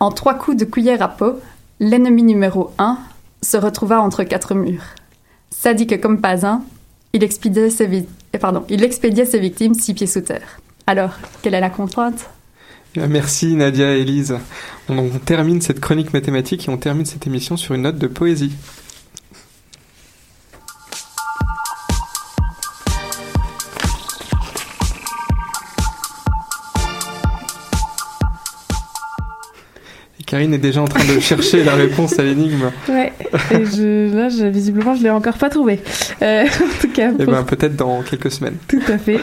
En 0.00 0.10
trois 0.10 0.34
coups 0.34 0.56
de 0.56 0.64
cuillère 0.64 1.00
à 1.00 1.08
peau, 1.08 1.40
l'ennemi 1.80 2.22
numéro 2.22 2.72
un 2.78 2.98
se 3.42 3.56
retrouva 3.56 4.00
entre 4.00 4.24
quatre 4.24 4.54
murs. 4.54 4.84
Sadique 5.50 6.00
comme 6.00 6.20
pas 6.20 6.46
un, 6.46 6.62
il 7.12 7.22
expédiait 7.22 7.70
ses, 7.70 8.06
eh, 8.32 9.24
ses 9.24 9.38
victimes 9.38 9.74
six 9.74 9.94
pieds 9.94 10.06
sous 10.06 10.20
terre. 10.20 10.60
Alors, 10.86 11.14
quelle 11.42 11.54
est 11.54 11.60
la 11.60 11.70
contrainte? 11.70 12.28
Eh 12.96 13.06
Merci 13.06 13.54
Nadia 13.56 13.94
et 13.94 14.00
Elise. 14.00 14.38
On 14.88 15.08
termine 15.24 15.60
cette 15.60 15.80
chronique 15.80 16.12
mathématique 16.12 16.68
et 16.68 16.70
on 16.70 16.76
termine 16.76 17.04
cette 17.04 17.26
émission 17.26 17.56
sur 17.56 17.74
une 17.74 17.82
note 17.82 17.98
de 17.98 18.06
poésie. 18.06 18.52
Karine 30.26 30.52
est 30.54 30.58
déjà 30.58 30.82
en 30.82 30.86
train 30.86 31.04
de 31.04 31.20
chercher 31.20 31.62
la 31.62 31.74
réponse 31.74 32.18
à 32.18 32.22
l'énigme. 32.24 32.70
Ouais, 32.88 33.12
et 33.52 33.64
je, 33.64 34.12
là, 34.14 34.28
je- 34.28 34.44
visiblement, 34.46 34.94
je 34.96 35.02
l'ai 35.04 35.10
encore 35.10 35.38
pas 35.38 35.48
trouvé. 35.50 35.80
Euh, 36.20 36.44
en 36.60 36.80
tout 36.80 36.88
cas, 36.92 37.12
Eh 37.18 37.24
bien, 37.24 37.44
peut-être 37.44 37.76
dans 37.76 38.02
quelques 38.02 38.32
semaines. 38.32 38.56
Tout 38.66 38.82
à 38.88 38.98
fait. 38.98 39.20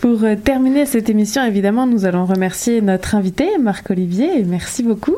Pour 0.00 0.24
euh, 0.24 0.34
terminer 0.34 0.86
cette 0.86 1.10
émission, 1.10 1.44
évidemment, 1.44 1.86
nous 1.86 2.06
allons 2.06 2.24
remercier 2.24 2.80
notre 2.80 3.14
invité, 3.14 3.46
Marc-Olivier, 3.60 4.44
merci 4.46 4.82
beaucoup. 4.82 5.16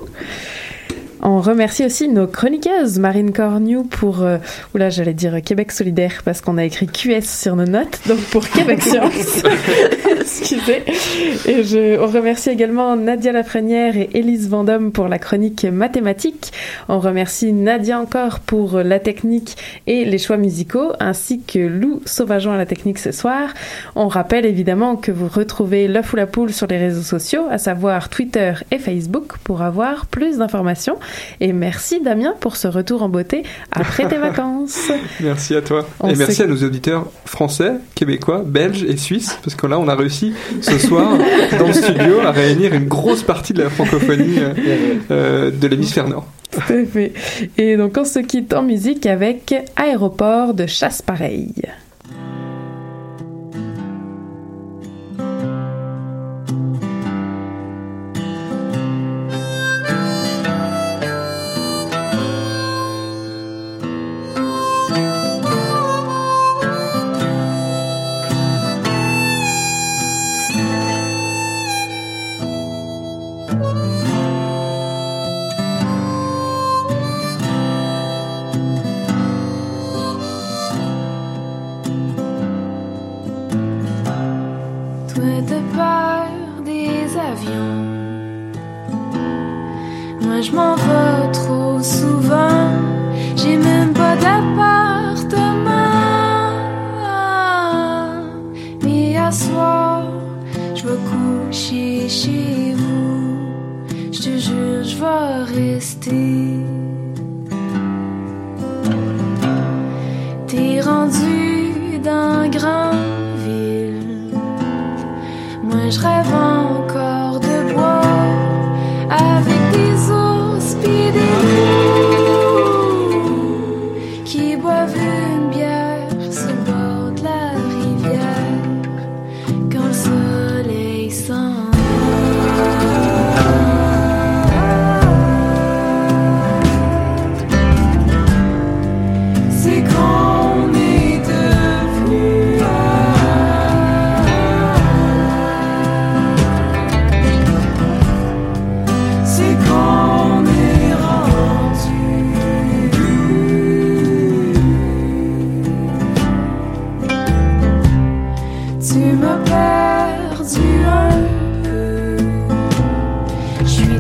On 1.20 1.40
remercie 1.40 1.84
aussi 1.84 2.08
nos 2.08 2.28
chroniqueuses, 2.28 2.98
Marine 3.00 3.32
Cornu 3.32 3.84
pour, 3.84 4.22
euh, 4.22 4.38
oula, 4.74 4.88
j'allais 4.88 5.14
dire 5.14 5.42
Québec 5.42 5.72
solidaire 5.72 6.22
parce 6.24 6.40
qu'on 6.40 6.58
a 6.58 6.64
écrit 6.64 6.86
QS 6.86 7.22
sur 7.22 7.56
nos 7.56 7.64
notes, 7.64 8.00
donc 8.06 8.20
pour 8.30 8.48
Québec 8.48 8.80
Science. 8.82 9.42
Excusez. 10.20 10.84
Et 11.46 11.64
je, 11.64 12.00
on 12.00 12.06
remercie 12.06 12.50
également 12.50 12.94
Nadia 12.94 13.32
Lafrenière 13.32 13.96
et 13.96 14.10
Élise 14.14 14.48
Vendôme 14.48 14.92
pour 14.92 15.08
la 15.08 15.18
chronique 15.18 15.64
mathématique. 15.64 16.52
On 16.88 17.00
remercie 17.00 17.52
Nadia 17.52 17.98
encore 17.98 18.38
pour 18.40 18.78
la 18.78 19.00
technique 19.00 19.56
et 19.86 20.04
les 20.04 20.18
choix 20.18 20.36
musicaux, 20.36 20.92
ainsi 21.00 21.40
que 21.40 21.58
Lou 21.58 22.00
Sauvageon 22.04 22.52
à 22.52 22.58
la 22.58 22.66
technique 22.66 22.98
ce 22.98 23.10
soir. 23.10 23.54
On 23.96 24.06
rappelle 24.06 24.46
évidemment 24.46 24.94
que 24.94 25.10
vous 25.10 25.28
retrouvez 25.28 25.88
l'œuf 25.88 26.12
ou 26.12 26.16
la 26.16 26.26
poule 26.26 26.52
sur 26.52 26.68
les 26.68 26.78
réseaux 26.78 27.02
sociaux, 27.02 27.46
à 27.50 27.58
savoir 27.58 28.08
Twitter 28.08 28.52
et 28.70 28.78
Facebook, 28.78 29.38
pour 29.42 29.62
avoir 29.62 30.06
plus 30.06 30.38
d'informations. 30.38 30.98
Et 31.40 31.52
merci 31.52 32.00
Damien 32.00 32.34
pour 32.40 32.56
ce 32.56 32.68
retour 32.68 33.02
en 33.02 33.08
beauté 33.08 33.42
après 33.72 34.06
tes 34.08 34.16
vacances. 34.18 34.90
Merci 35.20 35.54
à 35.56 35.62
toi. 35.62 35.86
On 36.00 36.08
et 36.08 36.14
merci 36.16 36.34
se- 36.36 36.42
à 36.42 36.46
nos 36.46 36.56
auditeurs 36.62 37.06
français, 37.24 37.72
québécois, 37.94 38.42
belges 38.44 38.82
et 38.84 38.96
suisses, 38.96 39.38
parce 39.42 39.54
que 39.54 39.66
là, 39.66 39.78
on 39.78 39.88
a 39.88 39.94
réussi 39.94 40.32
ce 40.60 40.78
soir 40.78 41.16
dans 41.58 41.66
le 41.66 41.72
studio 41.72 42.20
à 42.20 42.30
réunir 42.32 42.74
une 42.74 42.86
grosse 42.88 43.22
partie 43.22 43.52
de 43.52 43.62
la 43.62 43.70
francophonie 43.70 44.38
euh, 44.38 44.54
euh, 45.10 45.50
de 45.50 45.66
l'hémisphère 45.68 46.08
nord. 46.08 46.26
Tout 46.50 46.60
à 46.72 46.84
fait. 46.86 47.12
Et 47.58 47.76
donc 47.76 47.94
on 47.98 48.04
se 48.04 48.18
quitte 48.20 48.54
en 48.54 48.62
musique 48.62 49.04
avec 49.06 49.54
Aéroport 49.76 50.54
de 50.54 50.66
chasse 50.66 51.02
pareil. 51.02 51.52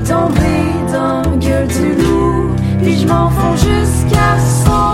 tombé 0.08 0.72
dans 0.90 1.36
gueule 1.36 1.68
du 1.68 2.02
loup, 2.02 2.54
puis 2.82 2.98
je 2.98 3.06
m'enfonce 3.06 3.60
jusqu'à 3.60 4.38
100. 4.64 4.87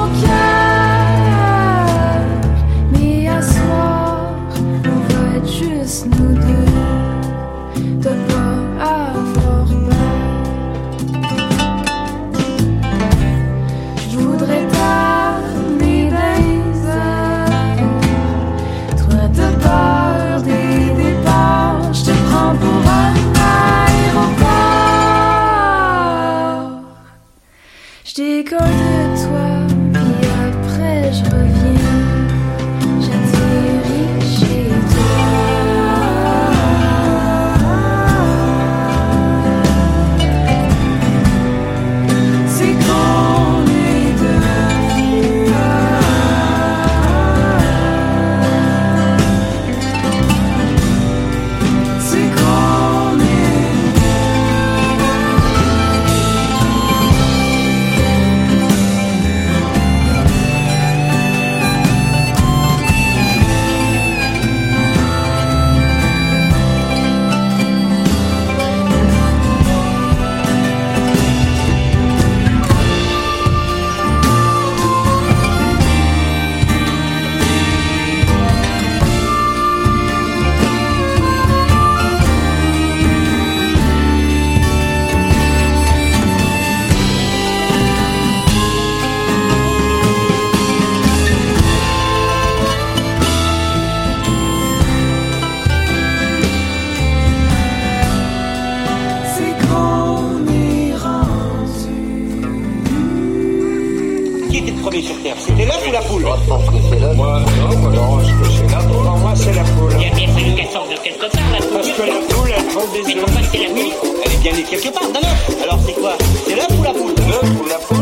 la 105.94 106.00
poule 106.00 106.22
Moi, 106.22 106.36
non, 106.50 107.76
moi, 107.78 107.90
non, 107.92 108.20
je 108.20 108.50
c'est 108.50 108.68
la 108.68 108.78
poule. 108.78 109.04
moi, 109.04 109.32
c'est 109.36 109.52
la 109.52 109.62
poule. 109.62 109.92
Il 109.96 110.02
y 110.02 110.10
a 110.10 110.14
bien 110.14 110.28
fallu 110.34 110.54
qu'elle 110.56 110.68
sorte 110.70 110.90
de 110.90 110.96
quelque 110.96 111.30
part, 111.30 111.50
la 111.52 111.58
poule. 111.58 111.70
Parce 111.72 111.88
que 111.90 112.02
la 112.02 112.34
poule, 112.34 112.50
elle 112.56 112.66
prend 112.66 112.86
des 112.92 113.02
Mais 113.06 113.20
pourquoi 113.20 113.40
c'est 113.52 113.58
la 113.58 113.72
nuit 113.72 113.92
Elle 114.24 114.32
est 114.32 114.42
bien 114.42 114.52
née 114.54 114.62
quelque 114.64 114.88
part, 114.92 115.04
non, 115.04 115.20
non. 115.20 115.62
Alors, 115.62 115.78
c'est 115.86 115.92
quoi? 115.92 116.16
C'est 116.48 116.56
l'œuf 116.56 116.66
ou 116.76 116.82
la 116.82 116.92
poule? 116.92 117.14
L'œuf 117.28 117.50
ou 117.60 117.68
la 117.68 117.76
poule 117.76 117.93